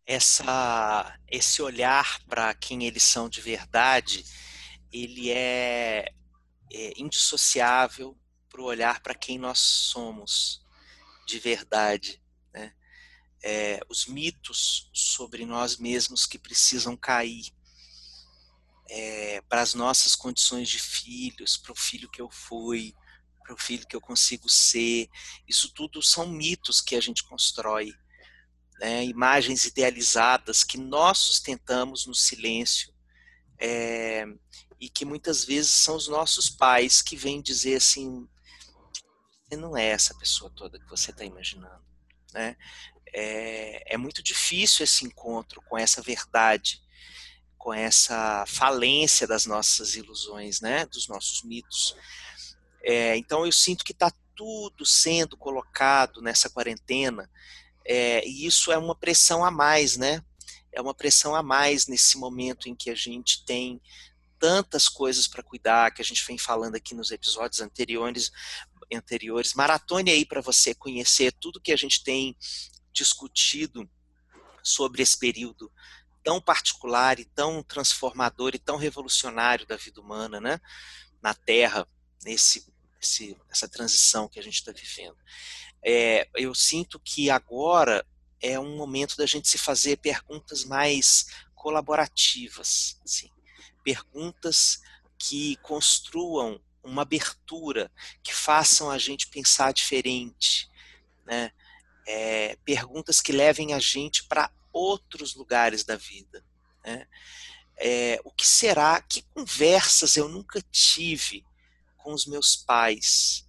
essa 0.09 1.21
esse 1.29 1.61
olhar 1.61 2.19
para 2.25 2.55
quem 2.55 2.85
eles 2.85 3.03
são 3.03 3.29
de 3.29 3.43
verdade, 3.43 4.25
ele 4.91 5.31
é, 5.31 6.11
é 6.73 6.93
indissociável 6.97 8.19
para 8.49 8.63
o 8.63 8.65
olhar 8.65 9.01
para 9.01 9.15
quem 9.15 9.39
nós 9.39 9.59
somos 9.59 10.65
de 11.27 11.39
verdade. 11.39 12.23
Né? 12.55 12.75
É, 13.45 13.81
os 13.87 14.07
mitos 14.07 14.91
sobre 14.95 15.45
nós 15.45 15.77
mesmos 15.77 16.25
que 16.25 16.39
precisam 16.39 16.97
cair 16.97 17.53
é, 18.89 19.43
para 19.43 19.61
as 19.61 19.75
nossas 19.75 20.17
condições 20.17 20.71
de 20.71 20.79
filhos, 20.79 21.59
para 21.59 21.73
o 21.73 21.77
filho 21.77 22.11
que 22.11 22.23
eu 22.23 22.31
fui, 22.31 22.95
para 23.43 23.53
o 23.53 23.59
filho 23.59 23.87
que 23.87 23.95
eu 23.95 24.01
consigo 24.01 24.49
ser. 24.49 25.11
Isso 25.47 25.71
tudo 25.75 26.03
são 26.03 26.27
mitos 26.29 26.81
que 26.81 26.97
a 26.97 27.01
gente 27.01 27.23
constrói 27.25 27.93
né, 28.79 29.05
imagens 29.05 29.64
idealizadas 29.64 30.62
que 30.62 30.79
nós 30.79 31.18
sustentamos 31.18 32.07
no 32.07 32.14
silêncio 32.14 32.93
é, 33.59 34.24
e 34.81 34.89
que 34.89 35.05
muitas 35.05 35.45
vezes 35.45 35.70
são 35.70 35.97
os 35.97 36.09
nossos 36.09 36.49
pais 36.49 37.03
que 37.03 37.16
vêm 37.16 37.43
dizer 37.43 37.76
assim: 37.76 38.29
você 39.49 39.57
não 39.57 39.76
é 39.76 39.87
essa 39.87 40.14
pessoa 40.14 40.53
toda 40.55 40.79
que 40.79 40.89
você 40.89 41.11
está 41.11 41.24
imaginando. 41.24 41.83
Né? 42.33 42.57
É, 43.12 43.95
é 43.95 43.97
muito 43.97 44.22
difícil 44.22 44.85
esse 44.85 45.05
encontro 45.05 45.61
com 45.62 45.76
essa 45.76 46.01
verdade, 46.01 46.81
com 47.57 47.74
essa 47.74 48.45
falência 48.47 49.26
das 49.26 49.47
nossas 49.47 49.97
ilusões, 49.97 50.61
né, 50.61 50.87
dos 50.87 51.09
nossos 51.09 51.43
mitos. 51.43 51.97
É, 52.83 53.16
então 53.16 53.45
eu 53.45 53.53
sinto 53.53 53.85
que 53.85 53.93
está 53.93 54.12
tudo 54.37 54.87
sendo 54.87 55.37
colocado 55.37 56.22
nessa 56.22 56.49
quarentena 56.49 57.29
é, 57.89 58.22
e 58.28 58.45
isso 58.45 58.70
é 58.70 58.76
uma 58.76 58.95
pressão 58.95 59.43
a 59.43 59.51
mais, 59.51 59.97
né? 59.97 60.22
É 60.70 60.78
uma 60.78 60.93
pressão 60.93 61.34
a 61.34 61.43
mais 61.43 61.86
nesse 61.86 62.18
momento 62.18 62.68
em 62.68 62.74
que 62.74 62.91
a 62.91 62.95
gente 62.95 63.43
tem 63.47 63.80
tantas 64.39 64.91
coisas 64.91 65.26
para 65.26 65.43
cuidar, 65.43 65.91
que 65.93 66.03
a 66.03 66.05
gente 66.05 66.24
vem 66.26 66.36
falando 66.36 66.74
aqui 66.74 66.95
nos 66.95 67.11
episódios 67.11 67.62
anteriores, 67.62 68.30
anteriores. 68.93 69.55
Maratone 69.55 70.11
aí 70.11 70.26
para 70.26 70.43
você 70.43 70.74
conhecer 70.74 71.32
tudo 71.32 71.62
que 71.62 71.72
a 71.72 71.76
gente 71.76 72.05
tem 72.05 72.36
discutido 72.93 73.89
sobre 74.62 75.03
esse 75.03 75.18
período 75.18 75.72
tão 76.22 76.43
particular 76.43 77.18
e 77.18 77.24
tão 77.24 77.62
transformador 77.62 78.55
e 78.55 78.59
tão 78.59 78.76
revolucionário 78.76 79.66
da 79.66 79.76
vida 79.76 79.99
humana, 79.99 80.39
né? 80.39 80.61
Na 81.22 81.32
Terra, 81.32 81.89
nesse, 82.22 82.70
esse, 83.01 83.34
essa 83.49 83.66
transição 83.66 84.28
que 84.28 84.39
a 84.39 84.43
gente 84.43 84.57
está 84.57 84.72
vivendo 84.72 85.16
é, 85.85 86.29
eu 86.35 86.55
sinto 86.55 86.99
que 87.01 87.31
agora 87.31 88.05
é 88.41 88.59
um 88.59 88.76
momento 88.76 89.16
da 89.16 89.26
gente 89.26 89.49
se 89.49 89.59
fazer 89.59 89.99
perguntas 89.99 90.64
mais 90.64 91.26
colaborativas, 91.55 93.01
assim, 93.05 93.31
perguntas 93.83 94.81
que 95.18 95.57
construam 95.57 96.61
uma 96.83 97.03
abertura, 97.03 97.91
que 98.22 98.33
façam 98.33 98.91
a 98.91 98.99
gente 98.99 99.29
pensar 99.29 99.72
diferente, 99.72 100.68
né? 101.26 101.51
É, 102.07 102.57
perguntas 102.64 103.20
que 103.20 103.33
levem 103.33 103.74
a 103.74 103.79
gente 103.79 104.24
para 104.24 104.51
outros 104.72 105.35
lugares 105.35 105.85
da 105.85 105.97
vida. 105.97 106.43
Né? 106.83 107.07
É, 107.76 108.20
o 108.24 108.31
que 108.31 108.47
será? 108.47 109.03
Que 109.03 109.22
conversas 109.35 110.16
eu 110.16 110.29
nunca 110.29 110.62
tive 110.72 111.45
com 111.99 112.14
os 112.14 112.24
meus 112.24 112.57
pais? 112.57 113.47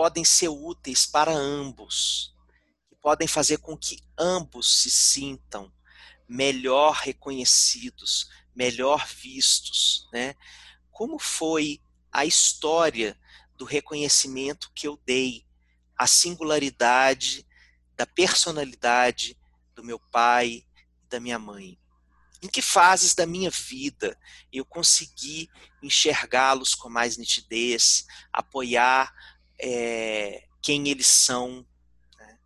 Podem 0.00 0.24
ser 0.24 0.48
úteis 0.48 1.04
para 1.04 1.30
ambos, 1.30 2.34
que 2.88 2.96
podem 3.02 3.28
fazer 3.28 3.58
com 3.58 3.76
que 3.76 4.02
ambos 4.16 4.80
se 4.80 4.90
sintam 4.90 5.70
melhor 6.26 6.94
reconhecidos, 6.94 8.30
melhor 8.56 9.06
vistos, 9.06 10.08
né? 10.10 10.34
Como 10.90 11.18
foi 11.18 11.82
a 12.10 12.24
história 12.24 13.14
do 13.58 13.66
reconhecimento 13.66 14.72
que 14.74 14.88
eu 14.88 14.98
dei 15.04 15.44
à 15.98 16.06
singularidade 16.06 17.46
da 17.94 18.06
personalidade 18.06 19.38
do 19.74 19.84
meu 19.84 19.98
pai 19.98 20.64
e 21.02 21.08
da 21.10 21.20
minha 21.20 21.38
mãe? 21.38 21.78
Em 22.42 22.48
que 22.48 22.62
fases 22.62 23.14
da 23.14 23.26
minha 23.26 23.50
vida 23.50 24.18
eu 24.50 24.64
consegui 24.64 25.50
enxergá-los 25.82 26.74
com 26.74 26.88
mais 26.88 27.18
nitidez, 27.18 28.06
apoiar 28.32 29.12
é, 29.60 30.44
quem 30.62 30.88
eles 30.88 31.06
são. 31.06 31.66
Né? 32.18 32.38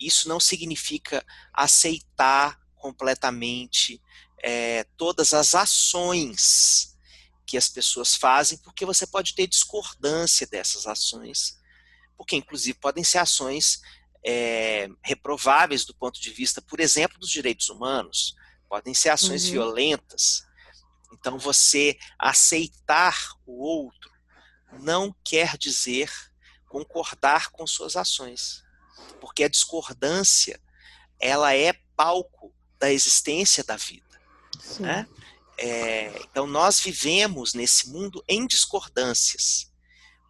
Isso 0.00 0.28
não 0.28 0.40
significa 0.40 1.24
aceitar 1.52 2.60
completamente 2.74 4.02
é, 4.42 4.84
todas 4.96 5.32
as 5.32 5.54
ações 5.54 6.96
que 7.46 7.56
as 7.56 7.68
pessoas 7.68 8.16
fazem, 8.16 8.58
porque 8.58 8.84
você 8.84 9.06
pode 9.06 9.34
ter 9.34 9.46
discordância 9.46 10.46
dessas 10.46 10.86
ações, 10.86 11.58
porque 12.16 12.34
inclusive 12.34 12.78
podem 12.78 13.04
ser 13.04 13.18
ações 13.18 13.80
é, 14.24 14.88
reprováveis 15.04 15.84
do 15.84 15.94
ponto 15.94 16.20
de 16.20 16.30
vista, 16.30 16.62
por 16.62 16.80
exemplo, 16.80 17.18
dos 17.18 17.28
direitos 17.28 17.68
humanos, 17.68 18.34
podem 18.68 18.94
ser 18.94 19.10
ações 19.10 19.44
uhum. 19.44 19.52
violentas. 19.52 20.46
Então, 21.12 21.38
você 21.38 21.98
aceitar 22.18 23.16
o 23.44 23.62
outro 23.62 24.10
não 24.80 25.14
quer 25.22 25.58
dizer 25.58 26.10
concordar 26.72 27.50
com 27.50 27.66
suas 27.66 27.96
ações. 27.96 28.64
Porque 29.20 29.44
a 29.44 29.48
discordância, 29.48 30.58
ela 31.20 31.54
é 31.54 31.74
palco 31.94 32.54
da 32.78 32.90
existência 32.90 33.62
da 33.62 33.76
vida. 33.76 34.20
Né? 34.80 35.06
É, 35.58 36.08
então, 36.22 36.46
nós 36.46 36.80
vivemos 36.80 37.52
nesse 37.52 37.90
mundo 37.90 38.24
em 38.26 38.46
discordâncias, 38.46 39.70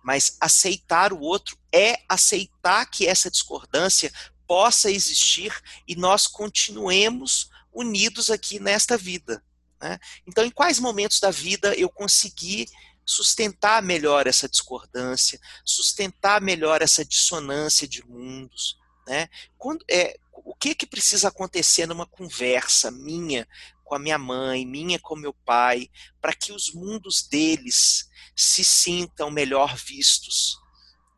mas 0.02 0.36
aceitar 0.40 1.12
o 1.12 1.20
outro 1.20 1.56
é 1.72 2.02
aceitar 2.08 2.86
que 2.86 3.06
essa 3.06 3.30
discordância 3.30 4.12
possa 4.46 4.90
existir 4.90 5.54
e 5.86 5.94
nós 5.94 6.26
continuemos 6.26 7.48
unidos 7.72 8.30
aqui 8.30 8.58
nesta 8.58 8.98
vida. 8.98 9.42
Né? 9.80 9.98
Então, 10.26 10.44
em 10.44 10.50
quais 10.50 10.80
momentos 10.80 11.20
da 11.20 11.30
vida 11.30 11.72
eu 11.76 11.88
consegui 11.88 12.66
sustentar 13.04 13.82
melhor 13.82 14.26
essa 14.26 14.48
discordância, 14.48 15.40
sustentar 15.64 16.40
melhor 16.40 16.82
essa 16.82 17.04
dissonância 17.04 17.86
de 17.86 18.06
mundos, 18.06 18.78
né? 19.06 19.28
Quando, 19.58 19.84
é, 19.90 20.18
o 20.32 20.54
que 20.54 20.74
que 20.74 20.86
precisa 20.86 21.28
acontecer 21.28 21.86
numa 21.86 22.06
conversa 22.06 22.90
minha 22.90 23.46
com 23.84 23.94
a 23.94 23.98
minha 23.98 24.18
mãe, 24.18 24.64
minha 24.64 24.98
com 24.98 25.16
meu 25.16 25.34
pai, 25.34 25.90
para 26.20 26.32
que 26.32 26.52
os 26.52 26.72
mundos 26.72 27.22
deles 27.22 28.08
se 28.34 28.64
sintam 28.64 29.30
melhor 29.30 29.76
vistos, 29.76 30.56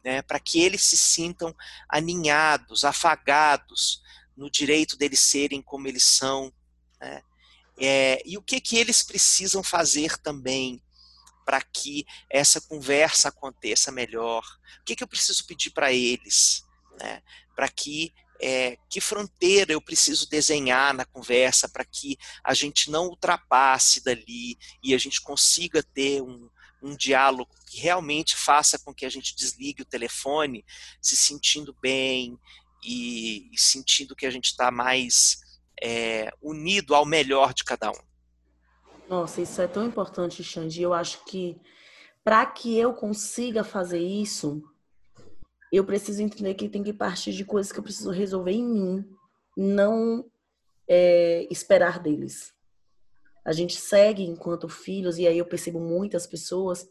né? 0.05 0.22
Para 0.22 0.41
que 0.41 0.61
eles 0.61 0.82
se 0.82 0.97
sintam 0.97 1.55
aninhados, 1.89 2.85
afagados 2.85 4.03
no 4.37 4.51
direito 4.51 4.97
deles 4.97 5.20
serem 5.20 5.62
como 5.62 5.87
eles 5.87 6.05
são, 6.05 6.53
né? 7.01 7.22
É, 7.76 8.22
e 8.24 8.39
o 8.39 8.43
que 8.43 8.61
que 8.61 8.76
eles 8.76 9.03
precisam 9.03 9.62
fazer 9.62 10.16
também 10.18 10.80
para 11.45 11.61
que 11.61 12.07
essa 12.30 12.61
conversa 12.61 13.28
aconteça 13.28 13.92
melhor? 13.92 14.42
O 14.80 14.84
que, 14.84 14.97
que 14.97 15.03
eu 15.03 15.09
preciso 15.09 15.47
pedir 15.47 15.70
para 15.70 15.92
eles? 15.92 16.64
Né? 16.99 17.22
Para 17.55 17.68
que 17.68 18.12
é, 18.40 18.76
que 18.90 19.01
fronteira 19.01 19.72
eu 19.72 19.80
preciso 19.80 20.28
desenhar 20.28 20.92
na 20.92 21.05
conversa 21.05 21.68
para 21.68 21.84
que 21.84 22.18
a 22.42 22.53
gente 22.53 22.90
não 22.90 23.07
ultrapasse 23.07 24.03
dali 24.03 24.59
e 24.82 24.92
a 24.92 24.99
gente 24.99 25.20
consiga 25.20 25.82
ter 25.82 26.20
um, 26.20 26.51
um 26.82 26.97
diálogo 26.97 27.51
que 27.66 27.80
realmente 27.80 28.36
faça 28.36 28.78
com 28.78 28.92
que 28.92 29.07
a 29.07 29.09
gente 29.09 29.34
desligue 29.34 29.82
o 29.82 29.86
telefone 29.86 30.64
se 31.01 31.16
sentindo 31.16 31.74
bem 31.80 32.38
e, 32.82 33.49
e 33.53 33.59
sentindo 33.59 34.16
que 34.16 34.26
a 34.26 34.30
gente 34.30 34.47
está 34.47 34.70
mais 34.70 35.38
é, 35.82 36.30
unido 36.42 36.95
ao 36.95 37.07
melhor 37.07 37.55
de 37.55 37.64
cada 37.64 37.90
um. 37.90 38.14
Nossa, 39.09 39.43
isso 39.43 39.61
é 39.61 39.67
tão 39.67 39.85
importante, 39.85 40.43
Xande. 40.43 40.83
Eu 40.83 40.95
acho 40.95 41.25
que 41.25 41.61
para 42.23 42.45
que 42.47 42.79
eu 42.79 42.95
consiga 42.95 43.63
fazer 43.63 44.01
isso, 44.01 44.63
eu 45.71 45.85
preciso 45.85 46.23
entender 46.23 46.55
que 46.55 46.69
tem 46.69 46.83
que 46.83 46.93
partir 46.93 47.33
de 47.33 47.45
coisas 47.45 47.71
que 47.71 47.79
eu 47.79 47.83
preciso 47.83 48.11
resolver 48.11 48.53
em 48.53 48.65
mim, 48.65 49.17
não 49.57 50.25
é, 50.89 51.47
esperar 51.51 51.99
deles. 51.99 52.54
A 53.45 53.53
gente 53.53 53.76
segue 53.76 54.22
enquanto 54.22 54.68
filhos, 54.68 55.18
e 55.18 55.26
aí 55.26 55.36
eu 55.36 55.45
percebo 55.45 55.78
muitas 55.78 56.26
pessoas 56.26 56.88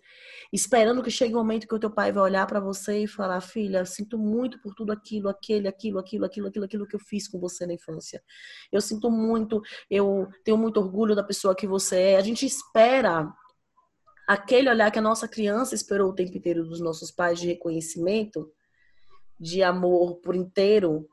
esperando 0.52 1.02
que 1.02 1.10
chegue 1.10 1.34
um 1.34 1.40
momento 1.40 1.68
que 1.68 1.74
o 1.74 1.80
teu 1.80 1.90
pai 1.90 2.12
vai 2.12 2.24
olhar 2.24 2.46
para 2.46 2.60
você 2.60 3.04
e 3.04 3.08
falar: 3.08 3.42
"Filha, 3.42 3.84
sinto 3.86 4.20
muito 4.20 4.62
por 4.62 4.76
tudo 4.76 4.92
aquilo, 4.92 5.28
aquele, 5.30 5.68
aquilo, 5.68 5.98
aquilo, 5.98 6.26
aquilo, 6.26 6.48
aquilo, 6.48 6.66
aquilo 6.66 6.88
que 6.88 6.96
eu 6.96 7.00
fiz 7.00 7.28
com 7.28 7.40
você 7.40 7.66
na 7.66 7.74
infância. 7.74 8.24
Eu 8.72 8.82
sinto 8.82 9.10
muito, 9.10 9.62
eu 9.90 10.28
tenho 10.44 10.58
muito 10.58 10.80
orgulho 10.80 11.16
da 11.16 11.24
pessoa 11.24 11.56
que 11.56 11.66
você 11.66 12.00
é". 12.00 12.18
A 12.18 12.22
gente 12.22 12.46
espera 12.46 13.34
aquele 14.28 14.70
olhar 14.70 14.92
que 14.92 15.00
a 15.00 15.02
nossa 15.02 15.28
criança 15.28 15.74
esperou 15.74 16.12
o 16.12 16.16
tempo 16.16 16.38
inteiro 16.38 16.64
dos 16.64 16.80
nossos 16.80 17.12
pais 17.12 17.40
de 17.40 17.48
reconhecimento, 17.48 18.52
de 19.40 19.64
amor 19.64 20.18
por 20.18 20.36
inteiro, 20.36 21.08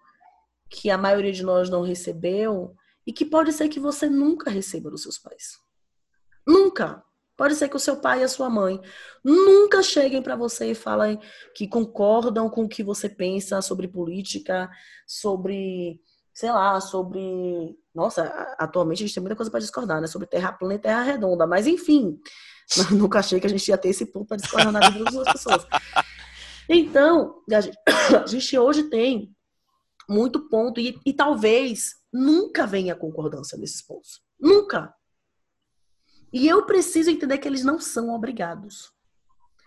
que 0.69 0.91
a 0.91 0.99
maioria 0.99 1.33
de 1.33 1.43
nós 1.43 1.71
não 1.71 1.83
recebeu 1.83 2.77
e 3.11 3.13
que 3.13 3.25
pode 3.25 3.53
ser 3.53 3.69
que 3.69 3.81
você 3.81 4.09
nunca 4.09 4.49
receba 4.49 4.89
dos 4.89 5.03
seus 5.03 5.19
pais. 5.19 5.59
Nunca. 6.47 7.03
Pode 7.37 7.57
ser 7.57 7.69
que 7.69 7.75
o 7.75 7.81
seu 7.81 7.97
pai 7.97 8.21
e 8.21 8.23
a 8.23 8.29
sua 8.29 8.49
mãe 8.49 8.81
nunca 9.25 9.83
cheguem 9.83 10.23
para 10.23 10.37
você 10.37 10.71
e 10.71 10.77
falem 10.77 11.19
que 11.53 11.67
concordam 11.67 12.49
com 12.49 12.63
o 12.63 12.69
que 12.69 12.85
você 12.85 13.09
pensa 13.09 13.61
sobre 13.63 13.89
política, 13.89 14.71
sobre, 15.09 16.01
sei 16.33 16.53
lá, 16.53 16.81
sobre. 16.81 17.77
Nossa, 17.93 18.23
atualmente 18.57 19.03
a 19.03 19.07
gente 19.09 19.15
tem 19.15 19.23
muita 19.23 19.35
coisa 19.35 19.51
para 19.51 19.59
discordar, 19.59 20.01
né? 20.01 20.07
Sobre 20.07 20.29
terra 20.29 20.53
plana 20.53 20.75
e 20.75 20.79
terra 20.79 21.03
redonda. 21.03 21.49
Mas, 21.49 21.67
enfim, 21.67 22.17
nunca 22.95 23.19
achei 23.19 23.41
que 23.41 23.47
a 23.49 23.51
gente 23.51 23.67
ia 23.67 23.77
ter 23.77 23.89
esse 23.89 24.07
ponto 24.07 24.29
para 24.29 24.37
discordar 24.37 24.71
na 24.71 24.89
vida 24.89 25.11
das 25.11 25.33
pessoas. 25.33 25.67
Então, 26.69 27.43
a 27.53 27.61
gente, 27.61 27.77
a 28.23 28.27
gente 28.29 28.57
hoje 28.57 28.85
tem 28.85 29.35
muito 30.09 30.49
ponto, 30.49 30.79
e, 30.79 30.97
e 31.05 31.13
talvez 31.13 32.00
nunca 32.13 32.67
venha 32.67 32.97
concordância 32.97 33.57
nesses 33.59 33.83
pontos. 33.83 34.23
Nunca. 34.39 34.95
E 36.33 36.47
eu 36.47 36.65
preciso 36.65 37.11
entender 37.11 37.39
que 37.39 37.49
eles 37.49 37.65
não 37.65 37.79
são 37.79 38.11
obrigados. 38.11 38.93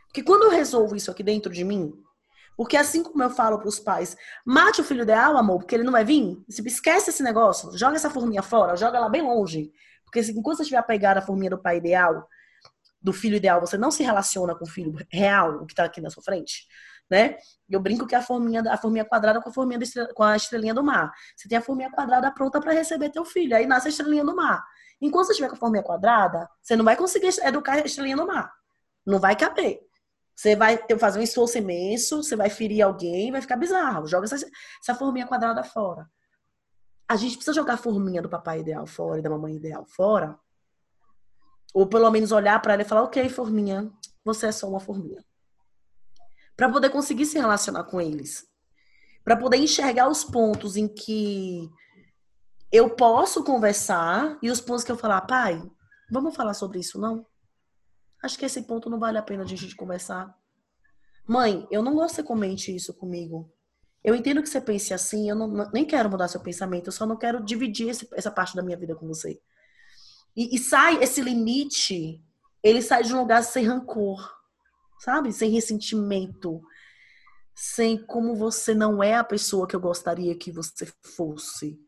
Porque 0.08 0.24
quando 0.24 0.44
eu 0.44 0.50
resolvo 0.50 0.96
isso 0.96 1.12
aqui 1.12 1.24
dentro 1.24 1.52
de 1.52 1.64
mim, 1.64 1.94
porque 2.56 2.78
assim 2.78 3.04
como 3.04 3.24
eu 3.24 3.30
falo 3.30 3.58
para 3.58 3.68
os 3.68 3.80
pais, 3.80 4.16
mate 4.46 4.80
o 4.80 4.84
filho 4.84 5.02
ideal, 5.02 5.36
amor, 5.36 5.60
porque 5.60 5.76
ele 5.76 5.84
não 5.84 5.91
vai 5.91 6.06
vir, 6.06 6.44
esquece 6.48 7.10
esse 7.10 7.24
negócio, 7.24 7.76
joga 7.78 7.96
essa 7.96 8.10
forminha 8.10 8.44
fora, 8.44 8.76
joga 8.76 8.98
ela 8.98 9.10
bem 9.10 9.24
longe. 9.24 9.72
Porque 10.06 10.20
enquanto 10.32 10.58
você 10.58 10.64
estiver 10.64 10.78
apegado 10.78 11.18
à 11.18 11.22
forminha 11.22 11.50
do 11.50 11.62
pai 11.62 11.78
ideal, 11.78 12.28
do 13.02 13.12
filho 13.12 13.36
ideal, 13.36 13.60
você 13.60 13.78
não 13.78 13.91
se 13.91 14.04
relaciona 14.04 14.56
com 14.56 14.64
o 14.64 14.70
filho 14.70 14.96
real, 15.12 15.64
o 15.64 15.66
que 15.66 15.74
está 15.74 15.84
aqui 15.84 16.00
na 16.00 16.10
sua 16.10 16.24
frente, 16.24 16.68
né? 17.14 17.38
Eu 17.70 17.80
brinco 17.80 18.07
que 18.07 18.16
a 18.16 18.22
forminha, 18.22 18.64
a 18.68 18.76
forminha 18.76 19.05
quadrada 19.05 19.39
com 19.39 19.49
a 19.49 19.53
forminha 19.53 19.80
estrela, 19.80 20.09
com 20.16 20.24
a 20.24 20.36
estrelinha 20.36 20.74
do 20.74 20.84
mar. 20.84 21.11
Você 21.36 21.47
tem 21.47 21.57
a 21.57 21.61
forminha 21.61 21.91
quadrada 21.91 22.32
pronta 22.32 22.59
para 22.59 22.74
receber 22.74 23.11
teu 23.11 23.24
filho, 23.24 23.55
aí 23.55 23.68
nasce 23.68 23.88
a 23.88 23.89
estrelinha 23.89 24.26
do 24.26 24.36
mar. 24.36 24.64
Enquanto 24.99 25.28
você 25.28 25.34
estiver 25.34 25.49
com 25.49 25.55
a 25.55 25.59
forminha 25.59 25.84
quadrada, 25.84 26.49
você 26.59 26.76
não 26.76 26.84
vai 26.84 26.95
conseguir 26.95 27.30
educar 27.43 27.74
a 27.74 27.80
estrelinha 27.80 28.16
no 28.16 28.26
mar. 28.26 28.51
Não 29.05 29.20
vai 29.20 29.36
caber. 29.36 29.80
Você 30.36 30.55
vai 30.55 30.76
ter, 30.76 30.97
fazer 30.97 31.20
um 31.20 31.24
esforço 31.24 31.59
imenso, 31.59 32.24
você 32.24 32.36
vai 32.36 32.49
ferir 32.49 32.82
alguém, 32.82 33.32
vai 33.32 33.41
ficar 33.41 33.57
bizarro. 33.57 34.07
Joga 34.07 34.26
essa, 34.26 34.36
essa 34.82 34.95
forminha 34.95 35.28
quadrada 35.28 35.64
fora. 35.64 36.09
A 37.07 37.16
gente 37.16 37.36
precisa 37.36 37.53
jogar 37.53 37.76
a 37.76 37.78
forminha 37.78 38.24
do 38.24 38.30
papai 38.30 38.61
ideal 38.61 38.88
fora 38.88 39.20
e 39.20 39.22
da 39.22 39.30
mamãe 39.30 39.55
ideal 39.55 39.86
fora. 39.86 40.36
Ou 41.74 41.86
pelo 41.86 42.09
menos 42.09 42.32
olhar 42.32 42.59
para 42.59 42.74
ela 42.74 42.82
e 42.82 42.86
falar: 42.86 43.03
Ok, 43.03 43.30
forminha, 43.30 43.91
você 44.26 44.47
é 44.47 44.51
só 44.51 44.68
uma 44.68 44.80
forminha. 44.80 45.24
Para 46.56 46.70
poder 46.70 46.89
conseguir 46.89 47.26
se 47.26 47.38
relacionar 47.38 47.84
com 47.86 47.99
eles. 47.99 48.45
Para 49.24 49.38
poder 49.38 49.58
enxergar 49.58 50.10
os 50.10 50.24
pontos 50.24 50.76
em 50.76 50.88
que 50.88 51.70
eu 52.72 52.89
posso 52.89 53.43
conversar 53.43 54.38
e 54.41 54.49
os 54.49 54.60
pontos 54.60 54.84
que 54.84 54.91
eu 54.91 54.97
falar, 54.97 55.22
pai, 55.22 55.62
vamos 56.12 56.36
falar 56.36 56.54
sobre 56.54 56.80
isso, 56.80 56.99
não? 56.99 57.26
Acho 58.22 58.38
que 58.38 58.45
esse 58.45 58.62
ponto 58.64 58.89
não 58.89 58.99
vale 58.99 59.18
a 59.18 59.22
pena 59.22 59.43
a 59.43 59.45
gente 59.45 59.76
conversar. 59.76 60.34
Mãe, 61.28 61.68
eu 61.72 61.82
não 61.82 61.95
gosto 61.95 62.16
que 62.16 62.22
você 62.22 62.24
comente 62.24 62.76
isso 62.76 62.93
comigo. 62.93 63.51
Eu 64.04 64.14
entendo 64.14 64.41
que 64.41 64.49
você 64.49 64.60
pense 64.60 64.93
assim, 64.93 65.30
eu 65.30 65.36
não, 65.36 65.47
nem 65.72 65.86
quero 65.86 66.10
mudar 66.10 66.28
seu 66.28 66.41
pensamento, 66.41 66.88
eu 66.88 66.91
só 66.91 67.06
não 67.06 67.16
quero 67.16 67.43
dividir 67.43 67.89
esse, 67.89 68.08
essa 68.14 68.30
parte 68.30 68.56
da 68.56 68.62
minha 68.62 68.78
vida 68.78 68.95
com 68.95 69.08
você. 69.08 69.39
E, 70.36 70.56
e, 70.56 70.60
sai 70.60 71.01
esse 71.01 71.22
limite, 71.22 72.22
ele 72.62 72.82
sai 72.82 73.04
de 73.04 73.14
um 73.14 73.20
lugar 73.20 73.43
sem 73.43 73.66
rancor, 73.66 74.30
sabe? 75.00 75.32
Sem 75.32 75.52
ressentimento, 75.52 76.62
sem 77.56 77.98
como 78.06 78.36
você 78.36 78.74
não 78.74 79.04
é 79.04 79.16
a 79.16 79.24
pessoa 79.24 79.68
que 79.68 79.76
eu 79.76 79.80
gostaria 79.80 80.36
que 80.38 80.52
você 80.52 80.91
fosse. 81.16 81.80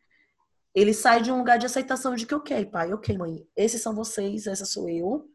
Ele 0.74 0.94
sai 0.94 1.22
de 1.22 1.32
um 1.32 1.38
lugar 1.38 1.58
de 1.58 1.66
aceitação 1.66 2.16
de 2.16 2.26
que, 2.26 2.36
ok, 2.36 2.66
pai, 2.66 2.94
ok, 2.94 3.18
mãe, 3.18 3.48
esses 3.56 3.82
são 3.82 3.96
vocês, 3.96 4.46
essa 4.46 4.66
sou 4.66 4.90
eu. 4.90 5.30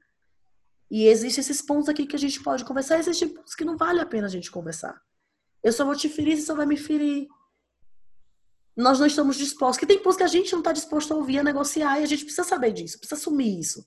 E 0.90 1.06
existem 1.06 1.40
esses 1.40 1.62
pontos 1.62 1.88
aqui 1.88 2.06
que 2.06 2.16
a 2.16 2.18
gente 2.18 2.42
pode 2.42 2.64
conversar, 2.64 2.98
existem 2.98 3.28
pontos 3.28 3.54
que 3.54 3.64
não 3.64 3.76
vale 3.76 4.00
a 4.00 4.06
pena 4.06 4.26
a 4.26 4.30
gente 4.30 4.50
conversar. 4.50 5.00
Eu 5.62 5.72
só 5.72 5.84
vou 5.84 5.94
te 5.94 6.08
ferir, 6.08 6.36
você 6.36 6.42
só 6.42 6.54
vai 6.54 6.66
me 6.66 6.76
ferir. 6.76 7.28
Nós 8.76 8.98
não 8.98 9.06
estamos 9.06 9.36
dispostos. 9.36 9.78
Que 9.78 9.86
tem 9.86 10.02
pontos 10.02 10.16
que 10.16 10.22
a 10.22 10.28
gente 10.28 10.52
não 10.52 10.60
está 10.60 10.72
disposto 10.72 11.12
a 11.12 11.16
ouvir, 11.16 11.38
a 11.38 11.44
negociar, 11.44 12.00
e 12.00 12.02
a 12.02 12.06
gente 12.06 12.24
precisa 12.24 12.46
saber 12.46 12.72
disso, 12.72 12.98
precisa 12.98 13.20
assumir 13.20 13.60
isso. 13.60 13.86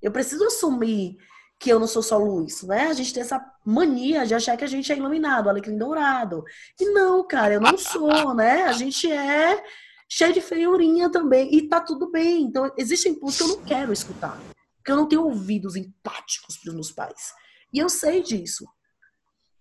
Eu 0.00 0.10
preciso 0.10 0.44
assumir 0.44 1.16
que 1.62 1.70
eu 1.70 1.78
não 1.78 1.86
sou 1.86 2.02
só 2.02 2.18
luz, 2.18 2.64
né? 2.64 2.88
A 2.88 2.92
gente 2.92 3.14
tem 3.14 3.20
essa 3.20 3.40
mania 3.64 4.26
de 4.26 4.34
achar 4.34 4.56
que 4.56 4.64
a 4.64 4.66
gente 4.66 4.90
é 4.90 4.96
iluminado, 4.96 5.48
alecrim 5.48 5.78
dourado. 5.78 6.42
E 6.78 6.90
não, 6.90 7.24
cara, 7.24 7.54
eu 7.54 7.60
não 7.60 7.78
sou, 7.78 8.34
né? 8.34 8.64
A 8.64 8.72
gente 8.72 9.10
é 9.10 9.62
cheio 10.08 10.34
de 10.34 10.40
feiurinha 10.40 11.08
também. 11.08 11.54
E 11.54 11.68
tá 11.68 11.80
tudo 11.80 12.10
bem. 12.10 12.42
Então, 12.42 12.68
existem 12.76 13.14
pontos 13.14 13.36
que 13.36 13.44
eu 13.44 13.48
não 13.48 13.62
quero 13.62 13.92
escutar. 13.92 14.36
Porque 14.78 14.90
eu 14.90 14.96
não 14.96 15.06
tenho 15.06 15.22
ouvidos 15.22 15.76
empáticos 15.76 16.56
para 16.56 16.70
os 16.70 16.74
meus 16.74 16.90
pais. 16.90 17.32
E 17.72 17.78
eu 17.78 17.88
sei 17.88 18.24
disso. 18.24 18.66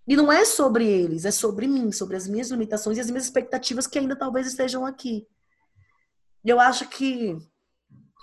E 0.08 0.16
não 0.16 0.32
é 0.32 0.44
sobre 0.44 0.88
eles, 0.88 1.24
é 1.24 1.32
sobre 1.32 1.68
mim, 1.68 1.92
sobre 1.92 2.18
as 2.18 2.28
minhas 2.28 2.50
limitações 2.50 2.98
e 2.98 3.02
as 3.02 3.12
minhas 3.12 3.26
expectativas 3.26 3.86
que 3.86 4.00
ainda 4.00 4.16
talvez 4.16 4.48
estejam 4.48 4.88
aqui. 4.88 5.28
Eu 6.44 6.60
acho 6.60 6.90
que, 6.90 7.38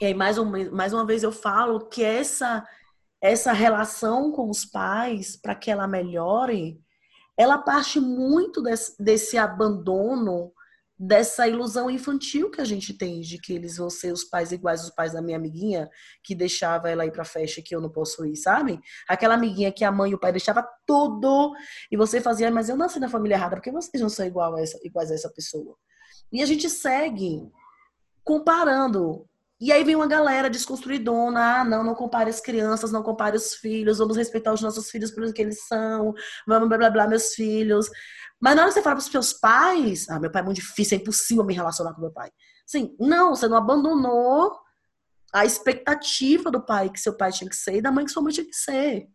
e 0.01 0.05
aí 0.05 0.15
mais, 0.15 0.37
um, 0.37 0.73
mais 0.73 0.93
uma 0.93 1.07
vez 1.07 1.23
eu 1.23 1.31
falo 1.31 1.87
que 1.89 2.03
essa, 2.03 2.67
essa 3.21 3.53
relação 3.53 4.31
com 4.33 4.49
os 4.49 4.65
pais, 4.65 5.37
para 5.37 5.55
que 5.55 5.71
ela 5.71 5.89
melhore, 5.89 6.81
ela 7.37 7.59
parte 7.59 8.01
muito 8.01 8.63
desse, 8.63 9.03
desse 9.03 9.37
abandono 9.37 10.53
dessa 10.99 11.47
ilusão 11.47 11.89
infantil 11.89 12.51
que 12.51 12.61
a 12.61 12.65
gente 12.65 12.93
tem 12.93 13.21
de 13.21 13.39
que 13.39 13.53
eles 13.53 13.77
vão 13.77 13.89
ser 13.89 14.13
os 14.13 14.25
pais 14.25 14.51
iguais 14.51 14.81
aos 14.81 14.91
pais 14.91 15.13
da 15.13 15.23
minha 15.23 15.37
amiguinha 15.37 15.89
que 16.25 16.35
deixava 16.35 16.91
ela 16.91 17.07
ir 17.07 17.13
pra 17.13 17.25
festa 17.25 17.63
que 17.65 17.75
eu 17.75 17.81
não 17.81 17.89
posso 17.89 18.27
ir, 18.27 18.35
sabe? 18.35 18.81
Aquela 19.09 19.35
amiguinha 19.35 19.71
que 19.71 19.85
a 19.85 19.93
mãe 19.93 20.11
e 20.11 20.15
o 20.15 20.19
pai 20.19 20.33
deixava 20.33 20.67
tudo 20.85 21.53
e 21.89 21.97
você 21.97 22.21
fazia, 22.21 22.51
mas 22.51 22.69
eu 22.69 22.77
nasci 22.77 22.99
na 22.99 23.09
família 23.09 23.37
errada 23.37 23.55
porque 23.55 23.71
vocês 23.71 24.03
não 24.03 24.09
são 24.09 24.27
igual 24.27 24.57
a 24.57 24.61
essa, 24.61 24.77
iguais 24.83 25.13
a 25.13 25.15
essa 25.15 25.31
pessoa. 25.31 25.77
E 26.33 26.43
a 26.43 26.47
gente 26.47 26.69
segue 26.69 27.49
comparando. 28.25 29.25
E 29.61 29.73
aí 29.73 29.83
vem 29.83 29.97
uma 29.97 30.07
galera 30.07 30.49
desconstruidona, 30.49 31.61
ah, 31.61 31.65
não, 31.65 31.83
não 31.83 31.95
compare 31.95 32.31
as 32.31 32.41
crianças, 32.41 32.93
não 32.93 33.03
compare 33.03 33.37
os 33.37 33.55
filhos, 33.55 33.99
vamos 33.99 34.17
respeitar 34.17 34.53
os 34.53 34.61
nossos 34.61 34.89
filhos 34.89 35.11
pelo 35.11 35.33
que 35.33 35.43
eles 35.43 35.67
são, 35.67 36.15
vamos 36.47 36.69
blá 36.69 36.79
blá 36.79 36.91
blá, 36.91 37.09
meus 37.09 37.35
filhos. 37.35 37.91
Mas 38.41 38.55
na 38.55 38.63
hora 38.63 38.71
que 38.71 38.75
você 38.75 38.83
fala 38.83 38.97
para 38.97 39.05
os 39.05 39.11
seus 39.11 39.33
pais, 39.33 40.09
ah, 40.09 40.21
meu 40.21 40.31
pai 40.31 40.43
é 40.43 40.45
muito 40.45 40.59
difícil, 40.59 40.97
é 40.97 41.01
impossível 41.01 41.45
me 41.45 41.55
relacionar 41.55 41.93
com 41.93 42.01
meu 42.01 42.13
pai. 42.13 42.31
Sim, 42.65 42.95
não, 43.01 43.35
você 43.35 43.49
não 43.49 43.57
abandonou 43.57 44.57
a 45.33 45.45
expectativa 45.45 46.51
do 46.51 46.61
pai 46.61 46.89
que 46.89 47.01
seu 47.01 47.17
pai 47.17 47.33
tinha 47.33 47.51
que 47.51 47.57
ser 47.57 47.77
e 47.77 47.83
da 47.83 47.91
mãe 47.91 48.05
que 48.05 48.13
sua 48.13 48.23
mãe 48.23 48.33
tinha 48.33 48.47
que 48.47 48.55
ser. 48.55 49.09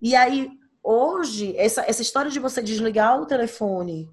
E 0.00 0.14
aí, 0.14 0.50
hoje, 0.82 1.56
essa, 1.56 1.82
essa 1.88 2.02
história 2.02 2.30
de 2.30 2.38
você 2.38 2.62
desligar 2.62 3.18
o 3.18 3.26
telefone 3.26 4.10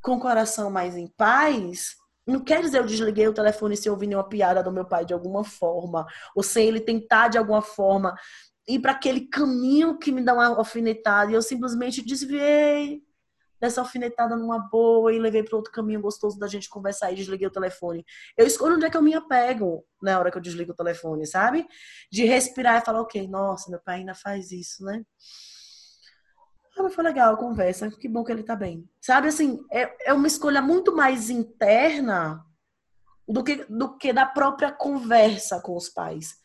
com 0.00 0.16
o 0.16 0.20
coração 0.20 0.70
mais 0.70 0.96
em 0.96 1.08
paz, 1.08 1.96
não 2.26 2.40
quer 2.40 2.62
dizer 2.62 2.78
eu 2.78 2.86
desliguei 2.86 3.28
o 3.28 3.34
telefone 3.34 3.76
se 3.76 3.88
eu 3.88 3.92
ouvir 3.92 4.14
uma 4.14 4.28
piada 4.28 4.62
do 4.62 4.72
meu 4.72 4.84
pai 4.84 5.04
de 5.04 5.12
alguma 5.12 5.44
forma, 5.44 6.06
ou 6.34 6.42
sem 6.42 6.68
ele 6.68 6.80
tentar 6.80 7.28
de 7.28 7.38
alguma 7.38 7.62
forma 7.62 8.14
ir 8.66 8.80
para 8.80 8.92
aquele 8.92 9.22
caminho 9.28 9.98
que 9.98 10.10
me 10.10 10.22
dá 10.22 10.32
uma 10.32 10.56
alfinetada 10.56 11.30
e 11.30 11.34
eu 11.34 11.42
simplesmente 11.42 12.02
desviei 12.04 13.02
dessa 13.60 13.80
alfinetada 13.80 14.36
numa 14.36 14.58
boa 14.58 15.12
e 15.12 15.18
levei 15.18 15.42
para 15.42 15.56
outro 15.56 15.72
caminho 15.72 16.00
gostoso 16.00 16.38
da 16.38 16.46
gente 16.46 16.68
conversar 16.68 17.12
e 17.12 17.16
desliguei 17.16 17.46
o 17.46 17.50
telefone. 17.50 18.04
Eu 18.36 18.46
escolho 18.46 18.76
onde 18.76 18.84
é 18.84 18.90
que 18.90 18.96
eu 18.96 19.02
me 19.02 19.14
apego 19.14 19.84
na 20.02 20.18
hora 20.18 20.30
que 20.30 20.36
eu 20.36 20.42
desligo 20.42 20.72
o 20.72 20.76
telefone, 20.76 21.26
sabe? 21.26 21.66
De 22.10 22.24
respirar 22.24 22.80
e 22.80 22.84
falar, 22.84 23.00
ok, 23.00 23.26
nossa, 23.26 23.70
meu 23.70 23.80
pai 23.80 24.00
ainda 24.00 24.14
faz 24.14 24.50
isso, 24.50 24.84
né? 24.84 25.02
Ah, 26.76 26.82
mas 26.82 26.94
foi 26.94 27.04
legal 27.04 27.34
a 27.34 27.36
conversa, 27.36 27.90
que 27.90 28.08
bom 28.08 28.24
que 28.24 28.32
ele 28.32 28.42
tá 28.42 28.56
bem. 28.56 28.88
Sabe, 29.00 29.28
assim, 29.28 29.60
é, 29.70 30.10
é 30.10 30.12
uma 30.12 30.26
escolha 30.26 30.60
muito 30.60 30.94
mais 30.94 31.30
interna 31.30 32.44
do 33.28 33.44
que, 33.44 33.64
do 33.68 33.96
que 33.96 34.12
da 34.12 34.26
própria 34.26 34.72
conversa 34.72 35.60
com 35.60 35.76
os 35.76 35.88
pais. 35.88 36.36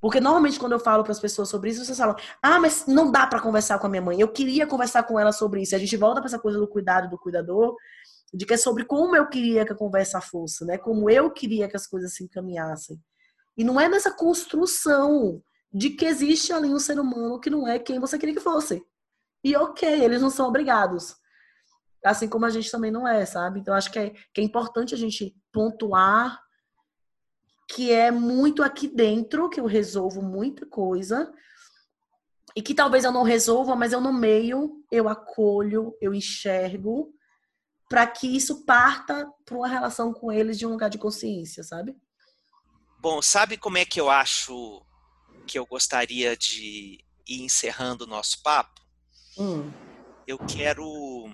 Porque 0.00 0.20
normalmente 0.20 0.58
quando 0.58 0.72
eu 0.72 0.80
falo 0.80 1.04
para 1.04 1.12
as 1.12 1.20
pessoas 1.20 1.48
sobre 1.48 1.70
isso, 1.70 1.84
vocês 1.84 1.96
falam: 1.96 2.16
"Ah, 2.42 2.58
mas 2.58 2.86
não 2.86 3.10
dá 3.10 3.24
para 3.24 3.40
conversar 3.40 3.78
com 3.78 3.86
a 3.86 3.90
minha 3.90 4.02
mãe. 4.02 4.20
Eu 4.20 4.28
queria 4.28 4.66
conversar 4.66 5.04
com 5.04 5.18
ela 5.18 5.30
sobre 5.30 5.62
isso". 5.62 5.74
E 5.74 5.76
a 5.76 5.78
gente 5.78 5.96
volta 5.96 6.20
para 6.20 6.28
essa 6.28 6.40
coisa 6.40 6.58
do 6.58 6.66
cuidado 6.66 7.08
do 7.08 7.16
cuidador, 7.16 7.76
de 8.34 8.44
que 8.44 8.54
é 8.54 8.56
sobre 8.56 8.84
como 8.84 9.14
eu 9.14 9.28
queria 9.28 9.64
que 9.64 9.72
a 9.72 9.76
conversa 9.76 10.20
fosse, 10.20 10.64
né? 10.64 10.76
Como 10.76 11.08
eu 11.08 11.30
queria 11.30 11.68
que 11.68 11.76
as 11.76 11.86
coisas 11.86 12.14
se 12.14 12.24
encaminhassem. 12.24 13.00
E 13.56 13.62
não 13.62 13.80
é 13.80 13.88
nessa 13.88 14.10
construção 14.10 15.40
de 15.72 15.90
que 15.90 16.04
existe 16.04 16.52
ali 16.52 16.68
um 16.68 16.80
ser 16.80 16.98
humano 16.98 17.38
que 17.38 17.50
não 17.50 17.68
é 17.68 17.78
quem 17.78 18.00
você 18.00 18.18
queria 18.18 18.34
que 18.34 18.40
fosse. 18.40 18.82
E 19.44 19.56
OK, 19.56 19.88
eles 19.88 20.22
não 20.22 20.30
são 20.30 20.48
obrigados. 20.48 21.16
Assim 22.04 22.28
como 22.28 22.44
a 22.44 22.50
gente 22.50 22.70
também 22.70 22.90
não 22.90 23.06
é, 23.06 23.24
sabe? 23.24 23.60
Então 23.60 23.74
acho 23.74 23.90
que 23.90 23.98
é, 23.98 24.10
que 24.32 24.40
é 24.40 24.44
importante 24.44 24.94
a 24.94 24.98
gente 24.98 25.36
pontuar 25.52 26.40
que 27.74 27.90
é 27.90 28.10
muito 28.10 28.62
aqui 28.62 28.86
dentro, 28.86 29.48
que 29.48 29.58
eu 29.58 29.66
resolvo 29.66 30.20
muita 30.20 30.66
coisa, 30.66 31.32
e 32.54 32.60
que 32.60 32.74
talvez 32.74 33.04
eu 33.04 33.12
não 33.12 33.22
resolva, 33.22 33.74
mas 33.74 33.92
eu 33.92 34.00
no 34.00 34.12
meio, 34.12 34.84
eu 34.90 35.08
acolho, 35.08 35.96
eu 36.00 36.12
enxergo, 36.12 37.14
para 37.88 38.06
que 38.06 38.26
isso 38.26 38.64
parta 38.64 39.26
para 39.44 39.56
uma 39.56 39.68
relação 39.68 40.12
com 40.12 40.30
eles 40.30 40.58
de 40.58 40.66
um 40.66 40.70
lugar 40.70 40.90
de 40.90 40.98
consciência, 40.98 41.62
sabe? 41.62 41.96
Bom, 42.98 43.20
sabe 43.22 43.56
como 43.56 43.78
é 43.78 43.84
que 43.84 44.00
eu 44.00 44.10
acho 44.10 44.84
que 45.46 45.58
eu 45.58 45.66
gostaria 45.66 46.36
de 46.36 46.98
ir 47.26 47.42
encerrando 47.42 48.04
o 48.04 48.06
nosso 48.06 48.42
papo? 48.42 48.71
Hum. 49.38 49.72
Eu 50.26 50.38
quero 50.38 51.32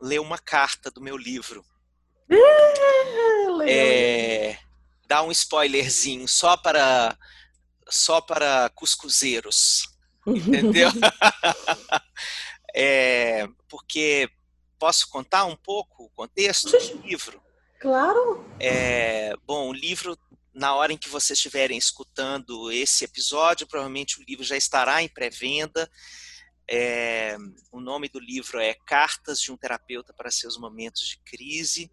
ler 0.00 0.20
uma 0.20 0.38
carta 0.38 0.90
do 0.90 1.00
meu 1.00 1.16
livro. 1.16 1.64
é, 3.68 4.58
dar 5.06 5.22
um 5.22 5.30
spoilerzinho 5.30 6.26
só 6.26 6.56
para 6.56 7.16
só 7.88 8.20
para 8.20 8.68
cuscuzeiros, 8.74 9.88
entendeu? 10.26 10.88
é, 12.74 13.46
porque 13.68 14.28
posso 14.76 15.08
contar 15.08 15.44
um 15.44 15.56
pouco 15.56 16.04
o 16.04 16.10
contexto 16.10 16.70
do 16.70 17.06
livro? 17.06 17.40
Claro. 17.78 18.44
É, 18.58 19.34
bom, 19.44 19.68
o 19.68 19.72
livro 19.72 20.18
na 20.52 20.74
hora 20.74 20.92
em 20.92 20.96
que 20.96 21.08
vocês 21.08 21.38
estiverem 21.38 21.76
escutando 21.76 22.72
esse 22.72 23.04
episódio, 23.04 23.66
provavelmente 23.66 24.18
o 24.18 24.24
livro 24.26 24.42
já 24.42 24.56
estará 24.56 25.02
em 25.02 25.08
pré-venda. 25.08 25.88
É, 26.68 27.36
o 27.70 27.80
nome 27.80 28.08
do 28.08 28.18
livro 28.18 28.58
é 28.58 28.74
Cartas 28.74 29.40
de 29.40 29.52
um 29.52 29.56
Terapeuta 29.56 30.12
para 30.12 30.30
Seus 30.30 30.58
Momentos 30.58 31.06
de 31.06 31.18
Crise 31.18 31.90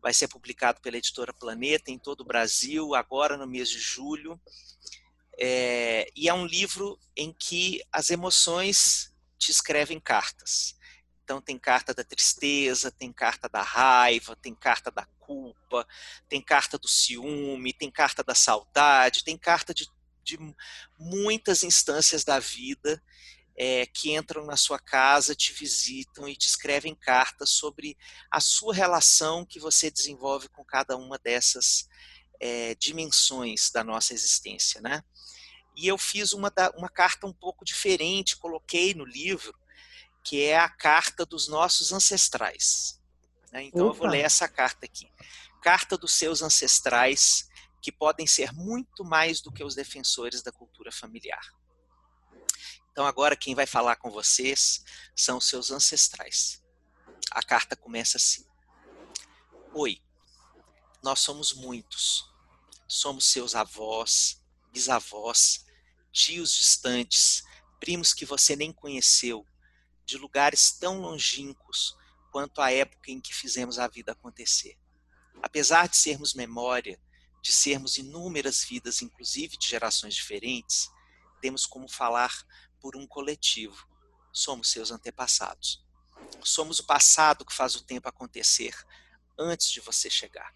vai 0.00 0.14
ser 0.14 0.28
publicado 0.28 0.80
pela 0.80 0.96
editora 0.96 1.32
Planeta 1.32 1.90
em 1.90 1.98
todo 1.98 2.20
o 2.20 2.24
Brasil, 2.24 2.94
agora 2.94 3.36
no 3.36 3.46
mês 3.46 3.68
de 3.68 3.78
julho. 3.78 4.40
É, 5.40 6.10
e 6.16 6.28
é 6.28 6.34
um 6.34 6.46
livro 6.46 6.98
em 7.16 7.32
que 7.32 7.80
as 7.92 8.10
emoções 8.10 9.14
te 9.38 9.50
escrevem 9.50 10.00
cartas. 10.00 10.76
Então, 11.22 11.40
tem 11.40 11.58
carta 11.58 11.92
da 11.92 12.02
tristeza, 12.02 12.90
tem 12.90 13.12
carta 13.12 13.48
da 13.48 13.62
raiva, 13.62 14.34
tem 14.34 14.54
carta 14.54 14.90
da 14.90 15.04
culpa, 15.18 15.86
tem 16.28 16.40
carta 16.40 16.78
do 16.78 16.88
ciúme, 16.88 17.72
tem 17.72 17.90
carta 17.90 18.24
da 18.24 18.34
saudade, 18.34 19.22
tem 19.24 19.36
carta 19.36 19.74
de, 19.74 19.86
de 20.24 20.38
muitas 20.98 21.62
instâncias 21.62 22.24
da 22.24 22.38
vida 22.38 23.02
é, 23.60 23.84
que 23.86 24.14
entram 24.14 24.46
na 24.46 24.56
sua 24.56 24.78
casa, 24.78 25.34
te 25.34 25.52
visitam 25.52 26.28
e 26.28 26.36
te 26.36 26.46
escrevem 26.46 26.94
cartas 26.94 27.50
sobre 27.50 27.98
a 28.30 28.40
sua 28.40 28.72
relação 28.72 29.44
que 29.44 29.58
você 29.58 29.90
desenvolve 29.90 30.48
com 30.48 30.64
cada 30.64 30.96
uma 30.96 31.18
dessas 31.18 31.88
é, 32.40 32.76
dimensões 32.76 33.72
da 33.72 33.82
nossa 33.82 34.14
existência, 34.14 34.80
né? 34.80 35.02
E 35.76 35.88
eu 35.88 35.98
fiz 35.98 36.32
uma, 36.32 36.52
uma 36.76 36.88
carta 36.88 37.26
um 37.26 37.32
pouco 37.32 37.64
diferente, 37.64 38.36
coloquei 38.36 38.94
no 38.94 39.04
livro, 39.04 39.52
que 40.24 40.44
é 40.44 40.58
a 40.58 40.68
carta 40.68 41.26
dos 41.26 41.48
nossos 41.48 41.92
ancestrais. 41.92 43.00
Né? 43.52 43.64
Então 43.64 43.86
Opa. 43.86 43.94
eu 43.94 43.98
vou 43.98 44.08
ler 44.08 44.24
essa 44.24 44.48
carta 44.48 44.86
aqui. 44.86 45.08
Carta 45.62 45.96
dos 45.96 46.12
seus 46.12 46.42
ancestrais, 46.42 47.48
que 47.80 47.90
podem 47.90 48.26
ser 48.26 48.52
muito 48.52 49.04
mais 49.04 49.40
do 49.40 49.52
que 49.52 49.64
os 49.64 49.74
defensores 49.74 50.42
da 50.42 50.52
cultura 50.52 50.92
familiar. 50.92 51.57
Então 52.98 53.06
agora 53.06 53.36
quem 53.36 53.54
vai 53.54 53.64
falar 53.64 53.94
com 53.94 54.10
vocês 54.10 54.82
são 55.14 55.38
os 55.38 55.48
seus 55.48 55.70
ancestrais. 55.70 56.60
A 57.30 57.40
carta 57.44 57.76
começa 57.76 58.16
assim: 58.16 58.44
Oi, 59.72 60.02
nós 61.00 61.20
somos 61.20 61.54
muitos. 61.54 62.28
Somos 62.88 63.26
seus 63.26 63.54
avós, 63.54 64.42
bisavós, 64.72 65.64
tios 66.10 66.52
distantes, 66.52 67.44
primos 67.78 68.12
que 68.12 68.24
você 68.26 68.56
nem 68.56 68.72
conheceu, 68.72 69.46
de 70.04 70.18
lugares 70.18 70.72
tão 70.72 71.00
longínquos 71.00 71.96
quanto 72.32 72.60
a 72.60 72.72
época 72.72 73.12
em 73.12 73.20
que 73.20 73.32
fizemos 73.32 73.78
a 73.78 73.86
vida 73.86 74.10
acontecer. 74.10 74.76
Apesar 75.40 75.88
de 75.88 75.96
sermos 75.96 76.34
memória, 76.34 77.00
de 77.40 77.52
sermos 77.52 77.96
inúmeras 77.96 78.64
vidas, 78.64 79.02
inclusive 79.02 79.56
de 79.56 79.68
gerações 79.68 80.16
diferentes, 80.16 80.90
temos 81.40 81.64
como 81.64 81.88
falar 81.88 82.32
por 82.80 82.96
um 82.96 83.06
coletivo. 83.06 83.86
Somos 84.32 84.70
seus 84.70 84.90
antepassados. 84.90 85.84
Somos 86.42 86.78
o 86.78 86.86
passado 86.86 87.44
que 87.44 87.54
faz 87.54 87.74
o 87.74 87.84
tempo 87.84 88.08
acontecer 88.08 88.74
antes 89.38 89.70
de 89.70 89.80
você 89.80 90.10
chegar. 90.10 90.52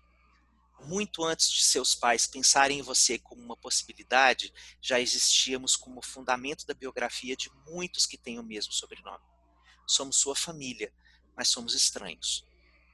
Muito 0.84 1.24
antes 1.24 1.50
de 1.50 1.62
seus 1.62 1.94
pais 1.94 2.26
pensarem 2.26 2.80
em 2.80 2.82
você 2.82 3.18
como 3.18 3.40
uma 3.40 3.56
possibilidade, 3.56 4.52
já 4.80 4.98
existíamos 4.98 5.76
como 5.76 6.02
fundamento 6.02 6.66
da 6.66 6.74
biografia 6.74 7.36
de 7.36 7.50
muitos 7.66 8.04
que 8.04 8.18
têm 8.18 8.38
o 8.38 8.42
mesmo 8.42 8.72
sobrenome. 8.72 9.24
Somos 9.86 10.16
sua 10.16 10.34
família, 10.34 10.92
mas 11.36 11.48
somos 11.48 11.74
estranhos. 11.74 12.44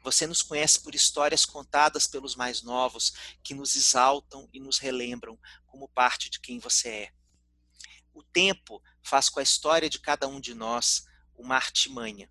Você 0.04 0.26
nos 0.26 0.42
conhece 0.42 0.80
por 0.80 0.94
histórias 0.94 1.44
contadas 1.44 2.06
pelos 2.06 2.36
mais 2.36 2.62
novos 2.62 3.12
que 3.42 3.54
nos 3.54 3.74
exaltam 3.74 4.48
e 4.52 4.60
nos 4.60 4.78
relembram 4.78 5.38
como 5.66 5.88
parte 5.88 6.30
de 6.30 6.40
quem 6.40 6.58
você 6.58 6.88
é. 6.88 7.12
O 8.14 8.22
tempo 8.22 8.82
faz 9.08 9.30
com 9.30 9.40
a 9.40 9.42
história 9.42 9.88
de 9.88 9.98
cada 9.98 10.28
um 10.28 10.38
de 10.38 10.54
nós 10.54 11.06
uma 11.34 11.56
artimanha. 11.56 12.30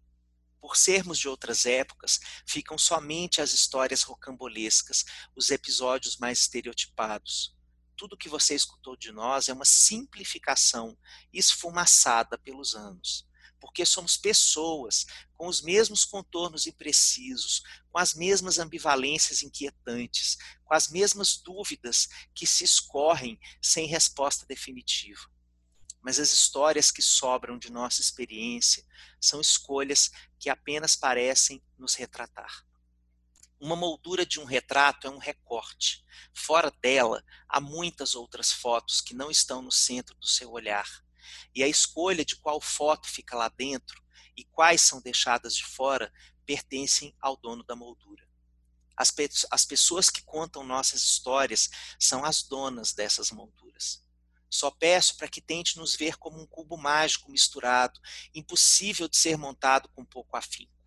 Por 0.62 0.78
sermos 0.78 1.18
de 1.18 1.28
outras 1.28 1.66
épocas, 1.66 2.20
ficam 2.46 2.78
somente 2.78 3.42
as 3.42 3.52
histórias 3.52 4.04
rocambolescas, 4.04 5.04
os 5.36 5.50
episódios 5.50 6.18
mais 6.18 6.40
estereotipados. 6.40 7.56
Tudo 7.96 8.18
que 8.18 8.30
você 8.30 8.54
escutou 8.54 8.96
de 8.96 9.12
nós 9.12 9.50
é 9.50 9.54
uma 9.54 9.66
simplificação 9.66 10.96
esfumaçada 11.34 12.38
pelos 12.38 12.76
anos, 12.76 13.28
porque 13.60 13.84
somos 13.84 14.16
pessoas 14.16 15.06
com 15.36 15.48
os 15.48 15.62
mesmos 15.62 16.06
contornos 16.06 16.68
imprecisos, 16.68 17.64
com 17.90 17.98
as 17.98 18.14
mesmas 18.14 18.60
ambivalências 18.60 19.42
inquietantes, 19.42 20.38
com 20.64 20.76
as 20.76 20.90
mesmas 20.90 21.38
dúvidas 21.38 22.08
que 22.36 22.46
se 22.46 22.64
escorrem 22.64 23.40
sem 23.60 23.88
resposta 23.88 24.46
definitiva. 24.46 25.37
Mas 26.08 26.22
as 26.22 26.32
histórias 26.32 26.90
que 26.90 27.02
sobram 27.02 27.60
de 27.60 27.70
nossa 27.70 28.00
experiência 28.00 28.82
são 29.20 29.42
escolhas 29.42 30.10
que 30.40 30.50
apenas 30.50 30.96
parecem 30.96 31.62
nos 31.78 31.96
retratar. 31.96 32.66
Uma 33.60 33.76
moldura 33.76 34.26
de 34.26 34.40
um 34.40 34.46
retrato 34.46 35.06
é 35.06 35.10
um 35.10 35.18
recorte. 35.18 36.06
Fora 36.34 36.72
dela, 36.82 37.22
há 37.46 37.60
muitas 37.60 38.16
outras 38.16 38.54
fotos 38.54 39.02
que 39.02 39.14
não 39.14 39.30
estão 39.30 39.62
no 39.62 39.70
centro 39.70 40.16
do 40.16 40.26
seu 40.26 40.50
olhar. 40.50 40.88
E 41.54 41.62
a 41.62 41.68
escolha 41.68 42.24
de 42.24 42.38
qual 42.38 42.62
foto 42.62 43.06
fica 43.10 43.36
lá 43.36 43.50
dentro 43.50 44.02
e 44.38 44.46
quais 44.46 44.80
são 44.80 45.02
deixadas 45.02 45.54
de 45.54 45.66
fora 45.66 46.10
pertencem 46.46 47.14
ao 47.20 47.36
dono 47.36 47.66
da 47.66 47.76
moldura. 47.76 48.26
As, 48.96 49.12
pe 49.12 49.30
as 49.52 49.66
pessoas 49.66 50.10
que 50.10 50.24
contam 50.24 50.64
nossas 50.64 51.04
histórias 51.04 51.70
são 52.00 52.24
as 52.24 52.44
donas 52.44 52.94
dessas 52.94 53.30
molduras. 53.30 54.07
Só 54.50 54.72
peço 54.72 55.18
para 55.18 55.28
que 55.28 55.42
tente 55.42 55.78
nos 55.78 55.96
ver 55.96 56.18
como 56.18 56.42
um 56.42 56.46
cubo 56.46 56.78
mágico 56.78 57.32
misturado, 57.32 58.00
impossível 58.34 59.08
de 59.08 59.18
ser 59.18 59.38
montado 59.38 59.90
com 59.90 60.06
pouco 60.06 60.38
afinco 60.38 60.78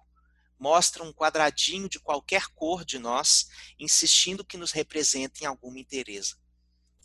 mostra 0.61 1.03
um 1.03 1.11
quadradinho 1.11 1.89
de 1.89 1.99
qualquer 1.99 2.49
cor 2.49 2.85
de 2.85 2.99
nós, 2.99 3.49
insistindo 3.79 4.45
que 4.45 4.59
nos 4.59 4.73
representem 4.73 5.47
alguma 5.47 5.79
interesa. 5.79 6.37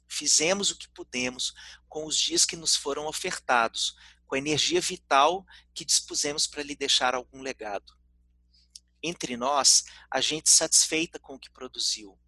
Fizemos 0.09 0.71
o 0.71 0.77
que 0.77 0.89
pudemos 0.89 1.53
com 1.87 2.05
os 2.05 2.19
dias 2.19 2.45
que 2.45 2.57
nos 2.57 2.75
foram 2.75 3.07
ofertados, 3.07 3.95
com 4.27 4.35
a 4.35 4.37
energia 4.37 4.81
vital 4.81 5.45
que 5.73 5.85
dispusemos 5.85 6.45
para 6.45 6.63
lhe 6.63 6.75
deixar 6.75 7.15
algum 7.15 7.41
legado. 7.41 7.93
Entre 9.01 9.37
nós, 9.37 9.85
a 10.11 10.19
gente 10.19 10.49
satisfeita 10.49 11.17
com 11.17 11.35
o 11.35 11.39
que 11.39 11.49
produziu. 11.49 12.19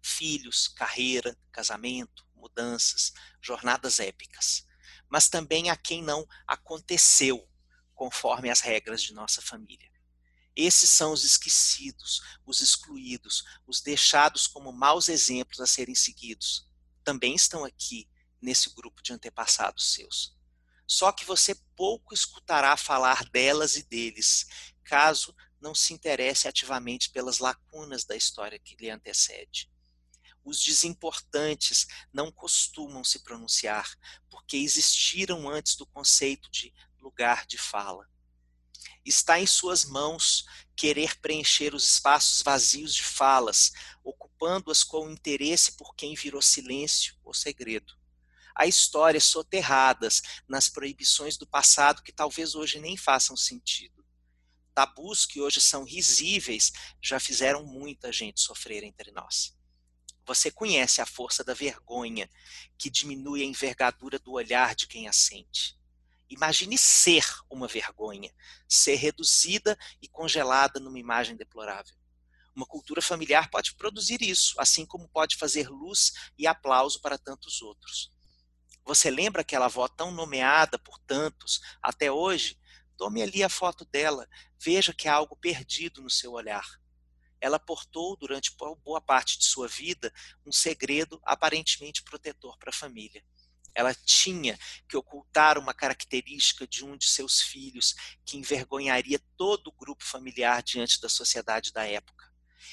Filhos, 0.00 0.68
carreira, 0.68 1.36
casamento, 1.50 2.24
mudanças, 2.38 3.12
jornadas 3.40 3.98
épicas. 3.98 4.66
Mas 5.08 5.28
também 5.28 5.70
a 5.70 5.76
quem 5.76 6.02
não 6.02 6.26
aconteceu 6.46 7.48
conforme 7.94 8.48
as 8.48 8.60
regras 8.60 9.02
de 9.02 9.12
nossa 9.12 9.42
família. 9.42 9.90
Esses 10.54 10.90
são 10.90 11.12
os 11.12 11.24
esquecidos, 11.24 12.20
os 12.44 12.60
excluídos, 12.60 13.44
os 13.66 13.80
deixados 13.80 14.46
como 14.46 14.72
maus 14.72 15.08
exemplos 15.08 15.60
a 15.60 15.66
serem 15.66 15.94
seguidos. 15.94 16.68
Também 17.04 17.34
estão 17.34 17.64
aqui 17.64 18.08
nesse 18.40 18.74
grupo 18.74 19.02
de 19.02 19.12
antepassados 19.12 19.92
seus. 19.92 20.36
Só 20.86 21.12
que 21.12 21.24
você 21.24 21.54
pouco 21.76 22.14
escutará 22.14 22.76
falar 22.76 23.24
delas 23.30 23.76
e 23.76 23.82
deles, 23.82 24.46
caso 24.84 25.34
não 25.60 25.74
se 25.74 25.92
interesse 25.92 26.48
ativamente 26.48 27.10
pelas 27.10 27.38
lacunas 27.38 28.04
da 28.04 28.16
história 28.16 28.58
que 28.58 28.76
lhe 28.76 28.90
antecede. 28.90 29.70
Os 30.48 30.62
desimportantes 30.62 31.86
não 32.10 32.32
costumam 32.32 33.04
se 33.04 33.18
pronunciar, 33.18 33.86
porque 34.30 34.56
existiram 34.56 35.46
antes 35.46 35.76
do 35.76 35.84
conceito 35.84 36.50
de 36.50 36.72
lugar 36.98 37.44
de 37.44 37.58
fala. 37.58 38.08
Está 39.04 39.38
em 39.38 39.46
suas 39.46 39.84
mãos 39.84 40.46
querer 40.74 41.20
preencher 41.20 41.74
os 41.74 41.84
espaços 41.84 42.40
vazios 42.40 42.94
de 42.94 43.02
falas, 43.02 43.72
ocupando-as 44.02 44.82
com 44.82 45.10
interesse 45.10 45.72
por 45.72 45.94
quem 45.94 46.14
virou 46.14 46.40
silêncio 46.40 47.14
ou 47.22 47.34
segredo. 47.34 47.92
Há 48.54 48.66
histórias 48.66 49.24
soterradas 49.24 50.22
nas 50.48 50.66
proibições 50.66 51.36
do 51.36 51.46
passado 51.46 52.02
que 52.02 52.10
talvez 52.10 52.54
hoje 52.54 52.80
nem 52.80 52.96
façam 52.96 53.36
sentido. 53.36 54.02
Tabus 54.74 55.26
que 55.26 55.42
hoje 55.42 55.60
são 55.60 55.84
risíveis 55.84 56.72
já 57.02 57.20
fizeram 57.20 57.66
muita 57.66 58.10
gente 58.10 58.40
sofrer 58.40 58.82
entre 58.82 59.10
nós. 59.10 59.57
Você 60.28 60.50
conhece 60.50 61.00
a 61.00 61.06
força 61.06 61.42
da 61.42 61.54
vergonha, 61.54 62.28
que 62.76 62.90
diminui 62.90 63.40
a 63.40 63.46
envergadura 63.46 64.18
do 64.18 64.32
olhar 64.32 64.74
de 64.74 64.86
quem 64.86 65.08
a 65.08 65.12
sente. 65.12 65.74
Imagine 66.28 66.76
ser 66.76 67.24
uma 67.48 67.66
vergonha, 67.66 68.30
ser 68.68 68.96
reduzida 68.96 69.74
e 70.02 70.06
congelada 70.06 70.78
numa 70.78 70.98
imagem 70.98 71.34
deplorável. 71.34 71.96
Uma 72.54 72.66
cultura 72.66 73.00
familiar 73.00 73.48
pode 73.48 73.74
produzir 73.74 74.20
isso, 74.20 74.54
assim 74.60 74.84
como 74.84 75.08
pode 75.08 75.34
fazer 75.34 75.70
luz 75.70 76.12
e 76.36 76.46
aplauso 76.46 77.00
para 77.00 77.16
tantos 77.16 77.62
outros. 77.62 78.12
Você 78.84 79.10
lembra 79.10 79.40
aquela 79.40 79.64
avó 79.64 79.88
tão 79.88 80.10
nomeada 80.10 80.78
por 80.78 80.98
tantos 80.98 81.58
até 81.82 82.12
hoje? 82.12 82.60
Tome 82.98 83.22
ali 83.22 83.42
a 83.42 83.48
foto 83.48 83.86
dela, 83.86 84.28
veja 84.60 84.92
que 84.92 85.08
há 85.08 85.14
algo 85.14 85.34
perdido 85.36 86.02
no 86.02 86.10
seu 86.10 86.32
olhar. 86.32 86.77
Ela 87.40 87.58
portou 87.58 88.16
durante 88.16 88.54
boa 88.56 89.00
parte 89.00 89.38
de 89.38 89.44
sua 89.44 89.68
vida 89.68 90.12
um 90.44 90.52
segredo 90.52 91.20
aparentemente 91.24 92.02
protetor 92.02 92.56
para 92.58 92.70
a 92.70 92.72
família. 92.72 93.24
Ela 93.74 93.94
tinha 93.94 94.58
que 94.88 94.96
ocultar 94.96 95.56
uma 95.56 95.72
característica 95.72 96.66
de 96.66 96.84
um 96.84 96.96
de 96.96 97.06
seus 97.06 97.40
filhos 97.40 97.94
que 98.24 98.36
envergonharia 98.36 99.20
todo 99.36 99.68
o 99.68 99.72
grupo 99.72 100.04
familiar 100.04 100.62
diante 100.62 101.00
da 101.00 101.08
sociedade 101.08 101.72
da 101.72 101.86
época. 101.86 102.28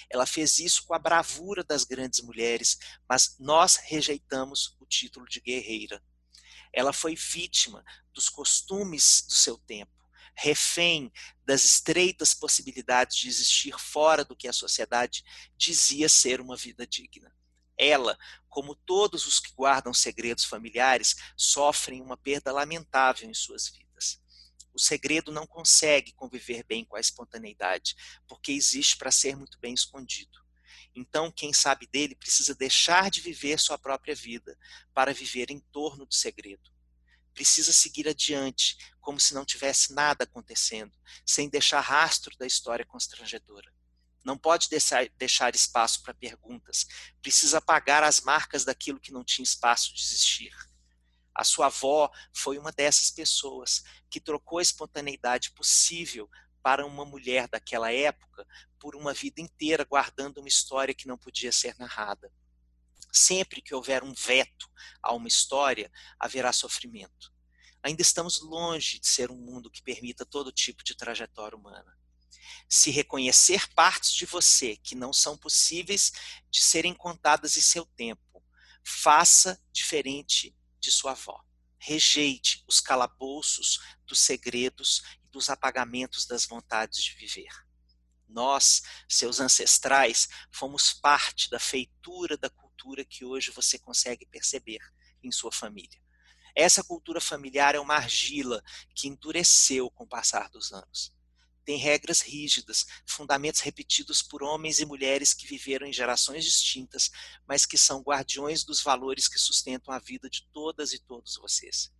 Ela 0.09 0.25
fez 0.25 0.59
isso 0.59 0.83
com 0.85 0.93
a 0.93 0.99
bravura 0.99 1.63
das 1.63 1.83
grandes 1.83 2.21
mulheres, 2.21 2.77
mas 3.07 3.35
nós 3.39 3.75
rejeitamos 3.75 4.75
o 4.79 4.85
título 4.85 5.27
de 5.27 5.39
guerreira. 5.39 6.03
Ela 6.73 6.91
foi 6.91 7.15
vítima 7.15 7.83
dos 8.13 8.27
costumes 8.27 9.23
do 9.27 9.33
seu 9.33 9.57
tempo, 9.59 9.94
refém 10.35 11.11
das 11.45 11.63
estreitas 11.63 12.33
possibilidades 12.33 13.17
de 13.17 13.27
existir 13.27 13.79
fora 13.79 14.25
do 14.25 14.35
que 14.35 14.47
a 14.47 14.53
sociedade 14.53 15.23
dizia 15.57 16.09
ser 16.09 16.41
uma 16.41 16.57
vida 16.57 16.85
digna. 16.85 17.33
Ela, 17.77 18.17
como 18.49 18.75
todos 18.75 19.25
os 19.25 19.39
que 19.39 19.53
guardam 19.53 19.93
segredos 19.93 20.45
familiares, 20.45 21.15
sofrem 21.35 22.01
uma 22.01 22.17
perda 22.17 22.51
lamentável 22.51 23.29
em 23.29 23.33
suas 23.33 23.69
vidas. 23.69 24.21
O 24.73 24.79
segredo 24.79 25.31
não 25.31 25.47
consegue 25.47 26.11
conviver 26.13 26.63
bem 26.63 26.83
com 26.83 26.97
a 26.97 26.99
espontaneidade, 26.99 27.95
porque 28.27 28.51
existe 28.51 28.97
para 28.97 29.11
ser 29.11 29.35
muito 29.35 29.57
bem 29.59 29.73
escondido. 29.73 30.43
Então, 30.93 31.31
quem 31.31 31.53
sabe 31.53 31.87
dele 31.87 32.15
precisa 32.15 32.55
deixar 32.55 33.09
de 33.09 33.19
viver 33.19 33.59
sua 33.59 33.77
própria 33.77 34.15
vida 34.15 34.57
para 34.93 35.13
viver 35.13 35.51
em 35.51 35.59
torno 35.59 36.05
do 36.05 36.13
segredo. 36.13 36.71
Precisa 37.33 37.73
seguir 37.73 38.07
adiante, 38.07 38.77
como 39.05 39.19
se 39.19 39.35
não 39.35 39.45
tivesse 39.45 39.93
nada 39.93 40.23
acontecendo, 40.23 40.91
sem 41.23 41.47
deixar 41.47 41.79
rastro 41.79 42.35
da 42.37 42.47
história 42.47 42.83
constrangedora 42.83 43.71
não 44.25 44.35
pode 44.35 44.67
deixar, 45.15 45.53
espaço 45.53 46.01
para 46.01 46.13
perguntas, 46.15 46.87
precisa 47.21 47.59
apagar 47.59 48.03
as 48.03 48.21
marcas 48.21 48.65
daquilo 48.65 48.99
que 48.99 49.13
não 49.13 49.23
tinha 49.23 49.43
espaço 49.43 49.93
de 49.93 50.01
existir. 50.01 50.51
A 51.33 51.43
sua 51.43 51.67
avó 51.67 52.11
foi 52.33 52.57
uma 52.57 52.71
dessas 52.71 53.11
pessoas 53.11 53.83
que 54.09 54.19
trocou 54.19 54.57
a 54.57 54.63
espontaneidade 54.63 55.51
possível 55.51 56.27
para 56.63 56.83
uma 56.83 57.05
mulher 57.05 57.47
daquela 57.47 57.93
época 57.93 58.47
por 58.79 58.95
uma 58.95 59.13
vida 59.13 59.39
inteira 59.39 59.83
guardando 59.83 60.39
uma 60.39 60.47
história 60.47 60.95
que 60.95 61.07
não 61.07 61.17
podia 61.19 61.51
ser 61.51 61.75
narrada. 61.77 62.31
Sempre 63.11 63.61
que 63.61 63.75
houver 63.75 64.03
um 64.03 64.13
veto 64.13 64.67
a 65.03 65.13
uma 65.13 65.27
história, 65.27 65.91
haverá 66.19 66.51
sofrimento. 66.51 67.34
Ainda 67.85 68.01
estamos 68.01 68.41
longe 68.41 68.99
de 68.99 69.07
ser 69.07 69.29
um 69.29 69.37
mundo 69.37 69.69
que 69.69 69.81
permita 69.81 70.25
todo 70.25 70.51
tipo 70.51 70.83
de 70.83 70.95
trajetória 70.95 71.57
humana 71.57 71.95
se 72.67 72.91
reconhecer 72.91 73.67
partes 73.73 74.11
de 74.11 74.25
você 74.25 74.75
que 74.77 74.95
não 74.95 75.13
são 75.13 75.37
possíveis 75.37 76.11
de 76.49 76.61
serem 76.61 76.93
contadas 76.93 77.57
em 77.57 77.61
seu 77.61 77.85
tempo, 77.85 78.43
faça 78.83 79.61
diferente 79.71 80.55
de 80.79 80.91
sua 80.91 81.11
avó. 81.11 81.43
Rejeite 81.77 82.63
os 82.67 82.79
calabouços 82.79 83.79
dos 84.05 84.19
segredos 84.19 85.03
e 85.23 85.29
dos 85.29 85.49
apagamentos 85.49 86.25
das 86.25 86.45
vontades 86.45 87.03
de 87.03 87.13
viver. 87.13 87.51
Nós, 88.27 88.81
seus 89.07 89.39
ancestrais, 89.39 90.27
fomos 90.51 90.93
parte 90.93 91.49
da 91.49 91.59
feitura 91.59 92.37
da 92.37 92.49
cultura 92.49 93.05
que 93.05 93.23
hoje 93.23 93.51
você 93.51 93.77
consegue 93.77 94.25
perceber 94.25 94.79
em 95.23 95.31
sua 95.31 95.51
família. 95.51 96.04
Essa 96.55 96.83
cultura 96.83 97.19
familiar 97.19 97.75
é 97.75 97.79
uma 97.79 97.95
argila 97.95 98.63
que 98.95 99.07
endureceu 99.07 99.91
com 99.91 100.05
o 100.05 100.07
passar 100.07 100.49
dos 100.49 100.71
anos 100.71 101.13
tem 101.65 101.77
regras 101.77 102.21
rígidas, 102.21 102.85
fundamentos 103.05 103.59
repetidos 103.59 104.21
por 104.21 104.43
homens 104.43 104.79
e 104.79 104.85
mulheres 104.85 105.33
que 105.33 105.47
viveram 105.47 105.87
em 105.87 105.91
gerações 105.91 106.45
distintas, 106.45 107.09
mas 107.45 107.65
que 107.65 107.77
são 107.77 108.01
guardiões 108.01 108.63
dos 108.63 108.81
valores 108.81 109.27
que 109.27 109.39
sustentam 109.39 109.93
a 109.93 109.99
vida 109.99 110.29
de 110.29 110.47
todas 110.53 110.93
e 110.93 110.99
todos 110.99 111.35
vocês. 111.37 111.91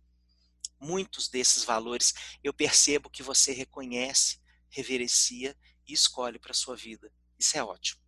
Muitos 0.80 1.28
desses 1.28 1.64
valores 1.64 2.14
eu 2.44 2.54
percebo 2.54 3.10
que 3.10 3.22
você 3.22 3.52
reconhece, 3.52 4.40
reverencia 4.68 5.56
e 5.86 5.92
escolhe 5.92 6.38
para 6.38 6.54
sua 6.54 6.76
vida. 6.76 7.12
Isso 7.36 7.58
é 7.58 7.64
ótimo. 7.64 8.05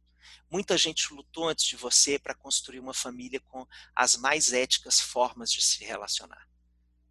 Muita 0.51 0.77
gente 0.77 1.13
lutou 1.13 1.49
antes 1.49 1.65
de 1.65 1.77
você 1.77 2.19
para 2.19 2.35
construir 2.35 2.81
uma 2.81 2.95
família 2.95 3.41
com 3.41 3.67
as 3.95 4.17
mais 4.17 4.53
éticas 4.53 5.01
formas 5.01 5.53
de 5.53 5.63
se 5.63 5.85
relacionar. 5.85 6.49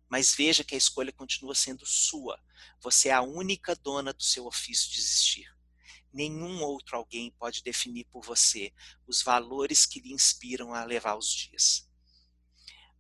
Mas 0.09 0.33
veja 0.33 0.63
que 0.63 0.75
a 0.75 0.77
escolha 0.77 1.11
continua 1.11 1.53
sendo 1.53 1.85
sua. 1.85 2.41
Você 2.81 3.09
é 3.09 3.13
a 3.13 3.21
única 3.21 3.75
dona 3.75 4.13
do 4.13 4.23
seu 4.23 4.45
ofício 4.45 4.91
de 4.91 4.99
existir. 4.99 5.57
Nenhum 6.13 6.63
outro 6.63 6.95
alguém 6.95 7.31
pode 7.31 7.61
definir 7.61 8.05
por 8.05 8.23
você 8.23 8.73
os 9.05 9.21
valores 9.21 9.85
que 9.85 9.99
lhe 9.99 10.13
inspiram 10.13 10.73
a 10.73 10.83
levar 10.83 11.15
os 11.15 11.29
dias. 11.29 11.87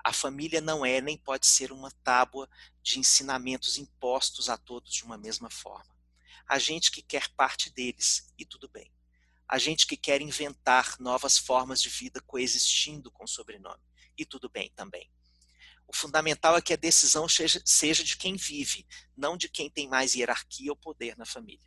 A 0.03 0.13
família 0.13 0.61
não 0.61 0.85
é 0.85 1.01
nem 1.01 1.17
pode 1.17 1.47
ser 1.47 1.71
uma 1.71 1.91
tábua 2.03 2.49
de 2.81 2.99
ensinamentos 2.99 3.77
impostos 3.77 4.49
a 4.49 4.57
todos 4.57 4.93
de 4.93 5.03
uma 5.03 5.17
mesma 5.17 5.49
forma. 5.49 5.93
A 6.47 6.57
gente 6.59 6.91
que 6.91 7.01
quer 7.01 7.27
parte 7.35 7.69
deles, 7.69 8.33
e 8.37 8.45
tudo 8.45 8.69
bem. 8.69 8.89
A 9.47 9.57
gente 9.57 9.87
que 9.87 9.95
quer 9.95 10.21
inventar 10.21 10.95
novas 10.99 11.37
formas 11.37 11.81
de 11.81 11.89
vida 11.89 12.19
coexistindo 12.21 13.09
com 13.09 13.23
o 13.23 13.27
sobrenome, 13.27 13.81
e 14.17 14.25
tudo 14.25 14.49
bem 14.49 14.71
também. 14.75 15.09
O 15.87 15.95
fundamental 15.95 16.57
é 16.57 16.61
que 16.61 16.73
a 16.73 16.77
decisão 16.77 17.27
seja 17.29 18.03
de 18.03 18.17
quem 18.17 18.35
vive, 18.35 18.85
não 19.15 19.37
de 19.37 19.47
quem 19.47 19.69
tem 19.69 19.87
mais 19.87 20.15
hierarquia 20.15 20.71
ou 20.71 20.75
poder 20.75 21.17
na 21.17 21.25
família. 21.25 21.65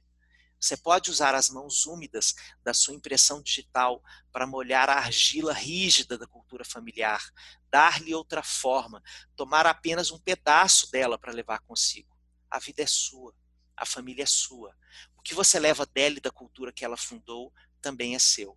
Você 0.60 0.76
pode 0.76 1.10
usar 1.10 1.34
as 1.34 1.48
mãos 1.48 1.86
úmidas 1.86 2.34
da 2.62 2.74
sua 2.74 2.92
impressão 2.92 3.40
digital 3.40 4.04
para 4.30 4.46
molhar 4.46 4.90
a 4.90 4.96
argila 4.96 5.54
rígida 5.54 6.18
da 6.18 6.26
cultura 6.26 6.66
familiar, 6.66 7.32
dar-lhe 7.70 8.14
outra 8.14 8.42
forma, 8.42 9.02
tomar 9.34 9.64
apenas 9.64 10.10
um 10.10 10.18
pedaço 10.18 10.90
dela 10.90 11.18
para 11.18 11.32
levar 11.32 11.60
consigo. 11.60 12.14
A 12.50 12.58
vida 12.58 12.82
é 12.82 12.86
sua, 12.86 13.34
a 13.74 13.86
família 13.86 14.24
é 14.24 14.26
sua. 14.26 14.76
O 15.16 15.22
que 15.22 15.32
você 15.32 15.58
leva 15.58 15.86
dela 15.86 16.18
e 16.18 16.20
da 16.20 16.30
cultura 16.30 16.70
que 16.70 16.84
ela 16.84 16.96
fundou 16.96 17.50
também 17.80 18.14
é 18.14 18.18
seu 18.18 18.56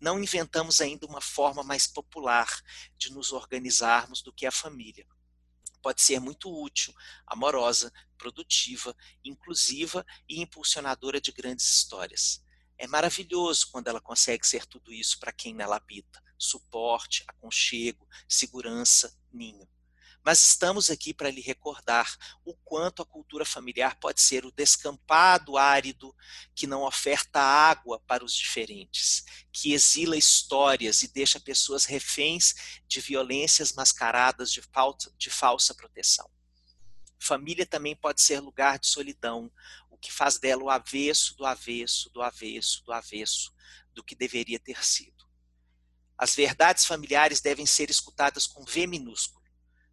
não 0.00 0.22
inventamos 0.22 0.80
ainda 0.80 1.06
uma 1.06 1.20
forma 1.20 1.62
mais 1.62 1.86
popular 1.86 2.62
de 2.98 3.10
nos 3.12 3.32
organizarmos 3.32 4.22
do 4.22 4.32
que 4.32 4.46
a 4.46 4.52
família. 4.52 5.06
Pode 5.82 6.02
ser 6.02 6.20
muito 6.20 6.52
útil, 6.52 6.92
amorosa, 7.26 7.92
produtiva, 8.18 8.94
inclusiva 9.24 10.04
e 10.28 10.40
impulsionadora 10.40 11.20
de 11.20 11.32
grandes 11.32 11.66
histórias. 11.66 12.42
É 12.76 12.86
maravilhoso 12.86 13.68
quando 13.70 13.88
ela 13.88 14.00
consegue 14.00 14.46
ser 14.46 14.66
tudo 14.66 14.92
isso 14.92 15.18
para 15.18 15.32
quem 15.32 15.54
nela 15.54 15.76
habita: 15.76 16.22
suporte, 16.36 17.24
aconchego, 17.26 18.06
segurança, 18.28 19.16
ninho. 19.32 19.66
Mas 20.26 20.42
estamos 20.42 20.90
aqui 20.90 21.14
para 21.14 21.30
lhe 21.30 21.40
recordar 21.40 22.16
o 22.44 22.52
quanto 22.52 23.00
a 23.00 23.06
cultura 23.06 23.44
familiar 23.44 23.94
pode 24.00 24.20
ser 24.20 24.44
o 24.44 24.50
descampado 24.50 25.56
árido 25.56 26.12
que 26.52 26.66
não 26.66 26.82
oferta 26.82 27.38
água 27.38 28.00
para 28.08 28.24
os 28.24 28.34
diferentes, 28.34 29.24
que 29.52 29.72
exila 29.72 30.16
histórias 30.16 31.02
e 31.02 31.06
deixa 31.06 31.38
pessoas 31.38 31.84
reféns 31.84 32.80
de 32.88 33.00
violências 33.00 33.72
mascaradas 33.72 34.50
de, 34.50 34.60
falta, 34.60 35.14
de 35.16 35.30
falsa 35.30 35.72
proteção. 35.76 36.28
Família 37.20 37.64
também 37.64 37.94
pode 37.94 38.20
ser 38.20 38.40
lugar 38.40 38.80
de 38.80 38.88
solidão, 38.88 39.48
o 39.88 39.96
que 39.96 40.12
faz 40.12 40.40
dela 40.40 40.64
o 40.64 40.70
avesso 40.70 41.36
do 41.36 41.46
avesso, 41.46 42.10
do 42.10 42.20
avesso, 42.20 42.82
do 42.84 42.92
avesso 42.92 43.54
do 43.94 44.02
que 44.02 44.16
deveria 44.16 44.58
ter 44.58 44.84
sido. 44.84 45.24
As 46.18 46.34
verdades 46.34 46.84
familiares 46.84 47.40
devem 47.40 47.64
ser 47.64 47.90
escutadas 47.90 48.44
com 48.44 48.64
V 48.64 48.88
minúsculo 48.88 49.35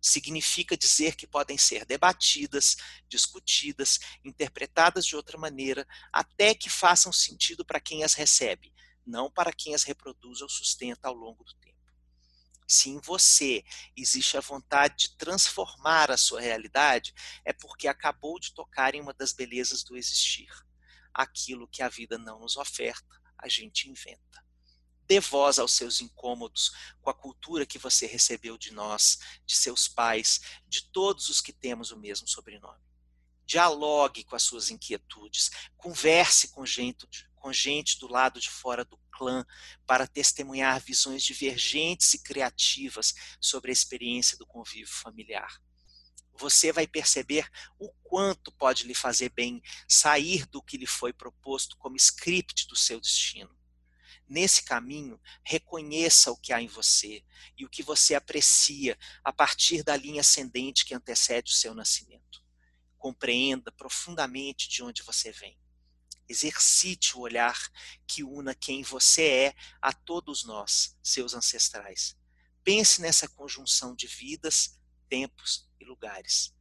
significa 0.03 0.75
dizer 0.75 1.15
que 1.15 1.25
podem 1.25 1.57
ser 1.57 1.85
debatidas, 1.85 2.75
discutidas, 3.07 3.99
interpretadas 4.21 5.05
de 5.05 5.15
outra 5.15 5.37
maneira, 5.37 5.87
até 6.11 6.53
que 6.53 6.69
façam 6.69 7.13
sentido 7.13 7.63
para 7.63 7.79
quem 7.79 8.03
as 8.03 8.13
recebe, 8.13 8.73
não 9.05 9.31
para 9.31 9.53
quem 9.53 9.73
as 9.73 9.83
reproduz 9.83 10.41
ou 10.41 10.49
sustenta 10.49 11.07
ao 11.07 11.13
longo 11.13 11.45
do 11.45 11.53
tempo. 11.53 11.73
Se 12.67 12.89
em 12.89 12.99
você 12.99 13.63
existe 13.95 14.35
a 14.35 14.41
vontade 14.41 15.07
de 15.07 15.15
transformar 15.15 16.11
a 16.11 16.17
sua 16.17 16.41
realidade, 16.41 17.13
é 17.45 17.53
porque 17.53 17.87
acabou 17.87 18.37
de 18.39 18.53
tocar 18.53 18.95
em 18.95 19.01
uma 19.01 19.13
das 19.13 19.31
belezas 19.31 19.83
do 19.83 19.95
existir. 19.95 20.51
Aquilo 21.13 21.67
que 21.67 21.81
a 21.81 21.87
vida 21.87 22.17
não 22.17 22.39
nos 22.39 22.57
oferta, 22.57 23.21
a 23.37 23.47
gente 23.47 23.89
inventa 23.89 24.42
dê 25.13 25.19
voz 25.19 25.59
aos 25.59 25.73
seus 25.73 26.01
incômodos 26.01 26.71
com 26.99 27.07
a 27.07 27.13
cultura 27.13 27.67
que 27.67 27.77
você 27.77 28.07
recebeu 28.07 28.57
de 28.57 28.73
nós, 28.73 29.19
de 29.45 29.55
seus 29.55 29.87
pais, 29.87 30.41
de 30.67 30.89
todos 30.89 31.29
os 31.29 31.39
que 31.39 31.53
temos 31.53 31.91
o 31.91 31.99
mesmo 31.99 32.27
sobrenome. 32.27 32.81
Dialogue 33.45 34.23
com 34.23 34.35
as 34.35 34.41
suas 34.41 34.71
inquietudes, 34.71 35.51
converse 35.77 36.47
com 36.47 36.65
gente, 36.65 37.07
com 37.35 37.53
gente 37.53 37.99
do 37.99 38.07
lado 38.07 38.39
de 38.39 38.49
fora 38.49 38.83
do 38.83 38.97
clã 39.11 39.45
para 39.85 40.07
testemunhar 40.07 40.81
visões 40.81 41.21
divergentes 41.21 42.15
e 42.15 42.23
criativas 42.23 43.13
sobre 43.39 43.69
a 43.69 43.73
experiência 43.73 44.35
do 44.35 44.47
convívio 44.47 44.91
familiar. 44.91 45.61
Você 46.39 46.71
vai 46.71 46.87
perceber 46.87 47.47
o 47.77 47.91
quanto 48.01 48.51
pode 48.51 48.87
lhe 48.87 48.95
fazer 48.95 49.29
bem 49.29 49.61
sair 49.87 50.47
do 50.47 50.63
que 50.63 50.75
lhe 50.75 50.87
foi 50.87 51.13
proposto 51.13 51.77
como 51.77 51.95
script 51.97 52.65
do 52.67 52.75
seu 52.75 52.99
destino 52.99 53.55
Nesse 54.33 54.63
caminho, 54.63 55.21
reconheça 55.43 56.31
o 56.31 56.35
que 56.35 56.51
há 56.51 56.59
em 56.59 56.65
você 56.65 57.23
e 57.55 57.63
o 57.65 57.69
que 57.69 57.83
você 57.83 58.15
aprecia 58.15 58.97
a 59.23 59.31
partir 59.31 59.83
da 59.83 59.95
linha 59.95 60.21
ascendente 60.21 60.85
que 60.85 60.95
antecede 60.95 61.51
o 61.51 61.55
seu 61.55 61.75
nascimento. 61.75 62.43
Compreenda 62.97 63.71
profundamente 63.71 64.67
de 64.67 64.81
onde 64.81 65.03
você 65.03 65.31
vem. 65.31 65.55
Exercite 66.27 67.15
o 67.15 67.19
olhar 67.19 67.71
que 68.07 68.23
una 68.23 68.55
quem 68.55 68.81
você 68.81 69.23
é 69.23 69.55
a 69.79 69.93
todos 69.93 70.43
nós, 70.43 70.97
seus 71.03 71.35
ancestrais. 71.35 72.17
Pense 72.63 73.01
nessa 73.03 73.27
conjunção 73.27 73.95
de 73.95 74.07
vidas, 74.07 74.79
tempos 75.07 75.69
e 75.79 75.85
lugares. 75.85 76.51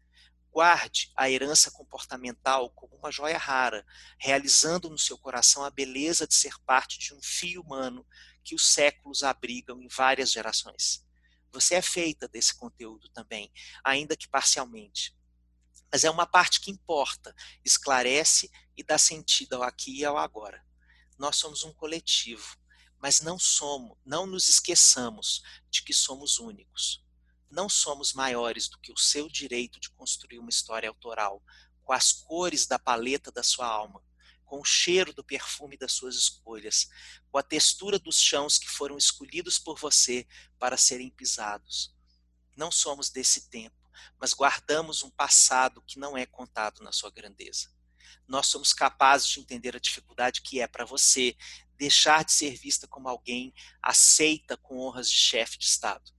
Guarde 0.52 1.10
a 1.16 1.30
herança 1.30 1.70
comportamental 1.70 2.68
como 2.72 2.94
uma 2.96 3.10
joia 3.10 3.38
rara, 3.38 3.86
realizando 4.18 4.90
no 4.90 4.98
seu 4.98 5.16
coração 5.16 5.64
a 5.64 5.70
beleza 5.70 6.26
de 6.26 6.34
ser 6.34 6.58
parte 6.66 6.98
de 6.98 7.14
um 7.14 7.22
fio 7.22 7.62
humano 7.62 8.06
que 8.44 8.54
os 8.54 8.68
séculos 8.68 9.22
abrigam 9.22 9.80
em 9.80 9.88
várias 9.88 10.30
gerações. 10.30 11.06
Você 11.50 11.74
é 11.74 11.80
feita 11.80 12.28
desse 12.28 12.54
conteúdo 12.54 13.08
também, 13.08 13.50
ainda 13.82 14.14
que 14.14 14.28
parcialmente. 14.28 15.16
Mas 15.90 16.04
é 16.04 16.10
uma 16.10 16.26
parte 16.26 16.60
que 16.60 16.70
importa, 16.70 17.34
esclarece 17.64 18.50
e 18.76 18.82
dá 18.82 18.98
sentido 18.98 19.54
ao 19.54 19.62
aqui 19.62 20.00
e 20.00 20.04
ao 20.04 20.18
agora. 20.18 20.62
Nós 21.16 21.36
somos 21.36 21.64
um 21.64 21.72
coletivo, 21.72 22.58
mas 22.98 23.22
não 23.22 23.38
somos, 23.38 23.96
não 24.04 24.26
nos 24.26 24.50
esqueçamos 24.50 25.42
de 25.70 25.82
que 25.82 25.94
somos 25.94 26.38
únicos 26.38 27.01
não 27.52 27.68
somos 27.68 28.14
maiores 28.14 28.66
do 28.66 28.78
que 28.78 28.90
o 28.90 28.96
seu 28.96 29.28
direito 29.28 29.78
de 29.78 29.90
construir 29.90 30.38
uma 30.38 30.48
história 30.48 30.88
autoral, 30.88 31.44
com 31.82 31.92
as 31.92 32.10
cores 32.10 32.66
da 32.66 32.78
paleta 32.78 33.30
da 33.30 33.42
sua 33.42 33.66
alma, 33.66 34.02
com 34.46 34.58
o 34.60 34.64
cheiro 34.64 35.12
do 35.12 35.22
perfume 35.22 35.76
das 35.76 35.92
suas 35.92 36.16
escolhas, 36.16 36.88
com 37.30 37.36
a 37.36 37.42
textura 37.42 37.98
dos 37.98 38.18
chãos 38.18 38.58
que 38.58 38.68
foram 38.68 38.96
escolhidos 38.96 39.58
por 39.58 39.78
você 39.78 40.26
para 40.58 40.78
serem 40.78 41.10
pisados. 41.10 41.94
Não 42.56 42.72
somos 42.72 43.10
desse 43.10 43.50
tempo, 43.50 43.76
mas 44.18 44.32
guardamos 44.32 45.02
um 45.02 45.10
passado 45.10 45.82
que 45.82 45.98
não 45.98 46.16
é 46.16 46.24
contado 46.24 46.82
na 46.82 46.90
sua 46.90 47.10
grandeza. 47.10 47.70
Nós 48.26 48.46
somos 48.46 48.72
capazes 48.72 49.28
de 49.28 49.40
entender 49.40 49.76
a 49.76 49.80
dificuldade 49.80 50.40
que 50.40 50.58
é 50.58 50.66
para 50.66 50.86
você 50.86 51.36
deixar 51.76 52.24
de 52.24 52.32
ser 52.32 52.56
vista 52.56 52.88
como 52.88 53.08
alguém 53.08 53.52
aceita 53.82 54.56
com 54.56 54.78
honras 54.78 55.10
de 55.10 55.16
chefe 55.16 55.58
de 55.58 55.66
Estado 55.66 56.12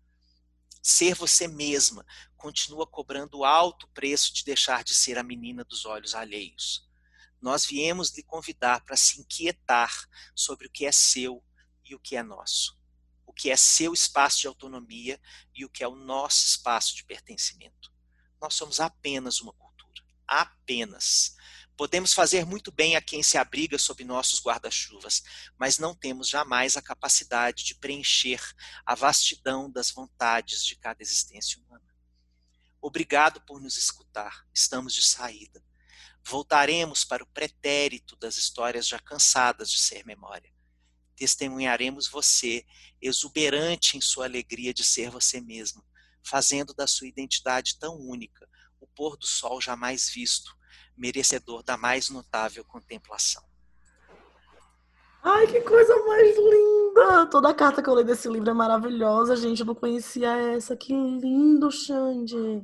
Ser 0.86 1.16
você 1.16 1.48
mesma 1.48 2.06
continua 2.36 2.86
cobrando 2.86 3.46
alto 3.46 3.88
preço 3.94 4.34
de 4.34 4.44
deixar 4.44 4.84
de 4.84 4.94
ser 4.94 5.18
a 5.18 5.24
menina 5.24 5.64
dos 5.64 5.86
olhos 5.86 6.14
alheios. 6.14 6.86
Nós 7.42 7.66
viemos 7.66 8.12
lhe 8.12 8.22
convidar 8.22 8.84
para 8.84 8.98
se 8.98 9.22
inquietar 9.22 9.94
sobre 10.36 10.68
o 10.68 10.70
que 10.70 10.86
é 10.86 10.92
seu 10.92 11.42
e 11.86 11.96
o 11.96 12.00
que 12.00 12.18
é 12.18 12.22
nosso. 12.22 12.78
O 13.26 13.32
que 13.32 13.50
é 13.50 13.56
seu 13.56 13.94
espaço 13.94 14.42
de 14.42 14.48
autonomia 14.48 15.18
e 15.56 15.64
o 15.64 15.70
que 15.70 15.86
é 15.86 15.88
o 15.88 15.96
nosso 15.96 16.46
espaço 16.46 16.94
de 16.94 17.06
pertencimento. 17.06 17.90
Nós 18.42 18.54
somos 18.54 18.82
apenas 18.82 19.40
uma 19.40 19.54
cultura. 19.54 20.04
Apenas. 20.28 21.38
Podemos 21.84 22.14
fazer 22.14 22.46
muito 22.46 22.72
bem 22.72 22.96
a 22.96 23.02
quem 23.02 23.22
se 23.22 23.38
abriga 23.38 23.78
sob 23.78 24.06
nossos 24.06 24.42
guarda-chuvas, 24.42 25.22
mas 25.60 25.78
não 25.78 25.94
temos 25.94 26.30
jamais 26.30 26.78
a 26.78 26.82
capacidade 26.82 27.66
de 27.66 27.76
preencher 27.76 28.40
a 28.86 28.96
vastidão 28.96 29.70
das 29.70 29.92
vontades 29.92 30.66
de 30.66 30.78
cada 30.78 31.04
existência 31.04 31.62
humana. 31.62 31.84
Obrigado 32.82 33.42
por 33.42 33.60
nos 33.60 33.76
escutar, 33.76 34.48
estamos 34.54 34.94
de 34.94 35.02
saída. 35.02 35.62
Voltaremos 36.24 37.04
para 37.04 37.22
o 37.22 37.28
pretérito 37.28 38.16
das 38.16 38.38
histórias 38.38 38.88
já 38.88 39.00
cansadas 39.00 39.70
de 39.70 39.80
ser 39.80 40.06
memória. 40.06 40.54
Testemunharemos 41.18 42.08
você, 42.08 42.66
exuberante 43.02 43.98
em 43.98 44.02
sua 44.02 44.24
alegria 44.24 44.74
de 44.74 44.86
ser 44.86 45.10
você 45.10 45.42
mesmo, 45.42 45.86
fazendo 46.24 46.74
da 46.74 46.88
sua 46.88 47.10
identidade 47.10 47.78
tão 47.78 47.98
única 47.98 48.50
o 48.80 48.88
pôr 48.88 49.18
do 49.18 49.28
sol 49.28 49.60
jamais 49.60 50.10
visto 50.10 50.63
merecedor 50.98 51.64
da 51.64 51.78
mais 51.78 52.10
notável 52.10 52.64
contemplação. 52.66 53.44
Ai, 55.24 55.48
que 55.48 55.62
coisa 55.62 55.96
mais 56.06 56.36
linda! 56.38 57.26
Toda 57.28 57.50
a 57.50 57.54
carta 57.54 57.82
que 57.82 57.90
eu 57.90 57.96
li 57.96 58.04
desse 58.04 58.28
livro 58.28 58.50
é 58.50 58.54
maravilhosa, 58.54 59.38
gente. 59.38 59.62
Eu 59.62 59.66
não 59.66 59.76
conhecia 59.76 60.36
essa. 60.54 60.76
Que 60.76 60.92
lindo, 60.92 61.72
Xande. 61.72 62.62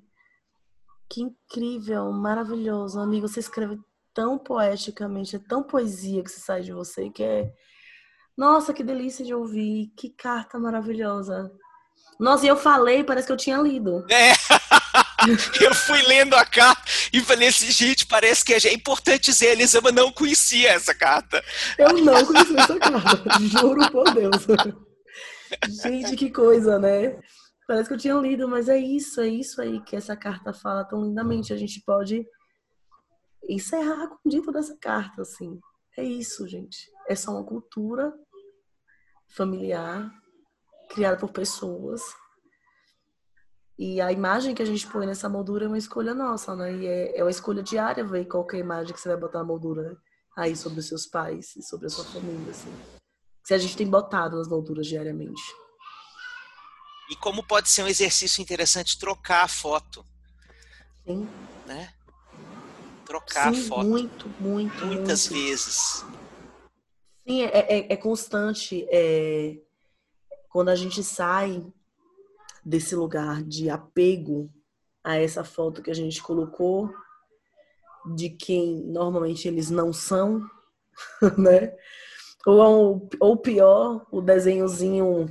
Que 1.09 1.21
incrível, 1.21 2.11
maravilhoso. 2.11 2.99
Amigo, 2.99 3.29
você 3.29 3.39
escreve 3.39 3.79
tão 4.13 4.37
poeticamente, 4.37 5.37
é 5.37 5.39
tão 5.39 5.63
poesia 5.63 6.21
que 6.21 6.29
se 6.29 6.41
sai 6.41 6.61
de 6.61 6.73
você 6.73 7.09
que 7.09 7.23
é. 7.23 7.49
Nossa, 8.37 8.73
que 8.73 8.83
delícia 8.83 9.23
de 9.23 9.33
ouvir. 9.33 9.93
Que 9.95 10.09
carta 10.09 10.59
maravilhosa. 10.59 11.49
Nossa, 12.19 12.45
e 12.45 12.49
eu 12.49 12.57
falei, 12.57 13.05
parece 13.05 13.27
que 13.27 13.31
eu 13.31 13.37
tinha 13.37 13.57
lido. 13.57 14.05
É. 14.11 14.33
eu 15.63 15.73
fui 15.73 16.01
lendo 16.03 16.35
a 16.35 16.45
carta 16.45 16.81
e 17.13 17.21
falei 17.21 17.49
assim, 17.49 17.71
gente, 17.71 18.05
parece 18.05 18.43
que 18.43 18.53
é 18.53 18.73
importante 18.73 19.31
dizer, 19.31 19.49
a 19.49 19.51
Elisama 19.51 19.91
não 19.91 20.11
conhecia 20.11 20.71
essa 20.71 20.93
carta. 20.93 21.43
Eu 21.77 21.93
não 21.93 22.25
conhecia 22.25 22.59
essa 22.59 22.79
carta, 22.79 23.39
juro 23.41 23.91
por 23.91 24.13
Deus. 24.13 24.45
Gente, 25.83 26.15
que 26.15 26.29
coisa, 26.29 26.77
né? 26.77 27.19
Parece 27.67 27.87
que 27.87 27.93
eu 27.93 27.99
tinha 27.99 28.15
lido, 28.15 28.47
mas 28.47 28.67
é 28.67 28.77
isso, 28.77 29.21
é 29.21 29.27
isso 29.27 29.61
aí 29.61 29.79
que 29.81 29.95
essa 29.95 30.15
carta 30.15 30.53
fala 30.53 30.83
tão 30.83 31.03
lindamente. 31.03 31.53
A 31.53 31.57
gente 31.57 31.81
pode 31.85 32.25
encerrar 33.47 34.07
com 34.07 34.17
o 34.25 34.29
dito 34.29 34.51
dessa 34.51 34.75
carta, 34.79 35.21
assim. 35.21 35.59
É 35.97 36.03
isso, 36.03 36.47
gente. 36.47 36.89
É 37.07 37.15
só 37.15 37.31
uma 37.31 37.43
cultura 37.43 38.13
familiar 39.35 40.11
criada 40.89 41.17
por 41.17 41.31
pessoas. 41.31 42.01
E 43.79 44.01
a 44.01 44.11
imagem 44.11 44.53
que 44.53 44.61
a 44.61 44.65
gente 44.65 44.85
põe 44.87 45.05
nessa 45.05 45.29
moldura 45.29 45.63
é 45.63 45.67
uma 45.69 45.77
escolha 45.77 46.13
nossa, 46.13 46.53
né? 46.53 46.75
E 46.75 46.85
é, 46.85 47.17
é 47.17 47.23
uma 47.23 47.31
escolha 47.31 47.63
diária 47.63 48.03
ver 48.03 48.25
qual 48.25 48.45
é 48.51 48.57
a 48.57 48.59
imagem 48.59 48.93
que 48.93 48.99
você 48.99 49.07
vai 49.07 49.17
botar 49.17 49.39
na 49.39 49.45
moldura 49.45 49.97
aí 50.35 50.53
sobre 50.53 50.81
os 50.81 50.87
seus 50.89 51.05
pais 51.05 51.55
e 51.55 51.63
sobre 51.63 51.87
a 51.87 51.89
sua 51.89 52.03
família, 52.03 52.51
assim. 52.51 52.73
Se 53.41 53.53
a 53.53 53.57
gente 53.57 53.77
tem 53.77 53.89
botado 53.89 54.37
nas 54.37 54.49
molduras 54.49 54.85
diariamente. 54.85 55.41
E 57.09 57.15
como 57.15 57.41
pode 57.41 57.69
ser 57.69 57.83
um 57.83 57.87
exercício 57.87 58.41
interessante 58.41 58.99
trocar 58.99 59.45
a 59.45 59.47
foto. 59.47 60.03
Sim. 61.07 61.25
Né? 61.65 61.93
Trocar 63.05 63.55
Sim, 63.55 63.61
a 63.61 63.67
foto. 63.69 63.87
Muito, 63.87 64.29
muito. 64.41 64.85
Muitas 64.85 65.29
muito. 65.29 65.41
vezes. 65.41 66.03
Sim, 67.25 67.43
é, 67.43 67.59
é, 67.59 67.93
é 67.93 67.95
constante. 67.95 68.85
É, 68.91 69.55
quando 70.49 70.67
a 70.67 70.75
gente 70.75 71.01
sai 71.01 71.65
desse 72.69 72.95
lugar 72.95 73.41
de 73.43 73.67
apego 73.67 74.47
a 75.03 75.15
essa 75.15 75.43
foto 75.43 75.81
que 75.81 75.89
a 75.89 75.95
gente 75.95 76.21
colocou, 76.21 76.93
de 78.15 78.29
quem 78.29 78.83
normalmente 78.85 79.47
eles 79.47 79.71
não 79.71 79.91
são, 79.91 80.47
né? 81.35 81.75
Ou, 82.45 83.09
ou 83.19 83.37
pior, 83.37 84.05
o 84.11 84.21
desenhozinho 84.21 85.25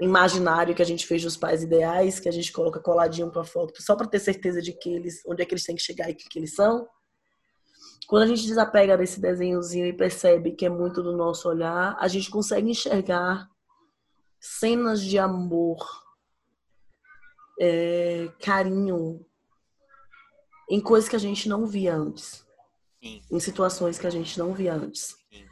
imaginário 0.00 0.74
que 0.74 0.82
a 0.82 0.86
gente 0.86 1.06
fez 1.06 1.22
dos 1.22 1.36
pais 1.36 1.62
ideais, 1.62 2.18
que 2.18 2.28
a 2.28 2.32
gente 2.32 2.52
coloca 2.52 2.80
coladinho 2.80 3.30
para 3.30 3.44
foto, 3.44 3.80
só 3.80 3.94
para 3.94 4.08
ter 4.08 4.18
certeza 4.18 4.60
de 4.60 4.72
que 4.72 4.92
eles, 4.92 5.22
onde 5.26 5.42
é 5.42 5.46
que 5.46 5.54
eles 5.54 5.64
têm 5.64 5.76
que 5.76 5.82
chegar 5.82 6.08
e 6.08 6.12
o 6.12 6.16
que, 6.16 6.28
que 6.28 6.38
eles 6.40 6.54
são. 6.54 6.88
Quando 8.08 8.24
a 8.24 8.26
gente 8.26 8.46
desapega 8.46 8.98
desse 8.98 9.20
desenhozinho 9.20 9.86
e 9.86 9.92
percebe 9.92 10.52
que 10.52 10.66
é 10.66 10.68
muito 10.68 11.02
do 11.02 11.16
nosso 11.16 11.48
olhar, 11.48 11.96
a 12.00 12.08
gente 12.08 12.30
consegue 12.30 12.68
enxergar 12.68 13.48
cenas 14.40 15.00
de 15.02 15.18
amor, 15.18 15.78
é, 17.60 18.32
carinho, 18.40 19.24
em 20.70 20.80
coisas 20.80 21.08
que 21.08 21.16
a 21.16 21.20
gente 21.20 21.46
não 21.46 21.66
via 21.66 21.94
antes. 21.94 22.46
Sim. 23.02 23.22
Em 23.30 23.40
situações 23.40 23.98
que 23.98 24.06
a 24.06 24.10
gente 24.10 24.38
não 24.38 24.54
via 24.54 24.72
antes. 24.72 25.16
Sim. 25.30 25.44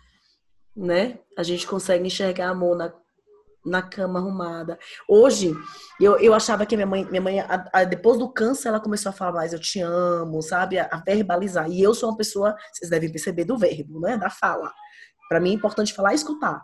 Né? 0.75 1.19
A 1.37 1.43
gente 1.43 1.67
consegue 1.67 2.07
enxergar 2.07 2.49
amor 2.49 2.77
na, 2.77 2.95
na 3.65 3.83
cama 3.83 4.21
arrumada. 4.21 4.79
Hoje, 5.07 5.53
eu, 6.01 6.19
eu 6.19 6.33
achava 6.33 6.65
que 6.65 6.77
minha 6.77 6.87
mãe, 6.87 7.05
minha 7.05 7.21
mãe 7.21 7.41
a, 7.41 7.69
a, 7.73 7.85
depois 7.85 8.19
do 8.19 8.33
câncer, 8.33 8.69
ela 8.69 8.81
começou 8.81 9.11
a 9.11 9.13
falar 9.13 9.33
mais, 9.33 9.53
eu 9.53 9.61
te 9.61 9.81
amo, 9.81 10.41
sabe? 10.41 10.79
A, 10.79 10.89
a, 10.91 11.03
verbalizar. 11.05 11.71
E 11.71 11.83
eu 11.83 11.93
sou 11.93 12.09
uma 12.09 12.17
pessoa, 12.17 12.57
vocês 12.73 12.91
devem 12.91 13.11
perceber, 13.11 13.45
do 13.45 13.59
verbo, 13.59 14.01
né? 14.01 14.17
Da 14.17 14.31
fala. 14.31 14.73
Para 15.29 15.41
mim 15.41 15.51
é 15.51 15.55
importante 15.55 15.93
falar 15.93 16.13
e 16.13 16.17
escutar. 16.17 16.63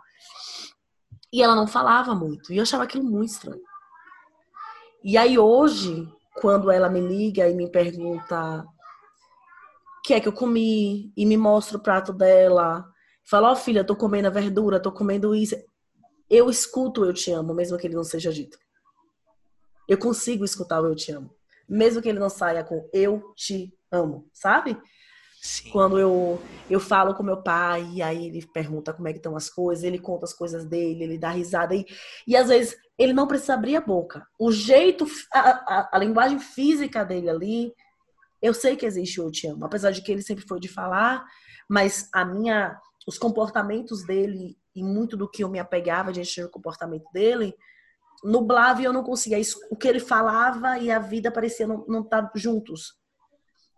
E 1.31 1.43
ela 1.43 1.55
não 1.55 1.67
falava 1.67 2.15
muito. 2.15 2.51
E 2.51 2.57
eu 2.57 2.63
achava 2.63 2.83
aquilo 2.83 3.03
muito 3.03 3.31
estranho. 3.31 3.61
E 5.07 5.19
aí 5.19 5.37
hoje, 5.37 6.11
quando 6.41 6.71
ela 6.71 6.89
me 6.89 6.99
liga 6.99 7.47
e 7.47 7.53
me 7.53 7.69
pergunta 7.69 8.63
o 8.63 10.01
que 10.03 10.15
é 10.15 10.19
que 10.19 10.27
eu 10.27 10.33
comi 10.33 11.13
e 11.15 11.27
me 11.27 11.37
mostra 11.37 11.77
o 11.77 11.79
prato 11.79 12.11
dela, 12.11 12.83
fala, 13.23 13.49
ó 13.49 13.53
oh, 13.53 13.55
filha, 13.55 13.83
tô 13.83 13.95
comendo 13.95 14.27
a 14.27 14.31
verdura, 14.31 14.79
tô 14.79 14.91
comendo 14.91 15.35
isso. 15.35 15.55
Eu 16.27 16.49
escuto 16.49 17.05
eu 17.05 17.13
te 17.13 17.31
amo, 17.31 17.53
mesmo 17.53 17.77
que 17.77 17.85
ele 17.85 17.93
não 17.93 18.03
seja 18.03 18.33
dito. 18.33 18.57
Eu 19.87 19.99
consigo 19.99 20.43
escutar 20.43 20.81
o 20.81 20.87
eu 20.87 20.95
te 20.95 21.11
amo, 21.11 21.29
mesmo 21.69 22.01
que 22.01 22.09
ele 22.09 22.17
não 22.17 22.29
saia 22.29 22.63
com 22.63 22.89
eu 22.91 23.31
te 23.35 23.77
amo, 23.91 24.27
sabe? 24.33 24.75
Sim. 25.45 25.69
Quando 25.69 25.99
eu, 25.99 26.41
eu 26.67 26.79
falo 26.79 27.13
com 27.13 27.21
meu 27.21 27.37
pai, 27.37 27.87
e 27.93 28.01
aí 28.01 28.25
ele 28.25 28.43
pergunta 28.47 28.91
como 28.91 29.07
é 29.07 29.11
que 29.11 29.19
estão 29.19 29.37
as 29.37 29.47
coisas, 29.47 29.83
ele 29.83 29.99
conta 29.99 30.25
as 30.25 30.33
coisas 30.33 30.65
dele, 30.65 31.03
ele 31.03 31.19
dá 31.19 31.29
risada. 31.29 31.75
E, 31.75 31.85
e 32.27 32.35
às 32.35 32.47
vezes 32.47 32.75
ele 32.97 33.13
não 33.13 33.27
precisa 33.27 33.53
abrir 33.53 33.75
a 33.75 33.81
boca. 33.81 34.25
O 34.39 34.51
jeito, 34.51 35.05
a, 35.31 35.39
a, 35.39 35.89
a 35.93 35.99
linguagem 35.99 36.39
física 36.39 37.05
dele 37.05 37.29
ali, 37.29 37.73
eu 38.41 38.55
sei 38.55 38.75
que 38.75 38.87
existe 38.87 39.21
o 39.21 39.25
eu 39.25 39.31
te 39.31 39.45
amo. 39.45 39.63
Apesar 39.63 39.91
de 39.91 40.01
que 40.01 40.11
ele 40.11 40.23
sempre 40.23 40.43
foi 40.47 40.59
de 40.59 40.67
falar, 40.67 41.23
mas 41.69 42.09
a 42.11 42.25
minha, 42.25 42.75
os 43.07 43.19
comportamentos 43.19 44.03
dele 44.03 44.57
e 44.75 44.83
muito 44.83 45.15
do 45.15 45.29
que 45.29 45.43
eu 45.43 45.49
me 45.49 45.59
apegava 45.59 46.11
diante 46.11 46.41
do 46.41 46.49
comportamento 46.49 47.05
dele, 47.13 47.53
nublava 48.23 48.81
e 48.81 48.85
eu 48.85 48.93
não 48.93 49.03
conseguia. 49.03 49.39
O 49.69 49.75
que 49.75 49.87
ele 49.87 49.99
falava 49.99 50.79
e 50.79 50.89
a 50.89 50.97
vida 50.97 51.31
parecia 51.31 51.67
não, 51.67 51.85
não 51.87 52.01
estar 52.01 52.23
tá 52.23 52.31
juntos. 52.33 52.95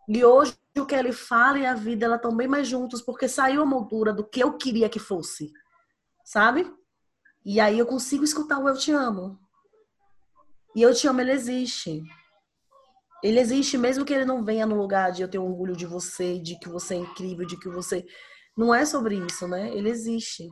E 0.08 0.24
hoje 0.24 0.58
o 0.78 0.86
que 0.86 0.96
ele 0.96 1.12
fala 1.12 1.60
e 1.60 1.66
a 1.66 1.74
vida 1.74 2.06
ela 2.06 2.16
estão 2.16 2.36
bem 2.36 2.48
mais 2.48 2.68
juntos 2.68 3.02
porque 3.02 3.28
saiu 3.28 3.62
a 3.62 3.66
moldura 3.66 4.14
do 4.14 4.24
que 4.24 4.40
eu 4.40 4.58
queria 4.58 4.90
que 4.90 5.00
fosse, 5.00 5.52
sabe? 6.24 6.72
E 7.44 7.60
aí 7.60 7.80
eu 7.80 7.86
consigo 7.86 8.24
escutar 8.24 8.60
o 8.60 8.70
eu 8.70 8.78
te 8.78 8.92
amo. 8.92 9.40
E 10.76 10.82
eu 10.82 10.94
te 10.94 11.08
amo, 11.08 11.22
ele 11.22 11.32
existe. 11.32 12.04
Ele 13.24 13.40
existe 13.40 13.78
mesmo 13.78 14.06
que 14.06 14.14
ele 14.14 14.26
não 14.26 14.44
venha 14.44 14.66
no 14.66 14.76
lugar 14.76 15.12
de 15.12 15.24
eu 15.24 15.28
ter 15.28 15.40
orgulho 15.40 15.76
de 15.76 15.86
você, 15.86 16.38
de 16.38 16.60
que 16.60 16.70
você 16.70 16.94
é 16.94 16.98
incrível, 16.98 17.48
de 17.48 17.58
que 17.58 17.68
você 17.68 18.06
não 18.56 18.74
é 18.74 18.86
sobre 18.86 19.16
isso, 19.16 19.48
né? 19.48 19.76
Ele 19.76 19.90
existe. 19.90 20.48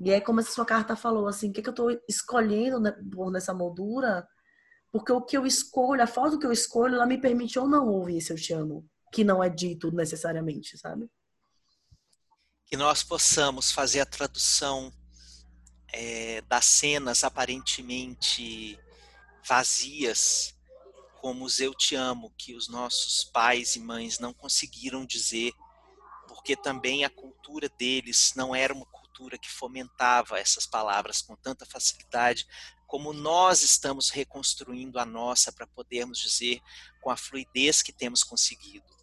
E 0.00 0.10
é 0.10 0.20
como 0.20 0.40
essa 0.40 0.50
sua 0.50 0.64
carta 0.64 0.96
falou 0.96 1.28
assim, 1.28 1.50
o 1.50 1.52
que, 1.52 1.62
que 1.62 1.68
eu 1.68 1.72
estou 1.72 1.90
escolhendo 2.08 2.80
né, 2.80 2.94
nessa 3.30 3.54
moldura? 3.54 4.26
Porque 4.94 5.10
o 5.10 5.20
que 5.20 5.36
eu 5.36 5.44
escolho, 5.44 6.00
a 6.00 6.06
foto 6.06 6.38
que 6.38 6.46
eu 6.46 6.52
escolho, 6.52 6.94
ela 6.94 7.04
me 7.04 7.20
permite 7.20 7.58
ou 7.58 7.66
não 7.66 7.88
ouvir 7.88 8.18
esse 8.18 8.32
eu 8.32 8.36
te 8.36 8.52
amo 8.52 8.88
que 9.12 9.24
não 9.24 9.42
é 9.42 9.50
dito 9.50 9.90
necessariamente, 9.90 10.78
sabe? 10.78 11.10
Que 12.64 12.76
nós 12.76 13.02
possamos 13.02 13.72
fazer 13.72 13.98
a 13.98 14.06
tradução 14.06 14.92
é, 15.92 16.42
das 16.42 16.64
cenas 16.64 17.24
aparentemente 17.24 18.78
vazias, 19.44 20.54
como 21.20 21.44
os 21.44 21.58
eu 21.58 21.74
te 21.74 21.96
amo, 21.96 22.32
que 22.38 22.54
os 22.54 22.68
nossos 22.68 23.24
pais 23.24 23.74
e 23.74 23.80
mães 23.80 24.20
não 24.20 24.32
conseguiram 24.32 25.04
dizer, 25.04 25.52
porque 26.28 26.54
também 26.54 27.04
a 27.04 27.10
cultura 27.10 27.68
deles 27.68 28.32
não 28.36 28.54
era 28.54 28.72
uma 28.72 28.86
cultura 28.86 29.36
que 29.38 29.50
fomentava 29.50 30.38
essas 30.38 30.66
palavras 30.66 31.20
com 31.20 31.34
tanta 31.34 31.66
facilidade, 31.66 32.46
como 32.86 33.12
nós 33.12 33.62
estamos 33.62 34.10
reconstruindo 34.10 34.98
a 34.98 35.04
nossa 35.04 35.52
para 35.52 35.66
podermos 35.66 36.18
dizer 36.18 36.60
com 37.00 37.10
a 37.10 37.16
fluidez 37.16 37.82
que 37.82 37.92
temos 37.92 38.22
conseguido 38.22 38.94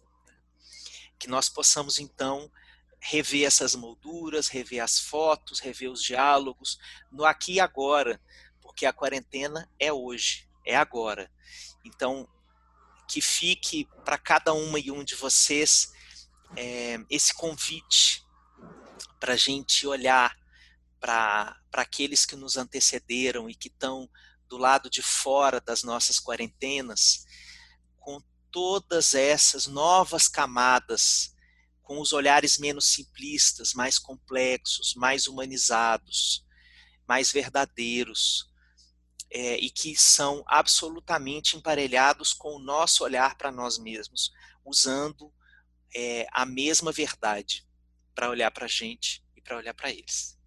que 1.22 1.28
nós 1.28 1.48
possamos 1.48 2.00
então 2.00 2.50
rever 2.98 3.46
essas 3.46 3.76
molduras, 3.76 4.48
rever 4.48 4.82
as 4.82 4.98
fotos, 4.98 5.60
rever 5.60 5.88
os 5.88 6.02
diálogos 6.02 6.80
no 7.12 7.24
aqui 7.24 7.54
e 7.54 7.60
agora, 7.60 8.20
porque 8.60 8.84
a 8.84 8.92
quarentena 8.92 9.70
é 9.78 9.92
hoje, 9.92 10.48
é 10.66 10.74
agora. 10.74 11.30
Então, 11.84 12.28
que 13.08 13.20
fique 13.20 13.88
para 14.04 14.18
cada 14.18 14.52
uma 14.52 14.80
e 14.80 14.90
um 14.90 15.04
de 15.04 15.14
vocês 15.14 15.92
é, 16.56 16.98
esse 17.08 17.32
convite 17.32 18.26
para 19.20 19.34
a 19.34 19.36
gente 19.36 19.86
olhar 19.86 20.36
para 21.02 21.58
aqueles 21.72 22.24
que 22.24 22.36
nos 22.36 22.56
antecederam 22.56 23.50
e 23.50 23.56
que 23.56 23.66
estão 23.66 24.08
do 24.48 24.56
lado 24.56 24.88
de 24.88 25.02
fora 25.02 25.60
das 25.60 25.82
nossas 25.82 26.20
quarentenas, 26.20 27.26
com 27.98 28.22
todas 28.52 29.12
essas 29.12 29.66
novas 29.66 30.28
camadas, 30.28 31.34
com 31.82 32.00
os 32.00 32.12
olhares 32.12 32.56
menos 32.56 32.86
simplistas, 32.86 33.74
mais 33.74 33.98
complexos, 33.98 34.94
mais 34.94 35.26
humanizados, 35.26 36.46
mais 37.08 37.32
verdadeiros, 37.32 38.48
é, 39.28 39.56
e 39.56 39.70
que 39.70 39.96
são 39.96 40.44
absolutamente 40.46 41.56
emparelhados 41.56 42.32
com 42.32 42.54
o 42.54 42.62
nosso 42.62 43.02
olhar 43.02 43.36
para 43.36 43.50
nós 43.50 43.76
mesmos, 43.76 44.30
usando 44.64 45.32
é, 45.96 46.28
a 46.30 46.46
mesma 46.46 46.92
verdade 46.92 47.66
para 48.14 48.30
olhar 48.30 48.52
para 48.52 48.66
a 48.66 48.68
gente 48.68 49.24
e 49.34 49.40
para 49.40 49.56
olhar 49.56 49.74
para 49.74 49.90
eles. 49.90 50.41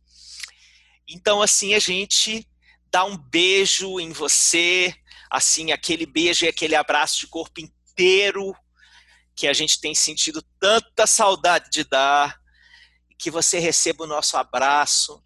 Então, 1.08 1.42
assim, 1.42 1.74
a 1.74 1.80
gente 1.80 2.48
dá 2.92 3.04
um 3.04 3.18
beijo 3.18 4.00
em 4.00 4.12
você, 4.12 4.94
assim, 5.30 5.72
aquele 5.72 6.06
beijo 6.06 6.46
e 6.46 6.48
aquele 6.48 6.76
abraço 6.76 7.20
de 7.20 7.28
corpo 7.28 7.60
inteiro 7.60 8.56
que 9.36 9.48
a 9.48 9.54
gente 9.54 9.82
tem 9.82 9.94
sentido 9.94 10.42
tanta 10.60 11.06
saudade 11.06 11.70
de 11.70 11.84
dar, 11.84 12.40
que 13.18 13.30
você 13.30 13.60
receba 13.60 14.06
o 14.06 14.08
nosso 14.08 14.38
abraço 14.38 15.22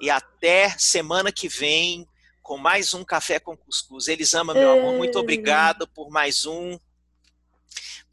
e 0.00 0.10
até 0.10 0.70
semana 0.78 1.32
que 1.32 1.48
vem 1.48 2.06
com 2.42 2.58
mais 2.58 2.92
um 2.92 3.02
café 3.02 3.40
com 3.40 3.56
cuscuz. 3.56 4.06
Eles 4.06 4.34
amam 4.34 4.54
meu 4.54 4.70
amor, 4.70 4.94
muito 4.94 5.18
obrigado 5.18 5.88
por 5.88 6.10
mais 6.10 6.44
um 6.44 6.78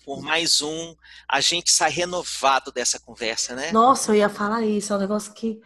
por 0.03 0.21
mais 0.21 0.61
um. 0.61 0.95
A 1.27 1.41
gente 1.41 1.71
sai 1.71 1.91
renovado 1.91 2.71
dessa 2.71 2.99
conversa, 2.99 3.55
né? 3.55 3.71
Nossa, 3.71 4.11
eu 4.11 4.15
ia 4.15 4.29
falar 4.29 4.63
isso, 4.63 4.93
é 4.93 4.95
um 4.95 4.99
negócio 4.99 5.33
que. 5.33 5.61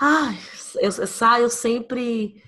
Ai, 0.00 0.38
eu, 0.76 0.90
eu 0.90 1.06
saio 1.06 1.50
sempre 1.50 2.42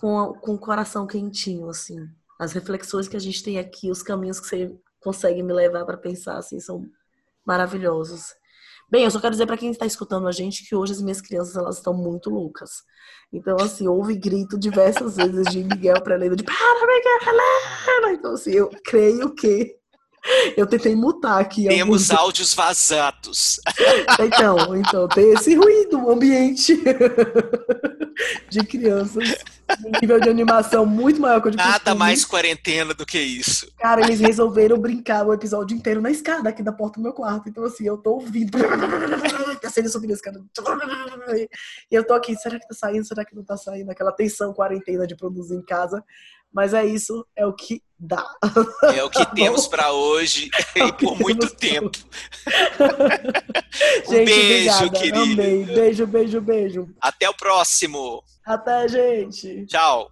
com, 0.00 0.32
com 0.40 0.54
o 0.54 0.58
coração 0.58 1.06
quentinho, 1.06 1.68
assim. 1.68 1.96
As 2.40 2.52
reflexões 2.52 3.06
que 3.06 3.16
a 3.16 3.20
gente 3.20 3.42
tem 3.42 3.58
aqui, 3.58 3.90
os 3.90 4.02
caminhos 4.02 4.40
que 4.40 4.46
você 4.46 4.74
consegue 5.00 5.42
me 5.42 5.52
levar 5.52 5.84
para 5.84 5.96
pensar, 5.96 6.38
assim, 6.38 6.58
são 6.58 6.84
maravilhosos. 7.44 8.34
Bem, 8.90 9.04
eu 9.04 9.10
só 9.10 9.20
quero 9.20 9.32
dizer 9.32 9.46
para 9.46 9.56
quem 9.56 9.70
está 9.70 9.86
escutando 9.86 10.26
a 10.26 10.32
gente 10.32 10.66
que 10.66 10.74
hoje 10.74 10.92
as 10.92 11.02
minhas 11.02 11.20
crianças 11.20 11.56
elas 11.56 11.76
estão 11.76 11.94
muito 11.94 12.30
loucas. 12.30 12.82
Então, 13.32 13.56
assim, 13.60 13.86
houve 13.86 14.14
grito 14.14 14.58
diversas 14.58 15.16
vezes 15.16 15.46
de 15.48 15.64
Miguel 15.64 16.02
para 16.02 16.14
Helena 16.14 16.36
de 16.36 16.44
para, 16.44 16.86
Miguel, 16.86 17.34
Helena! 17.34 18.12
Então, 18.12 18.32
assim, 18.32 18.52
eu 18.52 18.70
creio 18.84 19.34
que 19.34 19.76
eu 20.56 20.66
tentei 20.66 20.94
mutar 20.94 21.40
aqui. 21.40 21.66
Temos 21.66 22.10
alguns... 22.10 22.24
áudios 22.24 22.54
vazados. 22.54 23.60
Então, 24.20 24.76
então, 24.76 25.08
tem 25.08 25.32
esse 25.32 25.54
ruído 25.54 26.10
ambiente 26.10 26.80
de 28.48 28.64
crianças. 28.64 29.36
Um 29.84 30.00
nível 30.00 30.20
de 30.20 30.28
animação 30.28 30.84
muito 30.84 31.20
maior 31.20 31.40
que 31.40 31.48
o 31.48 31.50
de 31.50 31.56
Nada 31.56 31.72
costume. 31.72 31.98
mais 31.98 32.24
quarentena 32.24 32.94
do 32.94 33.06
que 33.06 33.18
isso. 33.18 33.66
Cara, 33.78 34.02
eles 34.02 34.20
resolveram 34.20 34.78
brincar 34.78 35.26
o 35.26 35.32
episódio 35.32 35.76
inteiro 35.76 36.00
na 36.00 36.10
escada 36.10 36.48
aqui 36.50 36.62
da 36.62 36.72
porta 36.72 37.00
do 37.00 37.02
meu 37.02 37.12
quarto. 37.12 37.48
Então, 37.48 37.64
assim, 37.64 37.86
eu 37.86 37.96
tô 37.96 38.12
ouvindo. 38.12 38.58
Descendo 39.60 39.88
subindo 39.88 40.10
a 40.10 40.14
escada. 40.14 40.44
E 41.90 41.94
eu 41.94 42.04
tô 42.06 42.14
aqui, 42.14 42.36
será 42.36 42.58
que 42.58 42.68
tá 42.68 42.74
saindo? 42.74 43.04
Será 43.04 43.24
que 43.24 43.34
não 43.34 43.44
tá 43.44 43.56
saindo? 43.56 43.90
Aquela 43.90 44.12
tensão 44.12 44.52
quarentena 44.52 45.06
de 45.06 45.16
produzir 45.16 45.54
em 45.54 45.62
casa. 45.62 46.04
Mas 46.52 46.74
é 46.74 46.84
isso, 46.84 47.26
é 47.34 47.46
o 47.46 47.52
que 47.52 47.82
dá. 47.98 48.28
É 48.94 49.02
o 49.02 49.08
que 49.08 49.24
temos 49.34 49.66
para 49.66 49.92
hoje 49.92 50.50
é 50.74 50.86
e 50.86 50.92
por 50.92 51.18
muito 51.18 51.48
tempo. 51.54 51.90
um 54.08 54.12
gente, 54.12 54.24
beijo, 54.26 54.74
obrigada. 54.74 54.90
querido. 54.90 55.22
Amei. 55.22 55.64
Beijo, 55.64 56.06
beijo, 56.06 56.40
beijo. 56.40 56.88
Até 57.00 57.30
o 57.30 57.34
próximo. 57.34 58.22
Até, 58.44 58.88
gente. 58.88 59.64
Tchau. 59.66 60.10